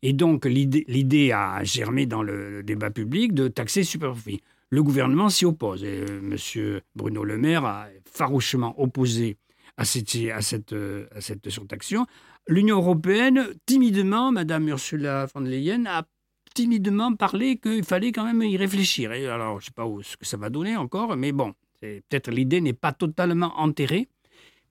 Et 0.03 0.13
donc, 0.13 0.47
l'idée 0.47 1.31
a 1.31 1.63
germé 1.63 2.07
dans 2.07 2.25
le 2.25 2.65
débat 2.65 2.91
public 2.91 3.35
de 3.35 3.47
taxer 3.47 3.85
super 3.85 4.11
profits. 4.11 4.41
Le 4.71 4.83
gouvernement 4.83 5.29
s'y 5.29 5.45
oppose. 5.45 5.85
Et, 5.85 6.01
euh, 6.01 6.21
Monsieur 6.21 6.81
Bruno 6.97 7.23
Le 7.23 7.39
Maire 7.39 7.65
a 7.67 7.87
farouchement 8.05 8.75
opposé 8.83 9.37
à 9.77 9.85
cette, 9.85 10.17
à 10.35 10.43
cette, 10.43 10.75
à 11.15 11.21
cette 11.21 11.49
surtaxation. 11.51 12.05
L'Union 12.49 12.79
européenne, 12.79 13.47
timidement, 13.65 14.33
Madame 14.33 14.67
Ursula 14.67 15.27
von 15.33 15.43
der 15.43 15.51
Leyen 15.53 15.87
a 15.87 16.03
timidement 16.63 17.15
parlé 17.15 17.57
qu'il 17.59 17.85
fallait 17.85 18.11
quand 18.11 18.25
même 18.25 18.43
y 18.43 18.57
réfléchir. 18.57 19.13
Et 19.13 19.27
alors, 19.29 19.61
je 19.61 19.65
ne 19.65 19.69
sais 19.69 19.75
pas 19.75 19.87
où, 19.87 20.03
ce 20.03 20.17
que 20.17 20.27
ça 20.27 20.37
va 20.37 20.51
donner 20.51 20.77
encore, 20.77 21.17
mais 21.17 21.31
bon, 21.33 21.55
peut-être 21.81 22.31
l'idée 22.33 22.61
n'est 22.61 22.73
pas 22.87 22.93
totalement 22.93 23.53
enterrée. 23.61 24.09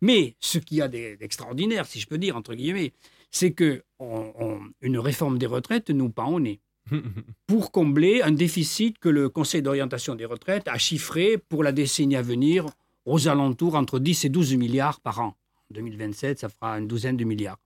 Mais 0.02 0.36
ce 0.40 0.58
qu'il 0.60 0.78
y 0.78 0.82
a 0.82 0.90
d'e- 0.90 1.16
d'extraordinaire, 1.18 1.86
si 1.86 2.00
je 2.02 2.08
peux 2.08 2.18
dire, 2.18 2.36
entre 2.36 2.54
guillemets, 2.56 2.92
c'est 3.32 3.54
que 3.54 3.84
on- 4.00 4.32
on- 4.46 4.60
une 4.82 5.00
réforme 5.00 5.38
des 5.38 5.46
retraites 5.48 5.90
nous 5.90 6.10
pend 6.10 6.30
au 6.34 6.40
nez 6.42 6.60
pour 7.48 7.72
combler 7.72 8.22
un 8.22 8.32
déficit 8.32 9.00
que 9.00 9.10
le 9.10 9.30
Conseil 9.30 9.62
d'orientation 9.62 10.14
des 10.16 10.26
retraites 10.26 10.68
a 10.68 10.78
chiffré 10.78 11.38
pour 11.38 11.64
la 11.64 11.72
décennie 11.72 12.16
à 12.18 12.22
venir 12.22 12.66
aux 13.06 13.28
alentours 13.30 13.76
entre 13.76 14.00
10 14.00 14.26
et 14.26 14.30
12 14.30 14.56
milliards 14.56 15.00
par 15.00 15.20
an. 15.22 15.32
En 15.70 15.74
2027, 15.74 16.40
ça 16.40 16.50
fera 16.50 16.78
une 16.80 16.88
douzaine 16.88 17.18
de 17.18 17.24
milliards. 17.26 17.60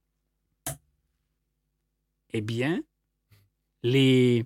Eh 2.33 2.41
bien, 2.41 2.81
les, 3.83 4.45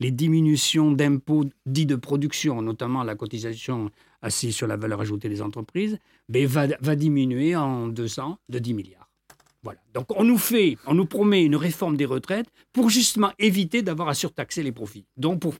les 0.00 0.10
diminutions 0.10 0.92
d'impôts 0.92 1.44
dits 1.66 1.86
de 1.86 1.96
production, 1.96 2.62
notamment 2.62 3.02
la 3.02 3.14
cotisation 3.14 3.90
assise 4.22 4.54
sur 4.54 4.66
la 4.66 4.76
valeur 4.76 5.00
ajoutée 5.00 5.28
des 5.28 5.42
entreprises, 5.42 5.98
va, 6.28 6.96
diminuer 6.96 7.56
en 7.56 7.88
deux 7.88 8.20
ans 8.20 8.38
de 8.48 8.58
10 8.58 8.74
milliards. 8.74 9.08
Voilà. 9.62 9.80
Donc 9.94 10.06
on 10.16 10.24
nous 10.24 10.38
fait, 10.38 10.76
on 10.86 10.94
nous 10.94 11.06
promet 11.06 11.44
une 11.44 11.56
réforme 11.56 11.96
des 11.96 12.04
retraites 12.04 12.48
pour 12.72 12.90
justement 12.90 13.30
éviter 13.38 13.82
d'avoir 13.82 14.08
à 14.08 14.14
surtaxer 14.14 14.62
les 14.62 14.72
profits. 14.72 15.04
Donc 15.16 15.40
pour, 15.40 15.54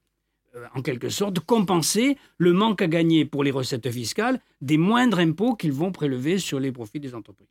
euh, 0.56 0.64
en 0.74 0.82
quelque 0.82 1.08
sorte, 1.08 1.38
compenser 1.40 2.16
le 2.38 2.52
manque 2.52 2.82
à 2.82 2.88
gagner 2.88 3.24
pour 3.24 3.44
les 3.44 3.52
recettes 3.52 3.88
fiscales 3.90 4.40
des 4.60 4.76
moindres 4.76 5.20
impôts 5.20 5.54
qu'ils 5.54 5.72
vont 5.72 5.92
prélever 5.92 6.38
sur 6.38 6.58
les 6.58 6.72
profits 6.72 6.98
des 7.00 7.14
entreprises. 7.14 7.46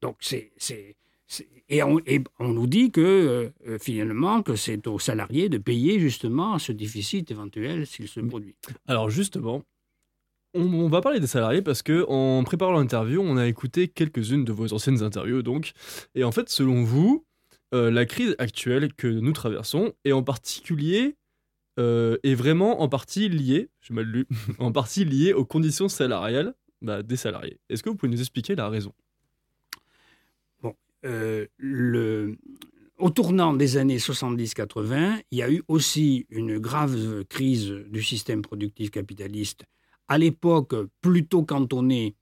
Donc 0.00 0.16
c'est- 0.20 0.52
et, 1.68 1.82
on, 1.82 1.98
et 2.06 2.22
on 2.38 2.48
nous 2.48 2.66
dit 2.66 2.90
que 2.90 3.52
euh, 3.66 3.78
finalement 3.78 4.42
que 4.42 4.56
c'est 4.56 4.86
aux 4.86 4.98
salariés 4.98 5.48
de 5.48 5.58
payer 5.58 6.00
justement 6.00 6.58
ce 6.58 6.72
déficit 6.72 7.30
éventuel 7.30 7.86
s'il 7.86 8.08
se 8.08 8.20
produit. 8.20 8.56
Alors 8.86 9.10
justement, 9.10 9.62
on, 10.54 10.62
on 10.62 10.88
va 10.88 11.00
parler 11.00 11.20
des 11.20 11.26
salariés 11.26 11.62
parce 11.62 11.82
que 11.82 12.04
en 12.08 12.42
préparant 12.44 12.72
l'interview, 12.72 13.20
on 13.20 13.36
a 13.36 13.46
écouté 13.46 13.88
quelques-unes 13.88 14.44
de 14.44 14.52
vos 14.52 14.72
anciennes 14.72 15.02
interviews 15.02 15.42
donc. 15.42 15.72
Et 16.14 16.24
en 16.24 16.32
fait, 16.32 16.48
selon 16.48 16.82
vous, 16.82 17.24
euh, 17.72 17.90
la 17.90 18.04
crise 18.04 18.34
actuelle 18.38 18.92
que 18.94 19.06
nous 19.06 19.32
traversons 19.32 19.92
est 20.04 20.12
en 20.12 20.24
particulier 20.24 21.16
euh, 21.78 22.18
est 22.24 22.34
vraiment 22.34 22.82
en 22.82 22.88
partie 22.88 23.28
liée, 23.28 23.70
j'ai 23.80 23.94
mal 23.94 24.04
lu, 24.04 24.26
en 24.58 24.72
partie 24.72 25.04
liée 25.04 25.32
aux 25.32 25.44
conditions 25.44 25.88
salariales 25.88 26.54
bah, 26.82 27.02
des 27.02 27.16
salariés. 27.16 27.60
Est-ce 27.68 27.82
que 27.82 27.88
vous 27.88 27.94
pouvez 27.94 28.10
nous 28.10 28.20
expliquer 28.20 28.56
la 28.56 28.68
raison? 28.68 28.92
Le, 31.02 32.36
au 32.98 33.10
tournant 33.10 33.54
des 33.54 33.76
années 33.76 33.96
70-80, 33.96 35.22
il 35.30 35.38
y 35.38 35.42
a 35.42 35.50
eu 35.50 35.62
aussi 35.68 36.26
une 36.30 36.58
grave 36.58 37.24
crise 37.24 37.70
du 37.88 38.02
système 38.02 38.42
productif 38.42 38.90
capitaliste, 38.90 39.64
à 40.08 40.18
l'époque 40.18 40.74
plutôt 41.00 41.44
cantonnée 41.44 42.16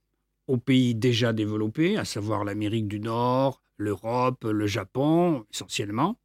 aux 0.47 0.57
pays 0.57 0.95
déjà 0.95 1.33
développés, 1.33 1.97
à 1.97 2.05
savoir 2.05 2.43
l'Amérique 2.43 2.87
du 2.87 2.99
Nord, 2.99 3.61
l'Europe, 3.77 4.43
le 4.45 4.67
Japon 4.67 5.45
essentiellement, 5.51 6.17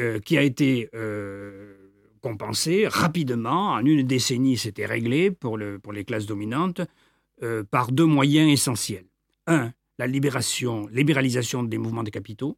euh, 0.00 0.18
qui 0.20 0.38
a 0.38 0.42
été 0.42 0.88
euh, 0.94 1.74
compensée 2.20 2.86
rapidement, 2.86 3.72
en 3.72 3.84
une 3.84 4.06
décennie 4.06 4.56
c'était 4.56 4.86
réglé 4.86 5.30
pour, 5.30 5.58
le, 5.58 5.78
pour 5.78 5.92
les 5.92 6.04
classes 6.04 6.26
dominantes, 6.26 6.80
euh, 7.42 7.64
par 7.64 7.92
deux 7.92 8.06
moyens 8.06 8.50
essentiels. 8.50 9.06
Un, 9.46 9.72
la 9.98 10.06
libération, 10.06 10.86
libéralisation 10.88 11.62
des 11.62 11.78
mouvements 11.78 12.02
des 12.04 12.10
capitaux, 12.10 12.56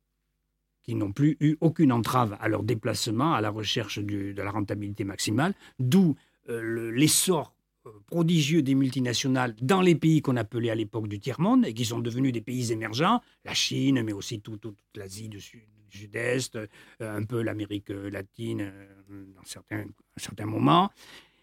qui 0.83 0.95
n'ont 0.95 1.13
plus 1.13 1.37
eu 1.41 1.57
aucune 1.61 1.93
entrave 1.93 2.37
à 2.41 2.49
leur 2.49 2.63
déplacement, 2.63 3.35
à 3.35 3.41
la 3.41 3.51
recherche 3.51 3.99
de 3.99 4.35
la 4.37 4.51
rentabilité 4.51 5.05
maximale, 5.05 5.55
d'où 5.79 6.17
euh, 6.49 6.61
le- 6.63 6.91
l'essor 6.91 7.55
euh, 7.87 7.91
prodigieux 8.07 8.63
des 8.63 8.75
multinationales 8.75 9.55
dans 9.63 9.81
les 9.83 9.95
pays 9.95 10.21
qu'on 10.23 10.37
appelait 10.37 10.71
à 10.71 10.75
l'époque 10.75 11.07
du 11.09 11.19
tiers-monde 11.19 11.67
et 11.67 11.75
qui 11.75 11.85
sont 11.85 12.01
devenus 12.01 12.33
des 12.33 12.41
pays 12.41 12.73
émergents, 12.73 13.21
la 13.45 13.55
Chine, 13.55 14.03
mais 14.03 14.13
aussi 14.13 14.41
tout- 14.41 14.57
tout- 14.57 14.73
toute 14.73 14.97
l'Asie 14.97 15.29
du 15.29 15.41
Sud- 15.41 15.61
du 15.91 15.99
Sud-Est, 15.99 16.57
euh, 16.57 16.67
un 17.01 17.25
peu 17.25 17.43
l'Amérique 17.43 17.89
latine 17.91 18.61
euh, 18.63 19.25
dans 19.35 19.45
certains, 19.45 19.85
certains 20.17 20.47
moments. 20.47 20.91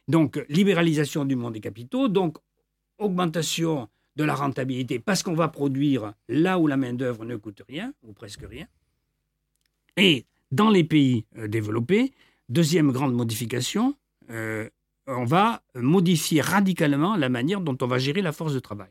Donc, 0.08 0.43
libéralisation 0.50 1.26
du 1.26 1.36
monde 1.36 1.54
des 1.54 1.60
capitaux, 1.60 2.08
donc 2.08 2.38
augmentation 2.98 3.89
de 4.18 4.24
la 4.24 4.34
rentabilité 4.36 4.99
parce 4.99 5.24
qu'on 5.24 5.36
va 5.36 5.47
produire 5.47 6.13
là 6.28 6.59
où 6.59 6.68
la 6.68 6.76
main-d'œuvre 6.76 7.24
ne 7.24 7.36
coûte 7.36 7.61
rien, 7.70 7.93
ou 8.03 8.13
presque 8.13 8.43
rien. 8.49 8.65
Et 9.95 10.26
dans 10.51 10.70
les 10.70 10.84
pays 10.84 11.26
euh, 11.38 11.47
développés, 11.47 12.11
deuxième 12.49 12.91
grande 12.91 13.13
modification, 13.13 13.95
euh, 14.32 14.68
on 15.05 15.24
va 15.24 15.61
modifier 15.76 16.41
radicalement 16.41 17.15
la 17.15 17.30
manière 17.30 17.61
dont 17.61 17.78
on 17.82 17.88
va 17.88 17.99
gérer 17.99 18.22
la 18.22 18.32
force 18.32 18.53
de 18.53 18.59
travail. 18.59 18.89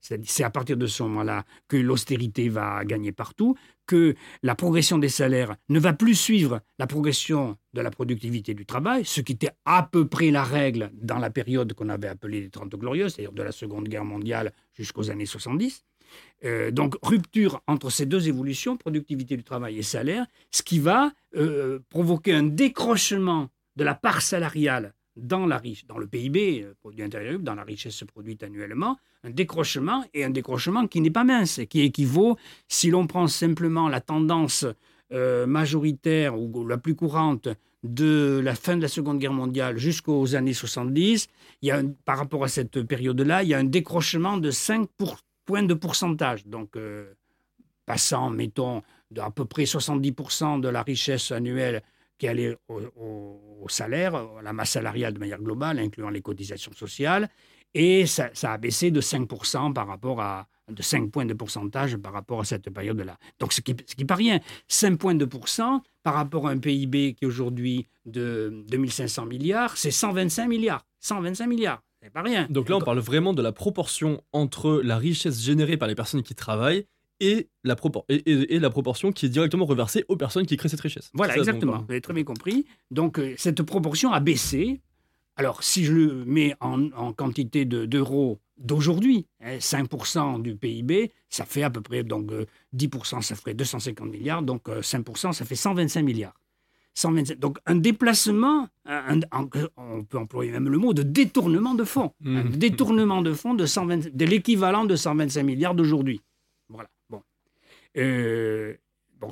C'est 0.00 0.44
à 0.44 0.50
partir 0.50 0.76
de 0.76 0.86
ce 0.86 1.02
moment-là 1.02 1.44
que 1.66 1.76
l'austérité 1.76 2.48
va 2.48 2.84
gagner 2.84 3.12
partout, 3.12 3.56
que 3.86 4.14
la 4.42 4.54
progression 4.54 4.98
des 4.98 5.08
salaires 5.08 5.56
ne 5.68 5.80
va 5.80 5.92
plus 5.92 6.14
suivre 6.14 6.60
la 6.78 6.86
progression 6.86 7.56
de 7.72 7.80
la 7.80 7.90
productivité 7.90 8.54
du 8.54 8.64
travail, 8.64 9.04
ce 9.04 9.20
qui 9.20 9.32
était 9.32 9.50
à 9.64 9.82
peu 9.90 10.06
près 10.06 10.30
la 10.30 10.44
règle 10.44 10.90
dans 10.94 11.18
la 11.18 11.30
période 11.30 11.72
qu'on 11.72 11.88
avait 11.88 12.08
appelée 12.08 12.40
les 12.40 12.50
Trente 12.50 12.70
Glorieuses, 12.70 13.14
c'est-à-dire 13.14 13.32
de 13.32 13.42
la 13.42 13.52
Seconde 13.52 13.88
Guerre 13.88 14.04
mondiale 14.04 14.52
jusqu'aux 14.74 15.10
années 15.10 15.26
70. 15.26 15.84
Euh, 16.44 16.70
donc 16.70 16.96
rupture 17.02 17.60
entre 17.66 17.90
ces 17.90 18.06
deux 18.06 18.28
évolutions, 18.28 18.76
productivité 18.76 19.36
du 19.36 19.44
travail 19.44 19.78
et 19.78 19.82
salaire, 19.82 20.26
ce 20.50 20.62
qui 20.62 20.78
va 20.78 21.12
euh, 21.36 21.80
provoquer 21.90 22.32
un 22.34 22.44
décrochement 22.44 23.48
de 23.76 23.84
la 23.84 23.94
part 23.94 24.22
salariale 24.22 24.94
dans, 25.18 25.46
la 25.46 25.60
dans 25.86 25.98
le 25.98 26.06
PIB, 26.06 26.62
euh, 26.64 26.74
produit 26.80 27.02
intérieur 27.02 27.38
dans 27.40 27.54
la 27.54 27.64
richesse 27.64 28.02
produite 28.04 28.42
annuellement, 28.42 28.96
un 29.24 29.30
décrochement 29.30 30.04
et 30.14 30.24
un 30.24 30.30
décrochement 30.30 30.86
qui 30.86 31.00
n'est 31.00 31.10
pas 31.10 31.24
mince, 31.24 31.60
qui 31.68 31.80
équivaut, 31.80 32.36
si 32.68 32.90
l'on 32.90 33.06
prend 33.06 33.26
simplement 33.26 33.88
la 33.88 34.00
tendance 34.00 34.64
euh, 35.12 35.46
majoritaire 35.46 36.38
ou 36.38 36.66
la 36.66 36.78
plus 36.78 36.94
courante 36.94 37.48
de 37.84 38.40
la 38.42 38.54
fin 38.54 38.76
de 38.76 38.82
la 38.82 38.88
Seconde 38.88 39.18
Guerre 39.18 39.32
mondiale 39.32 39.78
jusqu'aux 39.78 40.34
années 40.34 40.52
70, 40.52 41.28
il 41.62 41.68
y 41.68 41.70
a 41.70 41.82
par 42.04 42.18
rapport 42.18 42.44
à 42.44 42.48
cette 42.48 42.82
période-là, 42.82 43.42
il 43.42 43.48
y 43.50 43.54
a 43.54 43.58
un 43.58 43.64
décrochement 43.64 44.36
de 44.36 44.50
5 44.50 44.88
pour- 44.96 45.18
points 45.44 45.62
de 45.62 45.74
pourcentage. 45.74 46.46
Donc, 46.46 46.76
euh, 46.76 47.12
passant, 47.86 48.30
mettons, 48.30 48.82
d'à 49.10 49.30
peu 49.30 49.44
près 49.46 49.64
70% 49.64 50.58
de 50.60 50.68
la 50.68 50.82
richesse 50.82 51.32
annuelle 51.32 51.82
qui 52.18 52.28
allait 52.28 52.56
au, 52.68 52.80
au- 52.96 53.40
au 53.62 53.68
salaire, 53.68 54.14
à 54.14 54.42
la 54.42 54.52
masse 54.52 54.70
salariale 54.70 55.12
de 55.14 55.18
manière 55.18 55.40
globale, 55.40 55.78
incluant 55.78 56.10
les 56.10 56.20
cotisations 56.22 56.72
sociales, 56.72 57.28
et 57.74 58.06
ça, 58.06 58.30
ça 58.32 58.52
a 58.52 58.58
baissé 58.58 58.90
de 58.90 59.00
5% 59.00 59.72
par 59.72 59.86
rapport 59.86 60.20
à 60.20 60.46
de 60.70 60.82
5 60.82 61.10
points 61.10 61.24
de 61.24 61.32
pourcentage 61.34 61.96
par 61.96 62.12
rapport 62.12 62.40
à 62.40 62.44
cette 62.44 62.68
période-là. 62.70 63.16
Donc, 63.40 63.52
ce 63.54 63.60
qui 63.62 63.74
ce 63.86 63.94
qui 63.94 64.02
n'est 64.02 64.06
pas 64.06 64.14
rien. 64.16 64.38
5 64.68 64.98
points 64.98 65.14
de 65.14 65.24
pourcent 65.24 65.82
par 66.02 66.14
rapport 66.14 66.46
à 66.46 66.50
un 66.50 66.58
PIB 66.58 67.14
qui 67.14 67.24
est 67.24 67.26
aujourd'hui 67.26 67.86
de 68.04 68.64
2500 68.68 69.26
milliards, 69.26 69.76
c'est 69.78 69.90
125 69.90 70.46
milliards. 70.46 70.84
125 71.00 71.46
milliards, 71.46 71.82
c'est 72.02 72.10
pas 72.10 72.22
rien. 72.22 72.46
Donc 72.50 72.68
là, 72.68 72.76
on 72.76 72.80
parle 72.80 72.98
vraiment 72.98 73.32
de 73.32 73.40
la 73.42 73.52
proportion 73.52 74.22
entre 74.32 74.80
la 74.84 74.98
richesse 74.98 75.40
générée 75.42 75.76
par 75.78 75.88
les 75.88 75.94
personnes 75.94 76.22
qui 76.22 76.34
travaillent 76.34 76.84
et 77.20 77.48
la, 77.64 77.76
et, 78.08 78.14
et- 78.14 78.54
et 78.54 78.58
la 78.58 78.70
proportion 78.70 79.12
qui 79.12 79.26
est 79.26 79.28
directement 79.28 79.64
reversée 79.66 80.04
aux 80.08 80.16
personnes 80.16 80.46
qui 80.46 80.56
créent 80.56 80.68
cette 80.68 80.80
richesse. 80.80 81.10
Voilà, 81.14 81.34
ça 81.34 81.38
exactement. 81.40 81.78
Vous 81.78 81.90
avez 81.90 82.00
très 82.00 82.12
bien 82.14 82.24
compris. 82.24 82.66
Donc, 82.90 83.18
euh, 83.18 83.34
cette 83.36 83.62
proportion 83.62 84.12
a 84.12 84.20
baissé. 84.20 84.80
Alors, 85.36 85.62
si 85.62 85.84
je 85.84 85.92
le 85.92 86.24
mets 86.24 86.54
en, 86.60 86.90
en 86.92 87.12
quantité 87.12 87.64
de- 87.64 87.86
d'euros 87.86 88.38
d'aujourd'hui, 88.56 89.26
hein, 89.40 89.58
5% 89.60 90.40
du 90.42 90.56
PIB, 90.56 91.12
ça 91.28 91.44
fait 91.44 91.62
à 91.62 91.70
peu 91.70 91.80
près, 91.80 92.02
donc 92.02 92.32
euh, 92.32 92.44
10%, 92.72 93.20
ça 93.22 93.36
ferait 93.36 93.54
250 93.54 94.10
milliards, 94.10 94.42
donc 94.42 94.68
euh, 94.68 94.80
5%, 94.82 95.32
ça 95.32 95.44
fait 95.44 95.54
125 95.54 96.02
milliards. 96.02 96.34
125 96.94 97.38
donc, 97.38 97.58
un 97.66 97.76
déplacement, 97.76 98.66
un- 98.84 99.20
un- 99.30 99.48
on 99.76 100.02
peut 100.02 100.18
employer 100.18 100.50
même 100.50 100.68
le 100.68 100.78
mot 100.78 100.92
de 100.92 101.04
détournement 101.04 101.74
de 101.74 101.84
fonds. 101.84 102.10
Un 102.24 102.44
Mhm. 102.44 102.56
détournement 102.56 103.22
de 103.22 103.32
fonds 103.32 103.54
de, 103.54 103.66
120 103.66 104.12
de 104.12 104.24
l'équivalent 104.24 104.84
de 104.84 104.96
125 104.96 105.44
milliards 105.44 105.76
d'aujourd'hui. 105.76 106.20
Bon. 107.98 108.04
Euh. 108.04 108.74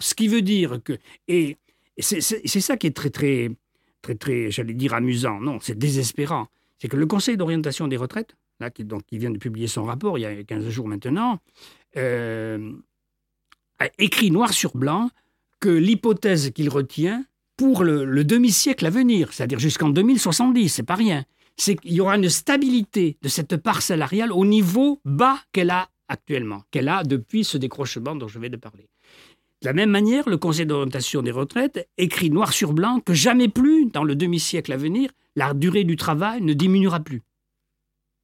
Ce 0.00 0.14
qui 0.14 0.28
veut 0.28 0.42
dire 0.42 0.80
que. 0.82 0.98
Et 1.28 1.56
c'est 1.98 2.20
ça 2.20 2.76
qui 2.76 2.86
est 2.86 2.96
très, 2.96 3.10
très, 3.10 3.50
très, 4.02 4.14
très, 4.14 4.50
j'allais 4.50 4.74
dire 4.74 4.94
amusant. 4.94 5.40
Non, 5.40 5.58
c'est 5.60 5.78
désespérant. 5.78 6.48
C'est 6.78 6.88
que 6.88 6.96
le 6.96 7.06
Conseil 7.06 7.36
d'orientation 7.36 7.88
des 7.88 7.96
retraites, 7.96 8.36
qui, 8.74 8.84
donc, 8.84 9.02
vient 9.12 9.30
de 9.30 9.38
publier 9.38 9.66
son 9.66 9.84
rapport 9.84 10.18
il 10.18 10.22
y 10.22 10.26
a 10.26 10.42
15 10.42 10.68
jours 10.68 10.88
maintenant, 10.88 11.38
euh, 11.96 12.72
a 13.78 13.88
écrit 13.98 14.30
noir 14.30 14.52
sur 14.52 14.76
blanc 14.76 15.10
que 15.60 15.70
l'hypothèse 15.70 16.50
qu'il 16.50 16.68
retient 16.68 17.24
pour 17.56 17.82
le, 17.82 18.04
le 18.04 18.24
demi-siècle 18.24 18.84
à 18.84 18.90
venir, 18.90 19.32
c'est-à-dire 19.32 19.58
jusqu'en 19.58 19.88
2070, 19.88 20.68
c'est 20.68 20.82
pas 20.82 20.94
rien, 20.94 21.24
c'est 21.56 21.76
qu'il 21.76 21.92
y 21.92 22.00
aura 22.00 22.16
une 22.16 22.28
stabilité 22.28 23.16
de 23.22 23.28
cette 23.28 23.56
part 23.56 23.80
salariale 23.80 24.32
au 24.32 24.44
niveau 24.44 25.00
bas 25.06 25.38
qu'elle 25.52 25.70
a 25.70 25.88
actuellement, 26.08 26.62
qu'elle 26.70 26.88
a 26.88 27.02
depuis 27.04 27.44
ce 27.44 27.58
décrochement 27.58 28.14
dont 28.14 28.28
je 28.28 28.38
vais 28.38 28.48
de 28.48 28.56
parler. 28.56 28.88
De 29.62 29.66
la 29.66 29.72
même 29.72 29.90
manière, 29.90 30.28
le 30.28 30.36
Conseil 30.36 30.66
d'orientation 30.66 31.22
des 31.22 31.30
retraites 31.30 31.88
écrit 31.98 32.30
noir 32.30 32.52
sur 32.52 32.72
blanc 32.72 33.00
que 33.00 33.14
jamais 33.14 33.48
plus, 33.48 33.86
dans 33.86 34.04
le 34.04 34.14
demi-siècle 34.14 34.72
à 34.72 34.76
venir, 34.76 35.10
la 35.34 35.54
durée 35.54 35.84
du 35.84 35.96
travail 35.96 36.42
ne 36.42 36.52
diminuera 36.52 37.00
plus. 37.00 37.18
Vous 37.18 37.22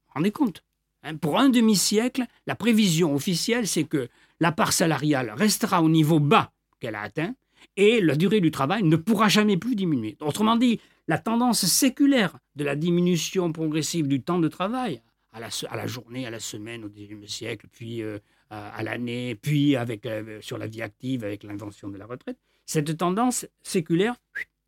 vous 0.09 0.13
rendez 0.15 0.31
compte 0.31 0.63
Hein, 1.03 1.17
Pour 1.17 1.39
un 1.39 1.49
demi-siècle, 1.49 2.25
la 2.47 2.55
prévision 2.55 3.15
officielle, 3.15 3.67
c'est 3.67 3.85
que 3.85 4.09
la 4.41 4.53
part 4.53 4.73
salariale 4.73 5.33
restera 5.37 5.83
au 5.83 5.89
niveau 5.89 6.21
bas 6.21 6.53
qu'elle 6.81 6.95
a 6.95 7.03
atteint 7.03 7.35
et 7.77 8.01
la 8.01 8.17
durée 8.17 8.41
du 8.41 8.51
travail 8.51 8.83
ne 8.83 8.97
pourra 8.97 9.29
jamais 9.29 9.57
plus 9.57 9.75
diminuer. 9.75 10.17
Autrement 10.21 10.57
dit, 10.57 10.81
la 11.09 11.19
tendance 11.19 11.65
séculaire 11.67 12.37
de 12.57 12.65
la 12.65 12.77
diminution 12.77 13.53
progressive 13.53 14.09
du 14.09 14.23
temps 14.23 14.39
de 14.39 14.49
travail 14.49 15.03
à 15.33 15.41
la, 15.41 15.49
à 15.69 15.77
la 15.77 15.87
journée, 15.87 16.27
à 16.27 16.31
la 16.31 16.41
semaine 16.41 16.85
au 16.85 16.89
XIXe 16.89 17.27
siècle, 17.31 17.67
puis 17.73 18.03
euh, 18.03 18.19
à, 18.51 18.83
l'année, 18.83 19.35
puis 19.35 19.77
avec, 19.77 20.05
euh, 20.07 20.41
sur 20.43 20.59
la 20.59 20.67
vie 20.67 20.83
active 20.83 21.25
avec 21.25 21.43
l'invention 21.43 21.89
de 21.89 21.97
la 21.97 22.07
retraite, 22.07 22.37
cette 22.67 22.97
tendance 22.97 23.47
séculaire, 23.63 24.15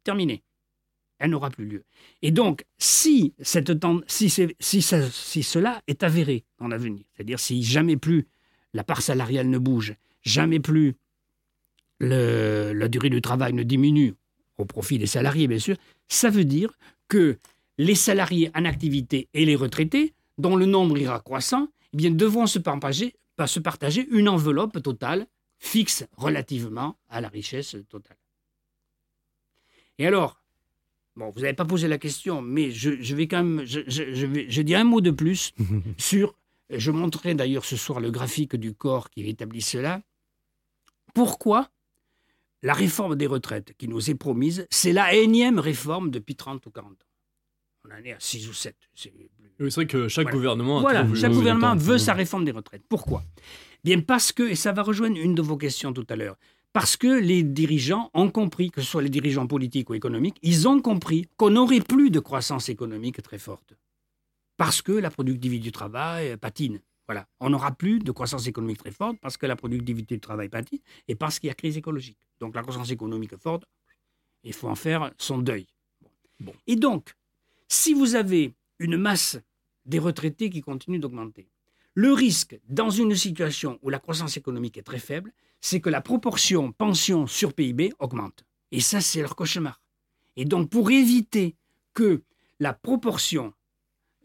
terminée. 0.04 0.42
Elle 1.18 1.30
n'aura 1.30 1.50
plus 1.50 1.66
lieu. 1.66 1.84
Et 2.22 2.30
donc, 2.30 2.64
si, 2.78 3.34
cette 3.40 3.78
ten- 3.78 4.02
si, 4.06 4.28
si, 4.30 4.82
ça- 4.82 5.10
si 5.10 5.42
cela 5.42 5.82
est 5.86 6.02
avéré 6.02 6.44
dans 6.58 6.68
l'avenir, 6.68 7.04
c'est-à-dire 7.14 7.38
si 7.38 7.62
jamais 7.62 7.96
plus 7.96 8.26
la 8.72 8.84
part 8.84 9.00
salariale 9.02 9.48
ne 9.48 9.58
bouge, 9.58 9.94
jamais 10.22 10.60
plus 10.60 10.94
le- 12.00 12.72
la 12.74 12.88
durée 12.88 13.10
du 13.10 13.20
travail 13.20 13.52
ne 13.52 13.62
diminue, 13.62 14.14
au 14.58 14.64
profit 14.64 14.98
des 14.98 15.06
salariés 15.06 15.46
bien 15.46 15.58
sûr, 15.58 15.76
ça 16.08 16.30
veut 16.30 16.44
dire 16.44 16.72
que 17.08 17.38
les 17.78 17.94
salariés 17.94 18.50
en 18.54 18.64
activité 18.64 19.28
et 19.34 19.44
les 19.44 19.56
retraités, 19.56 20.14
dont 20.38 20.56
le 20.56 20.66
nombre 20.66 20.98
ira 20.98 21.20
croissant, 21.20 21.68
eh 21.92 21.96
bien, 21.96 22.10
devront 22.10 22.46
se 22.46 22.58
partager, 22.58 23.14
pas 23.36 23.46
se 23.46 23.60
partager 23.60 24.06
une 24.10 24.28
enveloppe 24.28 24.82
totale 24.82 25.26
fixe 25.58 26.04
relativement 26.16 26.96
à 27.08 27.20
la 27.20 27.28
richesse 27.28 27.76
totale. 27.88 28.16
Et 29.98 30.06
alors, 30.06 30.40
bon, 31.16 31.30
vous 31.30 31.40
n'avez 31.40 31.54
pas 31.54 31.64
posé 31.64 31.86
la 31.88 31.98
question, 31.98 32.42
mais 32.42 32.70
je, 32.70 33.00
je 33.00 33.14
vais 33.14 33.28
quand 33.28 33.42
même, 33.44 33.64
je, 33.64 33.80
je- 33.86 34.12
je 34.14 34.26
vais, 34.26 34.46
je 34.50 34.62
dis 34.62 34.74
un 34.74 34.84
mot 34.84 35.00
de 35.00 35.10
plus 35.12 35.52
sur, 35.98 36.34
je 36.70 36.90
montrerai 36.90 37.34
d'ailleurs 37.34 37.64
ce 37.64 37.76
soir 37.76 38.00
le 38.00 38.10
graphique 38.10 38.56
du 38.56 38.74
corps 38.74 39.10
qui 39.10 39.28
établit 39.28 39.62
cela. 39.62 40.02
Pourquoi 41.14 41.70
la 42.62 42.74
réforme 42.74 43.14
des 43.14 43.26
retraites 43.26 43.74
qui 43.76 43.86
nous 43.88 44.10
est 44.10 44.14
promise, 44.14 44.66
c'est 44.70 44.92
la 44.92 45.14
énième 45.14 45.58
réforme 45.60 46.10
depuis 46.10 46.34
30 46.34 46.64
ou 46.66 46.70
40 46.70 46.90
ans? 46.92 46.96
On 47.86 47.94
en 47.94 48.04
est 48.04 48.12
à 48.12 48.20
6 48.20 48.48
ou 48.48 48.52
7. 48.52 48.76
C'est 48.94 49.12
Oui, 49.60 49.68
vrai 49.70 49.86
que 49.86 50.08
chaque 50.08 50.24
Voilà. 50.24 50.36
gouvernement. 50.36 50.78
a 50.78 50.80
voilà, 50.80 51.14
chaque 51.14 51.32
gouvernement 51.32 51.76
veut 51.76 51.98
sa 51.98 52.14
réforme 52.14 52.44
des 52.44 52.50
retraites. 52.50 52.82
Pourquoi? 52.88 53.22
Bien 53.84 54.00
parce 54.00 54.32
que, 54.32 54.42
et 54.42 54.54
ça 54.54 54.72
va 54.72 54.82
rejoindre 54.82 55.16
une 55.18 55.34
de 55.34 55.42
vos 55.42 55.56
questions 55.56 55.92
tout 55.92 56.06
à 56.08 56.16
l'heure, 56.16 56.36
parce 56.72 56.96
que 56.96 57.06
les 57.20 57.42
dirigeants 57.42 58.10
ont 58.14 58.30
compris, 58.30 58.70
que 58.70 58.80
ce 58.80 58.86
soit 58.90 59.02
les 59.02 59.10
dirigeants 59.10 59.46
politiques 59.46 59.90
ou 59.90 59.94
économiques, 59.94 60.38
ils 60.42 60.66
ont 60.66 60.80
compris 60.80 61.28
qu'on 61.36 61.50
n'aurait 61.50 61.80
plus 61.80 62.10
de 62.10 62.18
croissance 62.20 62.68
économique 62.68 63.22
très 63.22 63.38
forte. 63.38 63.74
Parce 64.56 64.82
que 64.82 64.92
la 64.92 65.10
productivité 65.10 65.62
du 65.64 65.72
travail 65.72 66.30
euh, 66.30 66.36
patine. 66.36 66.80
Voilà. 67.06 67.26
On 67.40 67.50
n'aura 67.50 67.72
plus 67.72 67.98
de 67.98 68.10
croissance 68.12 68.46
économique 68.46 68.78
très 68.78 68.90
forte 68.92 69.18
parce 69.20 69.36
que 69.36 69.44
la 69.46 69.56
productivité 69.56 70.14
du 70.14 70.20
travail 70.20 70.48
patine 70.48 70.78
et 71.06 71.14
parce 71.14 71.38
qu'il 71.38 71.48
y 71.48 71.50
a 71.50 71.54
crise 71.54 71.76
écologique. 71.76 72.16
Donc 72.40 72.54
la 72.54 72.62
croissance 72.62 72.90
économique 72.90 73.36
forte, 73.36 73.64
il 74.42 74.54
faut 74.54 74.68
en 74.68 74.74
faire 74.74 75.12
son 75.18 75.38
deuil. 75.38 75.66
Bon. 76.40 76.54
Et 76.66 76.76
donc, 76.76 77.12
si 77.68 77.94
vous 77.94 78.14
avez 78.14 78.54
une 78.78 78.96
masse 78.96 79.38
des 79.86 79.98
retraités 79.98 80.50
qui 80.50 80.60
continue 80.60 80.98
d'augmenter, 80.98 81.48
le 81.94 82.12
risque 82.12 82.58
dans 82.68 82.90
une 82.90 83.14
situation 83.14 83.78
où 83.82 83.90
la 83.90 83.98
croissance 83.98 84.36
économique 84.36 84.76
est 84.78 84.82
très 84.82 84.98
faible, 84.98 85.32
c'est 85.60 85.80
que 85.80 85.90
la 85.90 86.00
proportion 86.00 86.72
pension 86.72 87.26
sur 87.26 87.52
PIB 87.54 87.92
augmente. 87.98 88.44
Et 88.72 88.80
ça, 88.80 89.00
c'est 89.00 89.20
leur 89.20 89.36
cauchemar. 89.36 89.80
Et 90.36 90.44
donc, 90.44 90.68
pour 90.70 90.90
éviter 90.90 91.54
que 91.94 92.22
la 92.58 92.72
proportion 92.72 93.52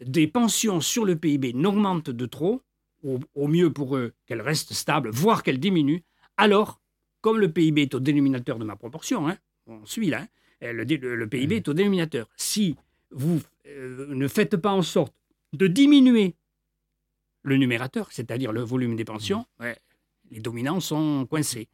des 0.04 0.28
pensions 0.28 0.82
sur 0.82 1.06
le 1.06 1.16
PIB 1.16 1.54
n'augmente 1.54 2.10
de 2.10 2.26
trop, 2.26 2.64
au, 3.04 3.20
au 3.36 3.48
mieux 3.48 3.72
pour 3.72 3.96
eux 3.96 4.14
qu'elle 4.26 4.42
reste 4.42 4.74
stable, 4.74 5.10
voire 5.12 5.44
qu'elle 5.44 5.60
diminue, 5.60 6.04
alors, 6.38 6.82
comme 7.22 7.38
le 7.38 7.52
PIB 7.52 7.84
est 7.84 7.94
au 7.94 8.00
dénominateur 8.00 8.58
de 8.58 8.66
ma 8.66 8.76
proportion, 8.76 9.28
hein, 9.28 9.38
on 9.68 9.86
suit 9.86 10.10
là, 10.10 10.26
hein, 10.62 10.72
le, 10.74 10.84
le- 10.84 11.16
le 11.16 11.28
PIB 11.28 11.58
est 11.58 11.68
au 11.68 11.74
dénominateur. 11.74 12.28
Si 12.36 12.76
vous 13.12 13.41
euh, 13.68 14.07
ne 14.10 14.28
faites 14.28 14.57
pas 14.57 14.72
en 14.72 14.82
sorte 14.82 15.14
de 15.53 15.68
diminuer 15.68 16.36
le 17.43 17.57
numérateur, 17.57 18.07
c'est-à-dire 18.12 18.51
le 18.51 18.62
volume 18.62 18.95
des 18.95 19.05
pensions, 19.05 19.45
ouais, 19.60 19.78
les 20.32 20.39
dominants 20.39 20.80
sont 20.80 21.26
coincés. 21.30 21.68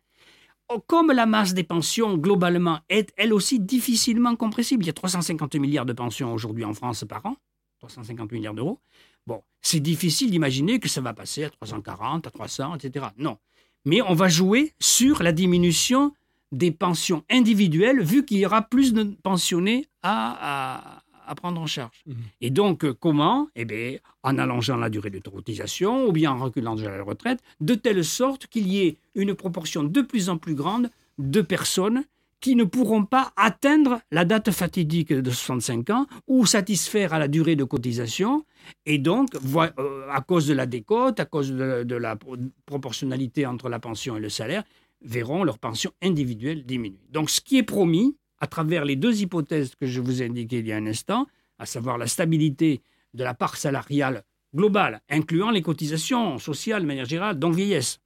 Oh, 0.69 0.79
Comme 0.79 1.11
la 1.11 1.25
masse 1.25 1.53
des 1.53 1.63
pensions, 1.63 2.17
globalement, 2.17 2.79
est 2.89 3.11
elle 3.17 3.33
aussi 3.33 3.59
difficilement 3.59 4.36
compressible, 4.36 4.83
il 4.83 4.88
y 4.88 4.89
a 4.89 4.93
350 4.93 5.55
milliards 5.55 5.86
de 5.86 5.93
pensions 5.93 6.33
aujourd'hui 6.33 6.63
en 6.63 6.73
France 6.73 7.03
par 7.07 7.25
an, 7.25 7.36
350 7.79 8.31
milliards 8.31 8.53
d'euros. 8.53 8.79
Bon, 9.27 9.43
c'est 9.61 9.79
difficile 9.79 10.31
d'imaginer 10.31 10.79
que 10.79 10.88
ça 10.88 11.01
va 11.01 11.13
passer 11.13 11.43
à 11.43 11.49
340, 11.49 12.27
à 12.27 12.31
300, 12.31 12.75
etc. 12.75 13.07
Non. 13.17 13.38
Mais 13.86 14.01
on 14.01 14.13
va 14.13 14.27
jouer 14.29 14.73
sur 14.79 15.21
la 15.21 15.31
diminution 15.31 16.13
des 16.51 16.71
pensions 16.71 17.23
individuelles, 17.29 18.01
vu 18.01 18.23
qu'il 18.25 18.38
y 18.38 18.45
aura 18.45 18.61
plus 18.63 18.93
de 18.93 19.03
pensionnés 19.23 19.88
à, 20.03 20.95
à- 20.97 21.03
à 21.28 21.36
prendre 21.36 21.59
en 21.61 21.67
charge. 21.67 22.03
Mhm. 22.05 22.15
Et 22.41 22.49
donc, 22.49 22.84
euh, 22.86 22.93
comment? 22.93 23.47
Eh 23.55 23.65
bien, 23.65 23.97
en 24.23 24.38
allongeant 24.38 24.78
la 24.78 24.89
durée 24.89 25.09
de 25.09 25.19
cotisation 25.19 26.07
ou 26.07 26.11
bien 26.11 26.32
en 26.32 26.38
reculant 26.39 26.76
déjà 26.76 26.95
la 26.95 27.03
retraite, 27.03 27.39
de 27.61 27.76
telle 27.76 28.03
sorte 28.03 28.47
qu'il 28.47 28.67
y 28.67 28.86
ait 28.86 28.97
une 29.15 29.34
proportion 29.36 29.84
de 29.84 30.01
plus 30.01 30.30
en 30.30 30.38
plus 30.38 30.55
grande 30.55 30.89
de 31.17 31.41
personnes 31.41 32.03
qui 32.41 32.55
ne 32.55 32.63
pourront 32.65 33.05
pas 33.05 33.32
atteindre 33.38 34.01
la 34.11 34.23
date 34.26 34.51
fatidique 34.51 35.11
de 35.11 35.32
65 35.32 35.89
ans 35.89 36.05
ou 36.28 36.45
satisfaire 36.45 37.13
à 37.13 37.17
la 37.19 37.28
durée 37.28 37.55
de 37.55 37.63
cotisation. 37.63 38.45
Et 38.86 38.97
donc, 38.99 39.30
euh, 39.36 40.07
à 40.11 40.21
cause 40.21 40.45
de 40.45 40.53
la 40.53 40.65
décote, 40.67 41.19
à 41.19 41.26
cause 41.26 41.51
de, 41.51 41.84
de 41.84 41.95
la 41.95 42.15
pro- 42.15 42.36
proportionnalité 42.67 43.45
entre 43.45 43.69
la 43.69 43.80
pension 43.80 44.17
et 44.17 44.19
le 44.19 44.30
salaire, 44.30 44.63
verront 45.01 45.43
leur 45.43 45.57
pension 45.57 45.91
individuelle 46.03 46.65
diminuer. 46.65 46.99
Donc, 47.11 47.30
ce 47.30 47.41
qui 47.41 47.57
est 47.57 47.63
promis, 47.63 48.15
à 48.39 48.47
travers 48.47 48.86
les 48.86 48.95
deux 48.95 49.21
hypothèses 49.21 49.75
que 49.75 49.86
je 49.86 50.01
vous 50.01 50.21
ai 50.21 50.25
indiquées 50.25 50.59
il 50.59 50.67
y 50.67 50.71
a 50.71 50.77
un 50.77 50.88
instant, 50.88 51.27
à 51.59 51.65
savoir 51.65 51.97
la 51.97 52.07
stabilité 52.07 52.81
de 53.13 53.23
la 53.23 53.33
part 53.33 53.55
salariale 53.55 54.23
globale, 54.53 55.01
incluant 55.09 55.51
les 55.51 55.61
cotisations 55.61 56.38
sociales 56.38 56.81
de 56.81 56.88
manière 56.88 57.05
générale, 57.05 57.38
donc 57.38 57.55
vieillesse, 57.55 57.99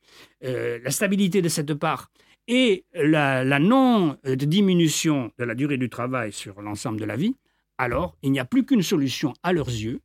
euh, 0.43 0.79
la 0.83 0.91
stabilité 0.91 1.41
de 1.41 1.49
cette 1.49 1.73
part 1.73 2.11
et 2.47 2.85
la, 2.95 3.59
non-diminution 3.59 5.31
de 5.37 5.43
la 5.43 5.53
durée 5.53 5.77
du 5.77 5.89
travail 5.89 6.33
sur 6.33 6.61
l'ensemble 6.61 6.99
de 6.99 7.05
la 7.05 7.15
vie, 7.15 7.35
alors 7.77 8.17
il 8.23 8.31
n'y 8.31 8.39
a 8.39 8.45
plus 8.45 8.65
qu'une 8.65 8.81
solution 8.81 9.33
à 9.43 9.53
leurs 9.53 9.69
yeux, 9.69 10.01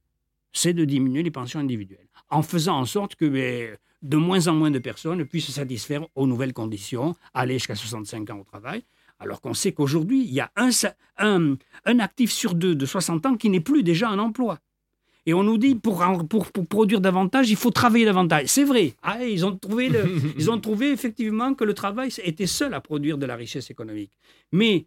c'est 0.52 0.74
de 0.74 0.84
diminuer 0.84 1.22
les 1.22 1.30
pensions 1.30 1.60
individuelles, 1.60 2.06
en 2.28 2.42
faisant 2.42 2.78
en 2.78 2.84
sorte 2.84 3.16
que 3.16 3.24
ben, 3.24 3.76
de 4.02 4.16
moins 4.18 4.46
en 4.46 4.54
moins 4.54 4.70
de 4.70 4.78
personnes 4.78 5.24
puissent 5.24 5.46
se 5.46 5.52
satisfaire 5.52 6.06
aux 6.14 6.26
nouvelles 6.26 6.52
conditions, 6.52 7.14
aller 7.32 7.54
jusqu'à 7.54 7.74
65 7.74 8.28
ans 8.30 8.38
au 8.40 8.44
travail, 8.44 8.84
alors 9.24 9.40
qu'on 9.40 9.54
sait 9.54 9.72
qu'aujourd'hui, 9.72 10.22
il 10.24 10.32
y 10.32 10.40
a 10.40 10.50
un, 10.56 10.70
un, 11.18 11.56
un 11.86 11.98
actif 11.98 12.30
sur 12.30 12.54
deux 12.54 12.74
de 12.74 12.86
60 12.86 13.26
ans 13.26 13.34
qui 13.36 13.50
n'est 13.50 13.60
plus 13.60 13.82
déjà 13.82 14.10
en 14.10 14.18
emploi. 14.18 14.58
Et 15.26 15.32
on 15.32 15.42
nous 15.42 15.56
dit, 15.56 15.74
pour, 15.74 16.02
en- 16.02 16.24
pour, 16.24 16.52
pour 16.52 16.66
produire 16.66 17.00
davantage, 17.00 17.48
il 17.50 17.56
faut 17.56 17.70
travailler 17.70 18.04
davantage. 18.04 18.46
C'est 18.48 18.64
vrai. 18.64 18.92
Ah, 19.02 19.24
ils, 19.24 19.44
ont 19.46 19.56
trouvé 19.56 19.88
le- 19.88 20.04
ils 20.38 20.50
ont 20.50 20.60
trouvé 20.60 20.90
effectivement 20.92 21.54
que 21.54 21.64
le 21.64 21.72
travail 21.72 22.10
était 22.22 22.46
seul 22.46 22.74
à 22.74 22.80
produire 22.80 23.16
de 23.16 23.24
la 23.26 23.34
richesse 23.34 23.70
économique. 23.70 24.12
Mais 24.52 24.84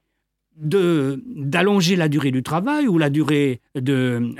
d'allonger 0.59 1.95
la 1.95 2.07
durée 2.09 2.31
du 2.31 2.41
travail 2.43 2.88
ou 2.88 2.97
la 2.97 3.09
durée 3.09 3.61
de 3.75 4.33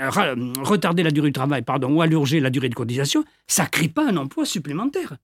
retarder 0.62 1.02
la 1.04 1.10
durée 1.12 1.28
du 1.28 1.32
travail 1.32 1.62
pardon 1.62 1.92
ou 1.94 2.02
allonger 2.02 2.40
la 2.40 2.50
durée 2.50 2.68
de 2.68 2.74
cotisation 2.74 3.24
ça 3.46 3.66
crée 3.66 3.86
pas 3.88 4.08
un 4.08 4.16
emploi 4.16 4.44
supplémentaire 4.44 5.16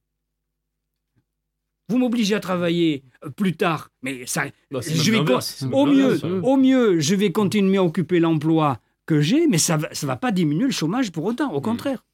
vous 1.88 1.98
m'obligez 1.98 2.34
à 2.34 2.40
travailler 2.40 3.02
euh, 3.24 3.30
plus 3.30 3.54
tard 3.56 3.90
mais 4.02 4.26
ça 4.26 4.44
Bah, 4.70 4.80
je 4.82 5.10
vais 5.12 5.18
au 5.18 5.86
mieux 5.86 6.08
l'inverse, 6.08 6.22
ouais. 6.22 6.40
au 6.42 6.56
mieux 6.56 7.00
je 7.00 7.14
vais 7.14 7.30
continuer 7.32 7.76
à 7.78 7.84
occuper 7.84 8.20
l'emploi 8.20 8.80
que 9.06 9.20
j'ai 9.20 9.46
mais 9.46 9.58
ça 9.58 9.78
ça 9.92 10.06
va 10.06 10.16
pas 10.16 10.32
diminuer 10.32 10.64
le 10.66 10.72
chômage 10.72 11.12
pour 11.12 11.24
autant 11.24 11.52
au 11.52 11.60
contraire 11.60 12.04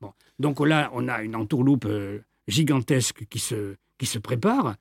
bon 0.00 0.12
donc 0.38 0.60
là 0.66 0.90
on 0.94 1.08
a 1.08 1.22
une 1.22 1.34
entourloupe 1.36 1.86
euh, 1.86 2.18
gigantesque 2.48 3.26
qui 3.28 3.38
se 3.38 3.74
qui 3.98 4.06
se 4.06 4.18
prépare 4.18 4.76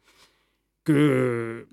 que 0.83 1.67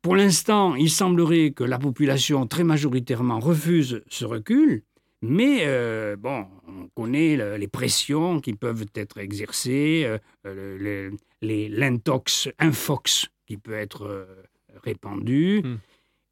pour 0.00 0.14
l'instant, 0.14 0.76
il 0.76 0.90
semblerait 0.90 1.50
que 1.50 1.64
la 1.64 1.78
population 1.78 2.46
très 2.46 2.62
majoritairement 2.62 3.40
refuse 3.40 4.02
ce 4.08 4.24
recul, 4.24 4.82
mais 5.22 5.62
euh, 5.66 6.16
bon, 6.16 6.46
on 6.66 6.88
connaît 6.94 7.36
le- 7.36 7.56
les 7.56 7.68
pressions 7.68 8.40
qui 8.40 8.52
peuvent 8.54 8.86
être 8.94 9.18
exercées, 9.18 10.02
euh, 10.06 10.18
euh, 10.46 11.10
le- 11.40 11.68
l'intox, 11.68 12.48
infox 12.58 13.26
qui 13.46 13.56
peut 13.56 13.74
être 13.74 14.02
euh, 14.06 14.42
répandu, 14.84 15.62
Hmm. 15.64 15.76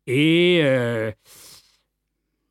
et 0.07 0.61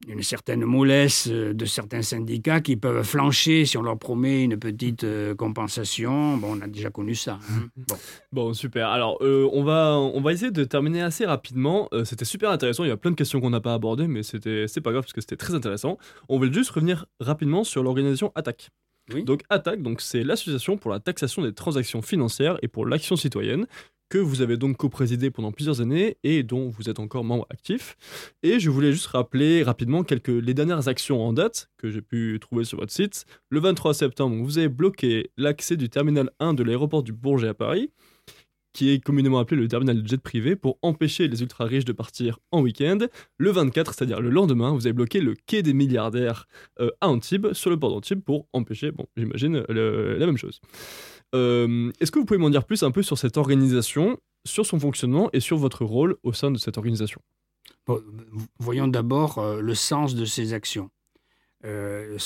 une 0.08 0.22
certaine 0.24 0.64
mollesse 0.66 1.28
euh, 1.32 1.54
de 1.54 1.66
certains 1.66 2.02
syndicats 2.02 2.62
qui 2.62 2.76
peuvent 2.78 3.04
flancher 3.04 3.66
si 3.66 3.78
on 3.78 3.82
leur 3.82 3.98
promet 3.98 4.44
une 4.44 4.58
petite 4.58 5.04
euh, 5.04 5.34
compensation. 5.36 6.38
Bon, 6.38 6.58
on 6.58 6.62
a 6.62 6.68
déjà 6.68 6.90
connu 6.90 7.16
ça. 7.16 7.40
hein. 7.50 7.68
Bon. 7.76 7.96
Bon, 8.32 8.54
super. 8.54 8.90
Alors, 8.90 9.18
euh, 9.22 9.50
on, 9.52 9.64
va, 9.64 9.96
on 9.98 10.22
va 10.22 10.34
essayer 10.34 10.52
de 10.52 10.64
terminer 10.64 11.02
assez 11.02 11.26
rapidement. 11.26 11.88
Euh, 11.94 12.06
c'était 12.06 12.26
super 12.26 12.52
intéressant. 12.52 12.84
Il 12.84 12.90
y 12.90 12.92
a 12.92 12.98
plein 12.98 13.12
de 13.12 13.16
questions 13.16 13.42
qu'on 13.42 13.50
n'a 13.50 13.62
pas 13.62 13.74
abordées, 13.74 14.08
mais 14.08 14.24
c'était, 14.24 14.66
c'est 14.68 14.82
pas 14.82 14.92
grave 14.92 15.04
parce 15.04 15.14
que 15.14 15.22
c'était 15.22 15.38
très 15.38 15.56
intéressant. 15.56 15.98
On 16.30 16.38
veut 16.40 16.52
juste 16.52 16.72
revenir 16.72 17.06
rapidement 17.20 17.64
sur 17.64 17.82
l'organisation 17.84 18.32
ATTAC. 18.36 18.70
Oui. 19.14 19.24
Donc, 19.24 19.42
ATTAC, 19.50 19.82
donc, 19.84 20.02
c'est 20.02 20.24
l'Association 20.24 20.78
pour 20.78 20.90
la 20.92 21.00
taxation 21.00 21.44
des 21.44 21.54
transactions 21.54 22.02
financières 22.02 22.58
et 22.64 22.68
pour 22.68 22.88
l'action 22.88 23.16
citoyenne, 23.16 23.68
que 24.16 24.20
vous 24.22 24.42
avez 24.42 24.56
donc 24.56 24.78
co-présidé 24.78 25.30
pendant 25.30 25.52
plusieurs 25.52 25.82
années 25.82 26.16
et 26.24 26.42
dont 26.42 26.70
vous 26.70 26.90
êtes 26.90 27.00
encore 27.00 27.26
membre 27.26 27.46
actif. 27.50 27.98
Et 28.44 28.62
je 28.62 28.70
voulais 28.70 28.94
juste 28.94 29.08
rappeler 29.08 29.62
rapidement 29.62 30.04
quelques, 30.04 30.30
les 30.30 30.54
dernières 30.54 30.88
actions 30.88 31.22
en 31.22 31.34
date 31.34 31.70
que 31.78 31.92
j'ai 31.92 32.02
pu 32.02 32.38
trouver 32.40 32.64
sur 32.64 32.80
votre 32.80 32.94
site. 32.94 33.26
Le 33.50 33.60
23 33.60 33.94
septembre, 33.94 34.42
vous 34.42 34.58
avez 34.58 34.70
bloqué 34.70 35.32
l'accès 35.36 35.76
du 35.76 35.90
terminal 35.90 36.30
1 36.40 36.54
de 36.54 36.64
l'aéroport 36.64 37.04
du 37.04 37.12
Bourget 37.12 37.50
à 37.50 37.54
Paris 37.54 37.92
qui 38.72 38.92
est 38.92 39.00
communément 39.00 39.40
appelé 39.40 39.62
le 39.62 39.70
terminal 39.70 40.04
de 40.04 40.06
jet 40.06 40.22
privé, 40.22 40.58
pour 40.58 40.78
empêcher 40.82 41.30
les 41.30 41.42
ultra-riches 41.42 41.86
de 41.86 41.94
partir 41.94 42.40
en 42.52 42.60
week-end. 42.60 42.98
Le 43.38 43.50
24, 43.50 43.94
c'est-à-dire 43.94 44.20
le 44.20 44.30
lendemain, 44.30 44.74
vous 44.74 44.86
avez 44.86 44.92
bloqué 44.92 45.22
le 45.22 45.34
quai 45.34 45.64
des 45.64 45.74
milliardaires 45.74 46.46
euh, 46.82 46.92
à 47.00 47.08
Antibes, 47.08 47.54
sur 47.54 47.70
le 47.70 47.80
port 47.80 47.92
d'Antibes, 47.92 48.22
pour 48.22 48.50
empêcher, 48.52 48.92
bon, 48.92 49.06
j'imagine, 49.16 49.64
la 49.70 50.26
même 50.26 50.36
chose. 50.36 50.60
Euh, 51.36 51.92
Est-ce 52.00 52.12
que 52.12 52.20
vous 52.20 52.26
pouvez 52.26 52.40
m'en 52.40 52.50
dire 52.50 52.66
plus 52.66 52.84
un 52.84 52.92
peu 52.92 53.04
sur 53.04 53.18
cette 53.18 53.38
organisation, 53.38 54.18
sur 54.46 54.66
son 54.66 54.80
fonctionnement 54.80 55.30
et 55.34 55.40
sur 55.40 55.58
votre 55.58 55.84
rôle 55.84 56.16
au 56.24 56.34
sein 56.34 56.50
de 56.52 56.58
cette 56.58 56.78
organisation? 56.78 57.22
Voyons 58.60 58.88
d'abord 58.88 59.38
euh, 59.38 59.62
le 59.62 59.76
sens 59.76 60.16
de 60.16 60.26
ces 60.26 60.54
actions. 60.54 60.90
Euh, 61.66 62.18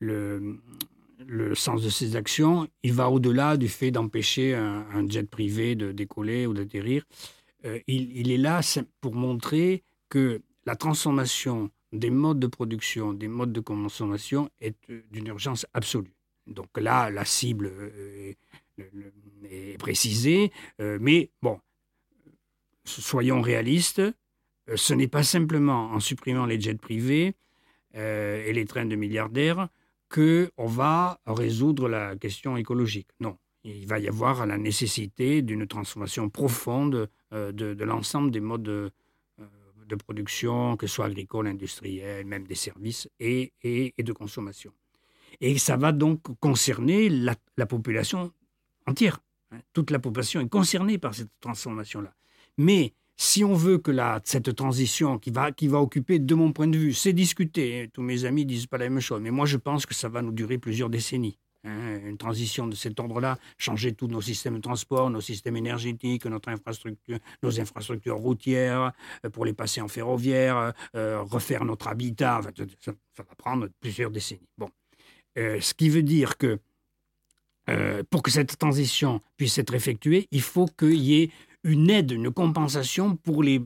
le, 0.00 1.54
sens 1.54 1.82
de 1.82 1.90
ces 1.90 2.16
actions, 2.16 2.68
il 2.82 2.92
va 2.92 3.10
au-delà 3.10 3.56
du 3.56 3.68
fait 3.68 3.90
d'empêcher 3.90 4.54
un, 4.54 5.08
jet 5.08 5.28
privé 5.28 5.74
de 5.74 5.92
décoller 5.92 6.46
ou 6.46 6.54
d'atterrir. 6.54 7.04
Il, 7.88 8.30
est 8.30 8.38
là 8.38 8.60
pour 9.00 9.14
montrer 9.14 9.82
que 10.08 10.40
la 10.64 10.76
transformation 10.76 11.70
des 11.92 12.10
modes 12.10 12.38
de 12.38 12.46
production, 12.46 13.12
des 13.12 13.26
modes 13.26 13.52
de 13.52 13.60
consommation 13.60 14.48
est 14.60 14.76
d'une 15.10 15.26
urgence 15.26 15.66
absolue. 15.74 16.17
Donc 16.48 16.68
là, 16.76 17.10
la 17.10 17.24
cible 17.24 17.70
euh, 17.72 18.32
est, 19.50 19.78
précisée, 19.78 20.50
euh, 20.80 20.98
mais 21.00 21.30
bon, 21.42 21.60
soyons 22.84 23.40
réalistes, 23.40 24.00
euh, 24.00 24.76
ce 24.76 24.94
n'est 24.94 25.08
pas 25.08 25.22
simplement 25.22 25.90
en 25.92 26.00
supprimant 26.00 26.46
les 26.46 26.60
jets 26.60 26.74
privés 26.74 27.34
et 27.94 28.52
les 28.52 28.64
trains 28.66 28.84
de 28.84 28.94
milliardaires 28.94 29.68
que 30.08 30.52
on 30.56 30.66
va 30.66 31.20
résoudre 31.26 31.88
la 31.88 32.14
question 32.16 32.56
écologique. 32.56 33.08
Non, 33.18 33.38
il 33.64 33.88
va 33.88 33.98
y 33.98 34.06
avoir 34.06 34.46
la 34.46 34.56
nécessité 34.56 35.42
d'une 35.42 35.66
transformation 35.66 36.28
profonde 36.28 37.08
de, 37.32 37.84
l'ensemble 37.84 38.30
des 38.30 38.40
modes 38.40 38.62
de, 38.62 38.92
production, 39.96 40.76
que 40.76 40.86
ce 40.86 40.96
soit 40.96 41.06
agricole, 41.06 41.48
industriel, 41.48 42.24
même 42.26 42.46
des 42.46 42.54
services 42.54 43.08
et 43.18 43.52
de 43.98 44.12
consommation. 44.12 44.72
Et 45.40 45.58
ça 45.58 45.76
va 45.76 45.92
donc 45.92 46.20
concerner 46.40 47.08
la, 47.08 47.34
la 47.56 47.66
population 47.66 48.32
entière. 48.86 49.20
hein. 49.52 49.58
Toute 49.72 49.90
la 49.90 49.98
population 49.98 50.40
est 50.40 50.48
concernée 50.48 50.98
par 50.98 51.14
cette 51.14 51.30
transformation-là. 51.40 52.12
Mais 52.56 52.94
si 53.16 53.44
on 53.44 53.54
veut 53.54 53.78
que 53.78 53.92
cette 54.24 54.54
transition 54.54 55.18
qui 55.18 55.30
va, 55.30 55.52
qui 55.52 55.68
va 55.68 55.80
occuper, 55.80 56.18
de 56.18 56.34
mon 56.34 56.52
point 56.52 56.68
de 56.68 56.78
vue, 56.78 56.92
c'est 56.92 57.12
discuté, 57.12 57.82
hein, 57.82 57.86
tous 57.92 58.02
mes 58.02 58.24
amis 58.24 58.44
disent 58.46 58.66
pas 58.66 58.78
la 58.78 58.88
même 58.88 59.00
chose, 59.00 59.20
mais 59.20 59.30
moi 59.30 59.46
je 59.46 59.56
pense 59.56 59.86
que 59.86 59.94
ça 59.94 60.08
va 60.08 60.22
nous 60.22 60.32
durer 60.32 60.58
plusieurs 60.58 60.88
décennies. 60.90 61.36
hein. 61.64 62.00
une 62.04 62.16
transition 62.16 62.66
de 62.68 62.74
cet 62.76 62.98
ordre-là, 63.00 63.36
changer 63.58 63.92
tous 63.92 64.06
nos 64.08 64.20
systèmes 64.20 64.56
de 64.56 64.60
transport, 64.60 65.10
nos 65.10 65.20
systèmes 65.20 65.56
énergétiques, 65.56 66.26
notre 66.26 66.48
infrastructure, 66.50 67.18
nos 67.42 67.60
infrastructures 67.60 68.16
routières, 68.16 68.92
euh, 69.24 69.30
pour 69.30 69.44
les 69.44 69.52
passer 69.52 69.80
en 69.80 69.88
ferroviaire, 69.88 70.72
euh, 70.94 71.20
refaire 71.22 71.64
notre 71.64 71.88
habitat. 71.88 72.40
Ça, 72.80 72.92
ça, 73.16 73.22
va 73.24 73.34
prendre 73.36 73.68
plusieurs 73.80 74.10
décennies. 74.10 74.48
Bon. 74.56 74.70
Euh, 75.36 75.60
ce 75.60 75.74
qui 75.74 75.88
veut 75.88 76.02
dire 76.02 76.38
que 76.38 76.58
euh, 77.68 78.02
pour 78.08 78.22
que 78.22 78.30
cette 78.30 78.56
transition 78.58 79.20
puisse 79.36 79.58
être 79.58 79.74
effectuée, 79.74 80.26
il 80.30 80.40
faut 80.40 80.66
qu'il 80.66 80.94
y 80.94 81.22
ait 81.22 81.30
une 81.64 81.90
aide, 81.90 82.12
une 82.12 82.30
compensation 82.30 83.16
pour 83.16 83.42
les, 83.42 83.60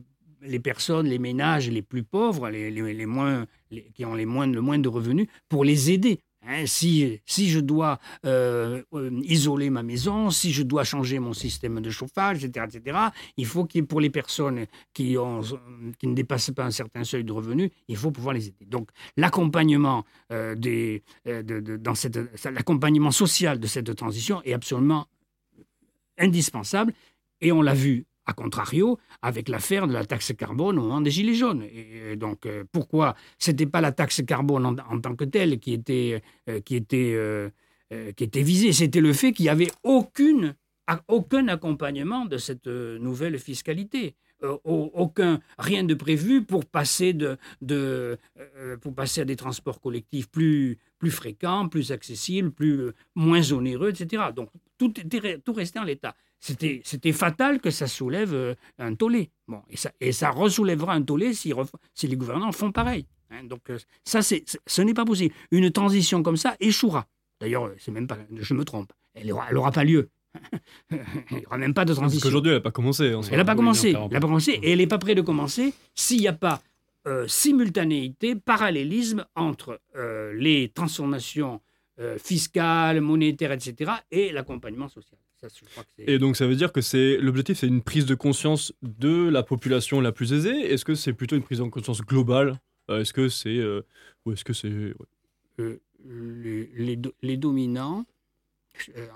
personnes, 0.61 1.07
les 1.07 1.19
ménages 1.19 1.69
les 1.69 1.81
plus 1.81 2.03
pauvres, 2.03 2.49
les, 2.49 3.05
moins, 3.05 3.45
qui 3.93 4.03
ont 4.03 4.15
le 4.15 4.25
moins 4.25 4.47
de 4.47 4.89
revenus, 4.89 5.27
pour 5.47 5.63
les 5.63 5.91
aider. 5.91 6.19
Hein, 6.45 6.65
si, 6.65 7.21
si 7.25 7.49
je 7.49 7.59
dois 7.59 7.99
euh, 8.25 8.83
euh, 8.93 9.09
isoler 9.23 9.69
ma 9.69 9.81
maison, 9.81 10.29
si 10.29 10.51
je 10.51 10.63
dois 10.63 10.83
changer 10.83 11.19
mon 11.19 11.33
système 11.33 11.79
de 11.79 11.89
chauffage, 11.89 12.43
etc., 12.43 12.65
etc., 12.69 12.97
il 13.37 13.45
faut 13.45 13.65
qu'il 13.65 13.85
pour 13.85 14.01
les 14.01 14.09
personnes 14.09 14.65
qui, 14.93 15.15
ne 15.15 16.13
dépassent 16.13 16.51
pas 16.51 16.65
un 16.65 16.71
certain 16.71 17.03
seuil 17.03 17.23
de 17.23 17.31
revenus, 17.31 17.69
il 17.87 17.95
faut 17.95 18.11
pouvoir 18.11 18.33
les 18.33 18.47
aider. 18.47 18.65
Donc 18.65 18.89
l'accompagnement 19.15 20.03
euh, 20.31 20.55
l'accompagnement 22.45 23.11
social 23.11 23.59
de 23.59 23.67
cette 23.67 23.95
transition 23.95 24.41
est 24.43 24.53
absolument 24.53 25.07
indispensable. 26.17 26.93
Et 27.39 27.51
on 27.51 27.61
l'a 27.61 27.73
vu 27.73 28.05
a 28.25 28.33
contrario, 28.33 28.99
avec 29.21 29.49
l'affaire 29.49 29.87
de 29.87 29.93
la 29.93 30.05
taxe 30.05 30.33
carbone 30.37 30.79
au 30.79 30.83
moment 30.83 31.01
des 31.01 31.11
Gilets 31.11 31.35
jaunes. 31.35 31.63
Et 31.63 32.15
donc, 32.15 32.45
euh, 32.45 32.63
pourquoi 32.71 33.15
ce 33.37 33.51
n'était 33.51 33.65
pas 33.65 33.81
la 33.81 33.91
taxe 33.91 34.21
carbone 34.25 34.65
en, 34.65 34.99
tant 34.99 35.15
que 35.15 35.25
telle 35.25 35.59
qui 35.59 35.73
était, 35.73 36.21
euh, 36.49 36.61
qui 36.61 36.75
était, 36.75 37.13
euh, 37.15 37.49
qui 38.15 38.23
était 38.23 38.41
visée, 38.41 38.71
c'était 38.71 39.01
le 39.01 39.13
fait 39.13 39.33
qu'il 39.33 39.43
n'y 39.43 39.49
avait 39.49 39.71
aucune, 39.83 40.55
aucun 41.07 41.47
accompagnement 41.47 42.25
de 42.25 42.37
cette 42.37 42.67
nouvelle 42.67 43.37
fiscalité. 43.39 44.15
aucun, 44.65 45.39
rien 45.57 45.83
de 45.85 45.93
prévu 45.93 46.43
pour 46.43 46.65
passer, 46.65 47.13
de, 47.13 47.37
de 47.61 48.17
pour 48.81 48.93
passer 48.93 49.21
à 49.21 49.25
des 49.25 49.37
transports 49.37 49.79
collectifs 49.79 50.27
plus, 50.29 50.79
plus 50.97 51.11
fréquents, 51.11 51.69
plus 51.69 51.91
accessibles, 51.91 52.51
plus, 52.51 52.91
moins 53.15 53.51
onéreux, 53.53 53.89
etc. 53.89 54.23
Donc, 54.35 54.49
tout, 54.77 54.91
tout 55.45 55.53
restait 55.53 55.79
en 55.79 55.83
l'état 55.83 56.15
c'était 56.43 57.11
fatal 57.13 57.59
que 57.61 57.69
ça 57.69 57.87
soulève 57.87 58.33
euh, 58.33 58.55
un 58.77 58.95
tollé. 58.95 59.29
Bon, 59.47 59.61
et, 59.69 59.77
ça, 59.77 59.91
et 60.01 60.11
ça 60.11 60.29
ressoulèvera 60.29 60.93
un 60.93 61.01
tollé 61.01 61.33
si, 61.33 61.53
si 61.93 62.07
les 62.07 62.15
gouvernants 62.15 62.51
font 62.51 62.71
pareil. 62.71 63.05
Hein. 63.31 63.45
donc 63.45 63.69
euh, 63.69 63.79
ça, 64.03 64.21
c'est 64.21 64.43
ce 64.67 64.81
n'est 64.81 64.93
pas 64.93 65.05
possible. 65.05 65.33
Une 65.51 65.71
transition 65.71 66.21
comme 66.21 66.37
ça 66.37 66.55
échouera. 66.59 67.07
D'ailleurs, 67.39 67.71
c'est 67.77 67.91
même 67.91 68.07
pas, 68.07 68.17
je 68.35 68.53
me 68.53 68.63
trompe, 68.65 68.91
elle 69.13 69.27
n'aura 69.27 69.71
pas 69.71 69.83
lieu. 69.83 70.09
il 70.91 71.37
n'y 71.37 71.45
aura 71.45 71.57
même 71.57 71.73
pas 71.73 71.85
de 71.85 71.93
transition. 71.93 72.19
Parce 72.19 72.23
qu'aujourd'hui, 72.23 72.51
elle 72.51 72.57
n'a 72.57 72.61
pas 72.61 72.71
commencé. 72.71 73.05
Elle 73.05 73.37
n'a 73.37 73.45
pas, 73.45 73.55
commencé. 73.55 73.89
Elle 73.89 74.11
n'a 74.11 74.19
pas 74.19 74.27
commencé 74.27 74.51
et 74.51 74.71
elle 74.71 74.79
n'est 74.79 74.87
pas 74.87 74.97
prête 74.97 75.17
de 75.17 75.21
commencer 75.21 75.73
s'il 75.95 76.19
n'y 76.19 76.27
a 76.27 76.33
pas 76.33 76.61
euh, 77.05 77.27
simultanéité, 77.27 78.35
parallélisme 78.35 79.25
entre 79.35 79.81
euh, 79.95 80.33
les 80.33 80.69
transformations 80.69 81.61
euh, 81.99 82.17
fiscales, 82.17 83.01
monétaires, 83.01 83.51
etc., 83.51 83.91
et 84.09 84.31
l'accompagnement 84.31 84.87
social. 84.87 85.19
Et 85.97 86.19
donc 86.19 86.35
ça 86.37 86.47
veut 86.47 86.55
dire 86.55 86.71
que 86.71 86.81
c'est 86.81 87.17
l'objectif, 87.17 87.59
c'est 87.59 87.67
une 87.67 87.81
prise 87.81 88.05
de 88.05 88.15
conscience 88.15 88.73
de 88.81 89.29
la 89.29 89.43
population 89.43 90.01
la 90.01 90.11
plus 90.11 90.33
aisée. 90.33 90.71
Est-ce 90.71 90.85
que 90.85 90.95
c'est 90.95 91.13
plutôt 91.13 91.35
une 91.35 91.43
prise 91.43 91.59
de 91.59 91.63
conscience 91.65 92.01
globale? 92.01 92.59
Euh, 92.89 93.01
Est-ce 93.01 93.13
que 93.13 93.29
c'est 93.29 93.57
euh, 93.57 93.81
ou 94.25 94.33
est-ce 94.33 94.43
que 94.43 94.53
c'est 94.53 94.69
ouais. 94.69 94.95
euh, 95.59 95.79
les, 96.05 96.69
les, 96.75 96.99
les, 97.21 97.37
dominants 97.37 98.05
euh, 98.97 99.07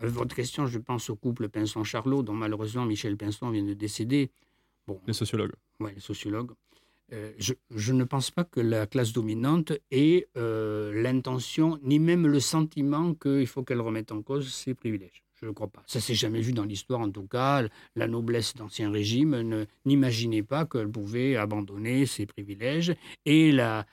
à 0.00 0.06
votre 0.06 0.34
question, 0.34 0.66
je 0.66 0.78
pense 0.78 1.08
au 1.10 1.16
couple 1.16 1.48
Pinson-Charlot, 1.48 2.22
dont 2.22 2.34
malheureusement 2.34 2.84
Michel 2.84 3.16
Pinson 3.16 3.50
vient 3.50 3.62
de 3.62 3.74
décéder. 3.74 4.30
Bon, 4.86 5.00
les 5.06 5.12
sociologues. 5.12 5.52
Oui, 5.80 5.92
les 5.94 6.00
sociologues. 6.00 6.50
Euh, 7.12 7.32
je, 7.38 7.54
je, 7.70 7.92
ne 7.92 8.04
pense 8.04 8.30
pas 8.30 8.44
que 8.44 8.60
la 8.60 8.86
classe 8.86 9.12
dominante 9.12 9.72
ait 9.92 10.28
euh, 10.36 10.92
l'intention, 11.02 11.78
ni 11.82 11.98
même 11.98 12.26
le 12.26 12.40
sentiment 12.40 13.14
qu'il 13.14 13.46
faut 13.46 13.62
qu'elle 13.62 13.80
remette 13.80 14.10
en 14.10 14.22
cause 14.22 14.52
ses 14.52 14.74
privilèges. 14.74 15.22
Je 15.40 15.46
ne 15.46 15.50
crois 15.50 15.68
pas. 15.68 15.82
Ça 15.86 16.00
s'est 16.00 16.14
jamais 16.14 16.40
vu 16.40 16.52
dans 16.52 16.64
l'histoire, 16.64 17.00
en 17.00 17.10
tout 17.10 17.26
cas. 17.26 17.62
La 17.94 18.08
noblesse 18.08 18.54
d'Ancien 18.54 18.90
Régime 18.90 19.66
n'imaginait 19.84 20.42
pas 20.42 20.64
qu'elle 20.64 20.90
pouvait 20.90 21.36
abandonner 21.36 22.06
ses 22.06 22.24
privilèges. 22.24 22.94
Et 23.26 23.52
la, 23.52 23.86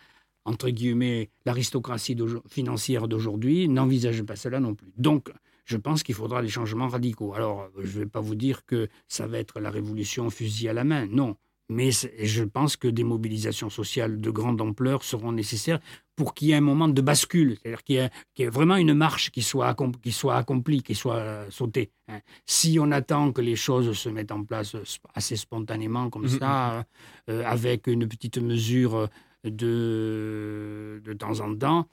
entre 0.45 0.69
guillemets, 0.69 1.29
l'aristocratie 1.45 2.17
financière 2.49 3.07
d'aujourd'hui 3.07 3.67
n'envisage 3.67 4.23
pas 4.23 4.35
cela 4.35 4.59
non 4.59 4.73
plus. 4.73 4.91
Donc, 4.97 5.31
je 5.65 5.77
pense 5.77 6.03
qu'il 6.03 6.15
faudra 6.15 6.41
des 6.41 6.49
changements 6.49 6.87
radicaux. 6.87 7.33
Alors, 7.33 7.69
je 7.77 7.97
ne 7.99 8.03
vais 8.03 8.09
pas 8.09 8.21
vous 8.21 8.35
dire 8.35 8.65
que 8.65 8.87
ça 9.07 9.27
va 9.27 9.39
être 9.39 9.59
la 9.59 9.69
révolution 9.69 10.29
fusil 10.29 10.69
à 10.69 10.73
la 10.73 10.83
main. 10.83 11.07
Non. 11.07 11.35
Mais 11.69 11.91
je 11.91 12.43
pense 12.43 12.75
que 12.75 12.87
des 12.87 13.03
mobilisations 13.03 13.69
sociales 13.69 14.19
de 14.19 14.29
grande 14.29 14.59
ampleur 14.61 15.03
seront 15.03 15.31
nécessaires 15.31 15.79
pour 16.15 16.33
qu'il 16.33 16.49
y 16.49 16.51
ait 16.51 16.55
un 16.55 16.61
moment 16.61 16.87
de 16.87 17.01
bascule, 17.01 17.57
c'est-à-dire 17.57 17.83
qu'il 17.83 17.95
y, 17.95 18.09
qu 18.35 18.43
y, 18.43 18.45
ait 18.45 18.49
vraiment 18.49 18.75
une 18.75 18.93
marche 18.93 19.31
qui 19.31 19.41
soit, 19.41 19.75
qui 20.01 20.11
soit 20.11 20.35
accomplie, 20.35 20.83
qui 20.83 20.93
soit 20.93 21.15
euh, 21.15 21.49
sautée. 21.49 21.91
Hein. 22.07 22.19
Si 22.45 22.77
on 22.79 22.91
attend 22.91 23.31
que 23.31 23.41
les 23.41 23.55
choses 23.55 23.97
se 23.97 24.09
mettent 24.09 24.31
en 24.31 24.43
place 24.43 24.75
assez 25.15 25.35
spontanément 25.35 26.09
comme 26.09 26.25
mmh, 26.25 26.39
ça, 26.39 26.85
euh, 27.29 27.43
avec 27.45 27.87
une 27.87 28.07
petite 28.07 28.37
mesure 28.37 29.09
de, 29.43 31.01
de 31.03 31.13
temps 31.13 31.39
en 31.39 31.55
temps, 31.55 31.87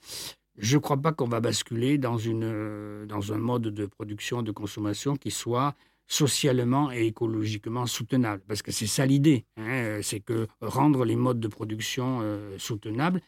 je 0.58 0.76
ne 0.76 0.80
crois 0.80 0.98
pas 0.98 1.12
qu'on 1.12 1.28
va 1.28 1.40
basculer 1.40 1.96
dans, 1.96 2.18
une, 2.18 3.06
dans 3.06 3.32
un 3.32 3.38
mode 3.38 3.68
de 3.68 3.86
production, 3.86 4.42
de 4.42 4.52
consommation 4.52 5.16
qui 5.16 5.30
soit 5.30 5.74
socialement 6.10 6.90
et 6.90 7.06
écologiquement 7.06 7.86
soutenable. 7.86 8.42
Parce 8.48 8.62
que 8.62 8.72
c'est 8.72 8.88
ça 8.88 9.06
l'idée, 9.06 9.46
hein, 9.56 10.00
c'est 10.02 10.20
que 10.20 10.48
rendre 10.60 11.04
les 11.04 11.14
modes 11.14 11.38
de 11.38 11.48
production 11.48 12.18
euh, 12.22 12.58
soutenables 12.58 13.22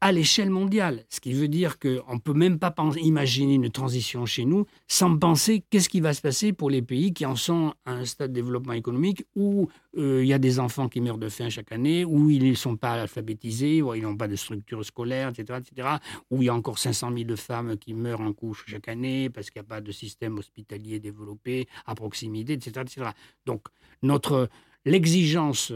à 0.00 0.12
l'échelle 0.12 0.50
mondiale. 0.50 1.04
Ce 1.08 1.20
qui 1.20 1.32
veut 1.32 1.48
dire 1.48 1.78
qu'on 1.78 2.14
ne 2.14 2.20
peut 2.20 2.32
même 2.32 2.58
pas 2.58 2.74
imaginer 3.02 3.54
une 3.54 3.70
transition 3.70 4.26
chez 4.26 4.44
nous 4.44 4.66
sans 4.86 5.18
penser 5.18 5.64
qu'est-ce 5.70 5.88
qui 5.88 6.00
va 6.00 6.14
se 6.14 6.20
passer 6.20 6.52
pour 6.52 6.70
les 6.70 6.82
pays 6.82 7.12
qui 7.12 7.26
en 7.26 7.34
sont 7.34 7.74
à 7.84 7.92
un 7.92 8.04
stade 8.04 8.30
de 8.30 8.34
développement 8.34 8.74
économique 8.74 9.24
où 9.34 9.68
euh, 9.96 10.22
il 10.22 10.28
y 10.28 10.32
a 10.32 10.38
des 10.38 10.60
enfants 10.60 10.88
qui 10.88 11.00
meurent 11.00 11.18
de 11.18 11.28
faim 11.28 11.48
chaque 11.48 11.72
année, 11.72 12.04
où 12.04 12.30
ils 12.30 12.50
ne 12.50 12.54
sont 12.54 12.76
pas 12.76 12.92
alphabétisés, 12.92 13.82
où 13.82 13.94
ils 13.94 14.02
n'ont 14.02 14.16
pas 14.16 14.28
de 14.28 14.36
structure 14.36 14.84
scolaire, 14.84 15.30
etc., 15.30 15.58
etc., 15.58 15.88
où 16.30 16.42
il 16.42 16.46
y 16.46 16.48
a 16.48 16.54
encore 16.54 16.78
500 16.78 17.12
000 17.12 17.24
de 17.24 17.36
femmes 17.36 17.76
qui 17.76 17.94
meurent 17.94 18.20
en 18.20 18.32
couche 18.32 18.64
chaque 18.68 18.88
année 18.88 19.30
parce 19.30 19.50
qu'il 19.50 19.60
n'y 19.60 19.66
a 19.66 19.68
pas 19.68 19.80
de 19.80 19.90
système 19.90 20.38
hospitalier 20.38 21.00
développé 21.00 21.66
à 21.86 21.94
proximité, 21.94 22.52
etc. 22.52 22.82
etc. 22.82 23.10
Donc, 23.46 23.66
notre 24.02 24.48
l'exigence 24.84 25.72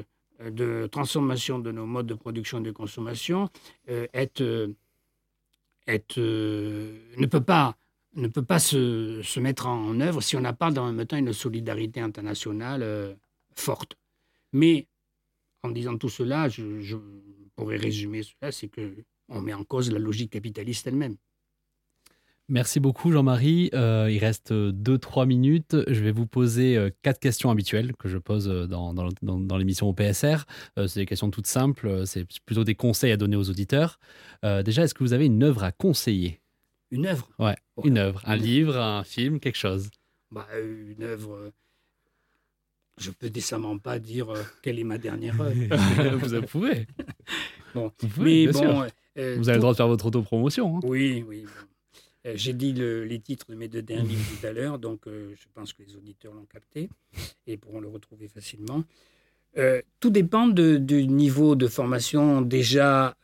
de 0.51 0.87
transformation 0.91 1.59
de 1.59 1.73
nos 1.73 1.87
modes 1.87 2.07
de 2.07 2.15
production 2.15 2.59
et 2.59 2.63
de 2.63 2.71
consommation 2.71 3.49
euh, 3.89 4.07
est, 4.13 4.41
euh, 4.41 4.73
euh, 5.89 6.99
ne 7.19 7.27
peut 7.27 7.43
pas, 7.43 7.77
ne 8.15 8.29
peut 8.29 8.45
pas 8.45 8.59
se, 8.59 9.41
mettre 9.41 9.67
en 9.67 10.01
œuvre 10.01 10.21
si 10.21 10.37
on 10.37 10.41
n'a 10.41 10.53
pas 10.53 10.71
dans 10.71 10.87
le 10.87 10.93
même 10.93 11.07
temps 11.07 11.17
une 11.17 11.33
solidarité 11.33 12.01
internationale 12.01 13.17
forte. 13.55 13.97
Mais 14.53 14.87
en 15.63 15.71
disant 15.71 15.97
tout 15.97 16.09
cela, 16.09 16.49
je, 16.49 16.81
je 16.81 16.97
pourrais 17.55 17.77
résumer 17.77 18.23
cela, 18.23 18.53
c'est 18.53 18.69
qu'on 18.69 19.41
met 19.41 19.55
en 19.55 19.65
cause 19.65 19.91
la 19.91 19.99
logique 19.99 20.33
capitaliste 20.33 20.87
elle-même. 20.87 21.17
Merci 22.49 22.81
beaucoup 22.81 23.13
Jean-Marie. 23.13 23.71
Euh, 23.73 24.09
il 24.11 24.19
reste 24.19 24.53
2-3 24.53 25.27
minutes. 25.27 25.77
Je 25.87 26.03
vais 26.03 26.11
vous 26.11 26.27
poser 26.27 26.77
euh, 26.77 26.91
quatre 27.03 27.21
questions 27.21 27.51
habituelles 27.51 27.95
que 27.97 28.09
je 28.09 28.19
pose 28.19 28.49
euh, 28.49 28.67
dans, 28.67 28.93
dans, 28.93 29.09
dans, 29.23 29.39
dans 29.39 29.57
l'émission 29.57 29.89
au 29.89 29.93
PSR. 29.93 30.45
Euh, 30.79 30.87
c'est 30.87 31.01
des 31.01 31.07
questions 31.07 31.31
toutes 31.31 31.47
simples. 31.47 32.05
C'est 32.05 32.27
plutôt 32.45 32.65
des 32.65 32.75
conseils 32.75 33.13
à 33.13 33.17
donner 33.17 33.37
aux 33.37 33.49
auditeurs. 33.49 33.99
Euh, 34.45 34.63
déjà, 34.63 34.83
est-ce 34.83 34.93
que 34.93 35.05
vous 35.05 35.13
avez 35.13 35.27
une 35.27 35.43
œuvre 35.43 35.63
à 35.65 35.73
conseiller? 35.73 36.41
Une 36.91 37.07
œuvre? 37.07 37.31
Ouais, 37.39 37.55
oh, 37.77 37.83
une 37.85 37.97
œuvre. 37.97 38.21
Un 38.27 38.37
livre, 38.37 38.77
un 38.77 39.05
film, 39.05 39.41
quelque 39.41 39.57
chose 39.59 39.91
bah, 40.31 40.47
Une 40.61 41.05
œuvre... 41.05 41.53
Je 42.99 43.11
peux 43.11 43.31
décemment 43.31 43.79
pas 43.79 43.99
dire 43.99 44.29
quelle 44.63 44.79
est 44.79 44.85
ma 44.85 44.99
dernière 44.99 45.41
œuvre. 45.41 46.27
vous 46.27 46.47
pouvez. 46.47 46.87
bon, 47.75 47.91
vous 47.99 48.09
pouvez, 48.09 48.47
mais 48.47 48.53
bon... 48.53 48.85
vous 49.17 49.49
avez 49.49 49.57
le 49.57 49.61
droit 49.61 49.73
de 49.73 49.77
faire 49.77 49.89
votre 49.89 50.05
autopromotion. 50.05 50.77
Hein. 50.77 50.81
Oui, 50.83 51.25
oui. 51.27 51.47
Euh, 52.27 52.33
J'ai 52.37 52.53
dit 52.53 52.73
le, 52.73 53.05
les 53.05 53.19
titres 53.19 53.47
de 53.51 53.57
mes 53.57 53.69
deux 53.69 53.83
derniers 53.83 54.09
livres 54.09 54.41
tout 54.41 54.47
à 54.47 54.53
l'heure, 54.53 54.79
donc 54.79 55.07
euh, 55.07 55.35
je 55.35 55.47
pense 55.55 55.73
que 55.73 55.83
les 55.83 55.97
auditeurs 55.97 56.33
l'ont 56.35 56.47
capté 56.47 56.89
et 57.47 57.57
pourront 57.57 57.81
le 57.81 57.89
retrouver 57.89 58.29
facilement. 58.29 58.85
Euh, 59.59 59.83
tout 60.01 60.11
dépend 60.11 60.47
du 60.47 61.07
niveau 61.09 61.57
de 61.57 61.67
formation 61.67 62.41
déjà 62.41 63.17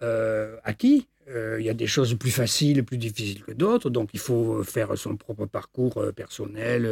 acquis. 0.65 1.07
Il 1.31 1.63
y 1.63 1.69
a 1.69 1.75
des 1.75 1.87
choses 1.87 2.17
plus 2.19 2.31
faciles, 2.31 2.85
plus 2.85 2.97
difficiles 2.97 3.45
que 3.45 3.53
d'autres, 3.53 3.91
donc 3.91 4.11
il 4.15 4.19
faut 4.19 4.65
faire 4.65 4.97
son 4.97 5.17
propre 5.17 5.45
parcours 5.45 6.03
personnel 6.17 6.89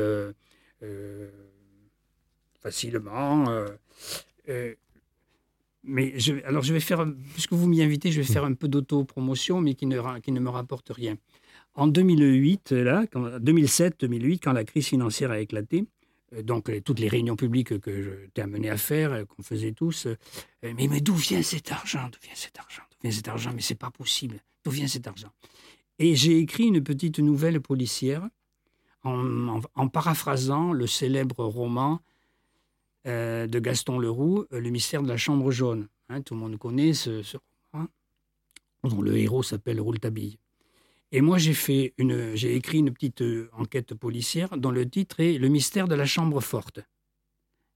facilement. 2.60 3.46
Mais 5.86 6.18
je, 6.18 6.34
alors 6.44 6.62
je 6.62 6.72
vais 6.72 6.80
faire, 6.80 7.06
puisque 7.32 7.52
vous 7.52 7.66
m'y 7.66 7.82
invitez, 7.82 8.12
je 8.12 8.20
vais 8.20 8.26
faire 8.26 8.44
un 8.44 8.54
peu 8.54 8.68
d'auto-promotion, 8.68 9.60
mais 9.60 9.74
qui 9.74 9.86
ne, 9.86 10.18
qui 10.20 10.32
ne 10.32 10.40
me 10.40 10.50
rapporte 10.50 10.90
rien. 10.90 11.16
En 11.74 11.86
2008, 11.86 12.72
là, 12.72 13.04
2007-2008, 13.04 14.40
quand 14.42 14.52
la 14.52 14.64
crise 14.64 14.86
financière 14.86 15.30
a 15.30 15.38
éclaté, 15.38 15.84
euh, 16.34 16.42
donc 16.42 16.70
toutes 16.84 16.98
les 16.98 17.08
réunions 17.08 17.36
publiques 17.36 17.78
que 17.80 18.02
je 18.02 18.10
t'ai 18.32 18.42
amené 18.42 18.70
à 18.70 18.76
faire, 18.76 19.12
euh, 19.12 19.24
qu'on 19.24 19.42
faisait 19.42 19.72
tous, 19.72 20.06
euh, 20.06 20.16
mais, 20.62 20.88
mais 20.88 21.00
d'où 21.00 21.14
vient 21.14 21.42
cet 21.42 21.70
argent? 21.72 22.08
D'où 22.12 22.18
vient 22.22 22.34
cet 22.34 22.58
argent? 22.58 22.82
D'où 22.90 22.96
vient 23.02 23.16
cet 23.16 23.28
argent? 23.28 23.50
Mais 23.54 23.62
c'est 23.62 23.74
pas 23.74 23.90
possible. 23.90 24.40
D'où 24.64 24.70
vient 24.70 24.88
cet 24.88 25.06
argent? 25.06 25.30
Et 25.98 26.14
j'ai 26.14 26.38
écrit 26.38 26.64
une 26.64 26.82
petite 26.82 27.18
nouvelle 27.18 27.60
policière 27.60 28.28
en, 29.04 29.88
paraphrasant 29.88 30.72
le 30.72 30.86
célèbre 30.86 31.44
roman 31.44 32.00
de 33.06 33.58
Gaston 33.58 33.98
Leroux, 33.98 34.44
Le 34.50 34.68
mystère 34.70 35.02
de 35.02 35.08
la 35.08 35.16
chambre 35.16 35.50
jaune. 35.50 35.88
Hein, 36.08 36.22
tout 36.22 36.34
le 36.34 36.40
monde 36.40 36.56
connaît 36.56 36.92
ce, 36.92 37.22
roman, 37.72 37.88
dont 38.84 39.02
le 39.02 39.16
héros 39.16 39.42
s'appelle 39.42 39.80
Rouletabille. 39.80 40.38
Et 41.12 41.20
moi, 41.20 41.38
j'ai 41.38 41.54
fait 41.54 41.94
une, 41.98 42.34
j'ai 42.34 42.54
écrit 42.54 42.78
une 42.78 42.92
petite 42.92 43.22
euh, 43.22 43.48
enquête 43.52 43.94
policière 43.94 44.56
dont 44.56 44.70
le 44.70 44.88
titre 44.88 45.20
est 45.20 45.38
Le 45.38 45.48
mystère 45.48 45.88
de 45.88 45.94
la 45.94 46.06
chambre 46.06 46.40
forte, 46.40 46.80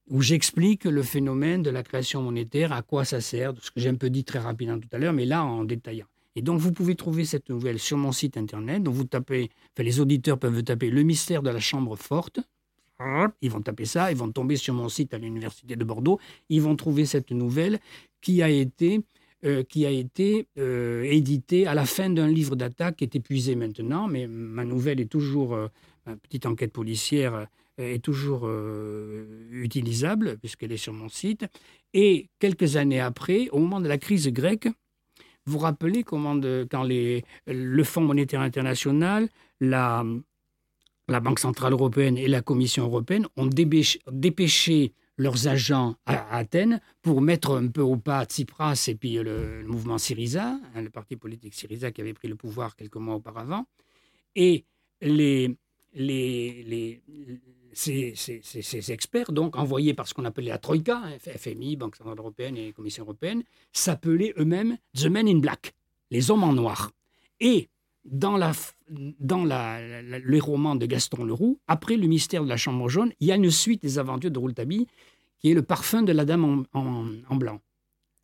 où 0.09 0.20
j'explique 0.20 0.85
le 0.85 1.03
phénomène 1.03 1.62
de 1.62 1.70
la 1.70 1.83
création 1.83 2.22
monétaire, 2.22 2.72
à 2.72 2.83
quoi 2.83 3.05
ça 3.05 3.20
sert, 3.20 3.55
ce 3.61 3.70
que 3.70 3.81
j'ai 3.81 3.89
un 3.89 3.95
peu 3.95 4.11
dit 4.11 4.24
très 4.24 4.41
rapidement 4.41 4.78
tout 4.78 4.89
à 4.93 4.99
l'heure, 4.99 5.12
mais 5.12 5.26
là 5.26 5.45
en 5.45 5.64
détaillant. 5.64 6.07
Et 6.37 6.43
donc, 6.43 6.61
vous 6.61 6.72
pouvez 6.72 6.95
trouver 6.95 7.24
cette 7.24 7.49
nouvelle 7.49 7.78
sur 7.78 7.97
mon 7.97 8.12
site 8.12 8.37
internet. 8.37 8.83
Donc, 8.83 8.95
vous 8.95 9.05
tapez, 9.05 9.51
enfin, 9.74 9.83
les 9.83 9.99
auditeurs 10.01 10.39
peuvent 10.39 10.62
taper 10.62 10.91
Le 10.91 11.03
mystère 11.03 11.43
de 11.43 11.51
la 11.51 11.61
chambre 11.61 11.97
forte. 11.97 12.41
Ils 13.41 13.51
vont 13.51 13.63
taper 13.63 13.87
ça, 13.87 14.11
ils 14.11 14.17
vont 14.17 14.31
tomber 14.31 14.57
sur 14.57 14.75
mon 14.75 14.89
site 14.89 15.15
à 15.15 15.19
l'Université 15.19 15.77
de 15.77 15.85
Bordeaux. 15.85 16.19
Ils 16.49 16.61
vont 16.61 16.77
trouver 16.77 17.07
cette 17.07 17.31
nouvelle 17.31 17.79
qui 18.21 18.43
a 18.43 18.49
été 18.49 19.03
euh, 19.47 19.63
qui 19.63 19.87
a 19.87 19.91
été 19.91 20.49
euh, 20.59 21.67
à 21.67 21.75
la 21.75 21.87
fin 21.87 22.11
d'un 22.11 22.29
livre 22.29 22.57
d'attaque 22.57 22.97
qui 22.97 23.05
est 23.05 23.17
épuisé 23.17 23.55
maintenant, 23.55 24.07
mais 24.07 24.27
ma 24.27 24.67
nouvelle 24.67 25.01
est 25.01 25.11
toujours, 25.11 25.55
euh, 25.55 25.69
ma 26.05 26.15
petite 26.17 26.45
enquête 26.45 26.73
policière 26.73 27.47
est 27.79 28.05
toujours 28.05 28.47
utilisable 29.51 30.37
puisqu'elle 30.37 30.73
est 30.73 30.77
sur 30.77 30.93
mon 30.93 31.09
site. 31.09 31.47
Et 31.95 32.29
quelques 32.39 32.77
années 32.77 33.01
après, 33.01 33.49
au 33.53 33.59
moment 33.59 33.81
de 33.81 33.89
la 33.89 33.97
crise 33.97 34.29
grecque, 34.29 34.69
vous 35.47 35.53
vous 35.55 35.59
rappelez 35.61 36.03
comment 36.03 36.39
quand 36.71 36.83
les, 36.83 37.25
le 37.47 37.83
Fonds 37.85 38.03
monétaire 38.03 38.43
international, 38.43 39.31
la, 39.61 40.05
la 41.11 41.21
Banque 41.21 41.41
centrale 41.41 41.73
européenne 41.73 42.17
et 42.17 42.29
la 42.29 42.41
Commission 42.41 42.85
européenne 42.85 43.27
ont 43.37 43.47
dépêché 43.47 44.93
leurs 45.17 45.49
agents 45.49 45.97
à 46.07 46.37
Athènes 46.37 46.81
pour 47.03 47.21
mettre 47.21 47.57
un 47.57 47.67
peu 47.67 47.83
au 47.83 47.97
pas 47.97 48.25
Tsipras 48.25 48.87
et 48.89 48.95
puis 48.95 49.15
le, 49.15 49.65
mouvement 49.67 49.99
Syriza, 49.99 50.59
hein, 50.75 50.83
le 50.83 50.89
parti 50.89 51.17
politique 51.17 51.55
Syriza 51.55 51.91
qui 51.91 52.01
avait 52.01 52.15
pris 52.15 52.29
le 52.29 52.37
pouvoir 52.37 52.77
quelques 52.77 52.97
mois 52.97 53.17
auparavant. 53.17 53.67
Et 54.37 54.65
ces, 57.73 58.15
ces, 58.15 58.93
experts, 58.93 59.33
donc 59.33 59.57
envoyés 59.57 59.95
par 59.95 60.07
ce 60.07 60.15
qu'on 60.15 60.25
appelait 60.25 60.49
la 60.49 60.59
Troïka, 60.59 61.03
hein, 61.05 61.19
FMI, 61.19 61.77
Banque 61.77 61.97
centrale 61.97 62.19
européenne 62.19 62.57
et 62.57 62.73
Commission 62.73 63.03
européenne, 63.03 63.43
s'appelaient 63.73 64.33
eux-mêmes 64.39 64.79
The 64.95 65.07
Men 65.07 65.29
in 65.29 65.39
Black, 65.39 65.75
les 66.11 66.31
hommes 66.31 66.45
en 66.45 66.53
noir. 66.53 66.93
Et 67.41 67.69
dans, 68.05 68.37
la, 68.37 68.53
dans 68.89 69.45
la, 69.45 70.03
le 70.03 70.39
roman 70.39 70.75
de 70.75 70.87
Gaston 70.87 71.25
Leroux, 71.25 71.61
après 71.69 71.97
le 71.97 72.07
mystère 72.07 72.45
de 72.45 72.49
la 72.49 72.57
chambre 72.57 72.89
jaune, 72.89 73.13
il 73.21 73.29
y 73.29 73.33
a 73.33 73.37
une 73.37 73.51
suite 73.51 73.83
des 73.83 73.99
aventures 73.99 74.31
de 74.31 74.39
Rouletabille 74.39 74.87
qui 75.39 75.51
est 75.51 75.55
le 75.55 75.63
parfum 75.63 76.03
de 76.03 76.13
la 76.13 76.25
dame 76.25 76.65
en, 76.73 77.37
blanc. 77.37 77.61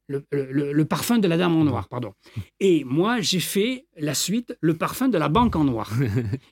Le, 0.09 0.85
parfum 0.85 1.19
de 1.19 1.27
la 1.27 1.37
dame 1.37 1.57
en 1.57 1.65
noir, 1.65 1.89
pardon. 1.89 2.13
Et 2.61 2.85
moi, 2.85 3.21
j'ai 3.21 3.41
fait 3.41 3.87
la 3.97 4.15
suite, 4.15 4.57
le 4.61 4.75
parfum 4.75 5.09
de 5.09 5.19
la 5.19 5.29
banque 5.29 5.57
en 5.57 5.65
noir. 5.65 5.93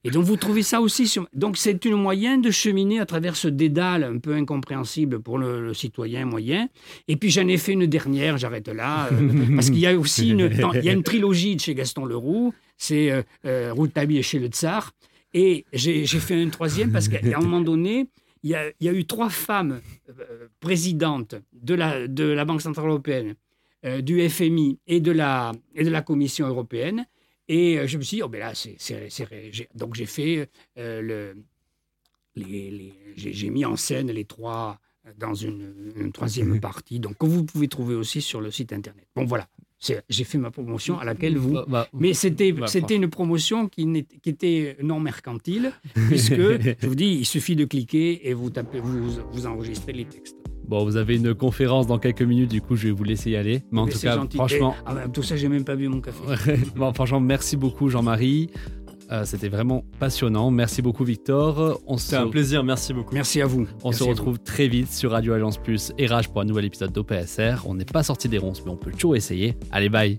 Et 0.04 0.10
donc, 0.10 0.24
vous 0.24 0.36
trouvez 0.36 0.62
ça 0.62 0.80
aussi 0.80 1.06
sur... 1.06 1.28
Donc, 1.32 1.56
c'est 1.56 1.84
une 1.84 1.94
moyen 1.94 2.38
de 2.38 2.50
cheminer 2.50 2.98
à 2.98 3.06
travers 3.06 3.36
ce 3.36 3.46
dédale 3.46 4.02
un 4.02 4.18
peu 4.18 4.34
incompréhensible 4.34 5.20
pour 5.20 5.38
le, 5.38 5.72
citoyen 5.72 6.26
moyen. 6.26 6.68
Et 7.06 7.16
puis, 7.16 7.30
j'en 7.30 7.46
ai 7.46 7.56
fait 7.56 7.72
une 7.72 7.86
dernière, 7.86 8.38
j'arrête 8.38 8.68
là, 8.68 9.08
euh, 9.12 9.30
parce 9.54 9.70
qu'il 9.70 9.80
y 9.80 9.86
a 9.86 9.96
aussi 9.96 10.30
une, 10.30 10.50
il 10.74 10.84
y 10.84 10.88
a 10.88 10.92
une 10.92 11.04
trilogie 11.04 11.54
de 11.54 11.60
chez 11.60 11.74
Gaston 11.74 12.06
Leroux, 12.06 12.52
c'est 12.76 13.12
euh, 13.12 13.22
euh 13.44 13.72
Rouletabille 13.72 14.22
chez 14.22 14.38
le 14.38 14.48
Tsar. 14.48 14.92
Et 15.32 15.64
j'ai 15.72 16.06
fait 16.06 16.40
une 16.40 16.50
troisième 16.50 16.92
parce 16.92 17.08
qu'à 17.08 17.18
un 17.36 17.40
moment 17.40 17.60
donné, 17.60 18.08
il 18.44 18.50
y, 18.50 18.88
a, 18.88 18.92
eu 18.92 19.06
trois 19.06 19.30
femmes 19.30 19.80
euh, 20.10 20.48
présidentes 20.60 21.34
de 21.54 21.74
la, 21.74 22.06
de 22.06 22.24
la 22.24 22.44
Banque 22.44 22.60
Centrale 22.60 22.88
Européenne, 22.88 23.34
euh, 23.84 24.00
du 24.00 24.28
FMI 24.28 24.78
et 24.86 25.00
de, 25.00 25.12
la, 25.12 25.52
et 25.74 25.84
de 25.84 25.90
la 25.90 26.02
Commission 26.02 26.46
européenne. 26.46 27.06
Et 27.48 27.78
euh, 27.78 27.86
je 27.86 27.98
me 27.98 28.02
suis 28.02 28.18
dit, 28.18 28.22
oh 28.22 28.28
ben 28.28 28.38
là, 28.38 28.52
c'est, 28.54 28.76
donc 29.74 29.94
j'ai 29.94 30.06
fait 30.06 30.48
le, 30.76 31.34
les, 32.36 32.94
j'ai, 33.16 33.50
mis 33.50 33.64
en 33.64 33.76
scène 33.76 34.10
les 34.10 34.24
trois 34.24 34.80
dans 35.18 35.34
une, 35.34 36.10
troisième 36.12 36.58
partie, 36.60 36.98
donc 36.98 37.18
que 37.18 37.26
vous 37.26 37.44
pouvez 37.44 37.68
trouver 37.68 37.94
aussi 37.94 38.22
sur 38.22 38.40
le 38.40 38.50
site 38.50 38.72
internet. 38.72 39.06
Bon 39.14 39.24
voilà, 39.24 39.48
j'ai 40.08 40.24
fait 40.24 40.38
ma 40.38 40.50
promotion 40.50 40.98
à 40.98 41.04
laquelle 41.04 41.36
vous. 41.36 41.52
Bah, 41.52 41.64
bah, 41.68 41.88
mais 41.92 42.14
c'était 42.14 42.52
bah, 42.52 42.66
c'était 42.66 42.96
une 42.96 43.08
promotion 43.08 43.68
qui, 43.68 44.06
qui, 44.22 44.30
était 44.30 44.76
non 44.82 45.00
mercantile, 45.00 45.72
puisque 46.08 46.34
je 46.34 46.86
vous 46.86 46.94
dis, 46.94 47.18
il 47.20 47.24
suffit 47.24 47.56
de 47.56 47.64
cliquer 47.64 48.28
et 48.28 48.34
vous 48.34 48.50
tapez, 48.50 48.80
vous, 48.80 49.20
vous 49.32 49.46
enregistrez 49.46 49.92
les 49.92 50.04
textes. 50.04 50.36
Bon, 50.66 50.82
vous 50.84 50.96
avez 50.96 51.16
une 51.16 51.34
conférence 51.34 51.86
dans 51.86 51.98
quelques 51.98 52.22
minutes, 52.22 52.50
du 52.50 52.62
coup, 52.62 52.74
je 52.74 52.88
vais 52.88 52.92
vous 52.92 53.04
laisser 53.04 53.30
y 53.30 53.36
aller. 53.36 53.62
Mais 53.70 53.80
en 53.80 53.86
tout 53.86 53.98
cas, 53.98 54.18
franchement. 54.34 54.74
ah 54.86 55.08
tout 55.12 55.22
ça, 55.22 55.36
j'ai 55.36 55.48
même 55.48 55.64
pas 55.64 55.76
bu 55.76 55.88
mon 55.88 56.00
café. 56.00 56.20
bon, 56.76 56.92
franchement, 56.94 57.20
merci 57.20 57.56
beaucoup, 57.56 57.90
Jean-Marie. 57.90 58.50
Euh, 59.12 59.24
c'était 59.24 59.48
vraiment 59.48 59.84
passionnant. 59.98 60.50
Merci 60.50 60.82
beaucoup, 60.82 61.04
Victor. 61.04 61.80
C'était 61.98 62.16
un 62.16 62.28
plaisir. 62.28 62.64
Merci 62.64 62.92
beaucoup. 62.92 63.14
Merci 63.14 63.40
à 63.42 63.46
vous. 63.46 63.66
On 63.82 63.92
se 63.92 64.02
retrouve 64.02 64.38
très 64.38 64.68
vite 64.68 64.92
sur 64.92 65.10
Radio 65.10 65.32
Agence 65.34 65.58
Plus 65.58 65.92
et 65.98 66.06
Rage 66.06 66.28
pour 66.28 66.40
un 66.40 66.44
nouvel 66.44 66.64
épisode 66.64 66.92
d'OPSR. 66.92 67.66
On 67.66 67.74
n'est 67.74 67.84
pas 67.84 68.02
sorti 68.02 68.28
des 68.28 68.38
ronces, 68.38 68.64
mais 68.64 68.70
on 68.70 68.76
peut 68.76 68.92
toujours 68.92 69.16
essayer. 69.16 69.56
Allez, 69.70 69.88
bye. 69.88 70.18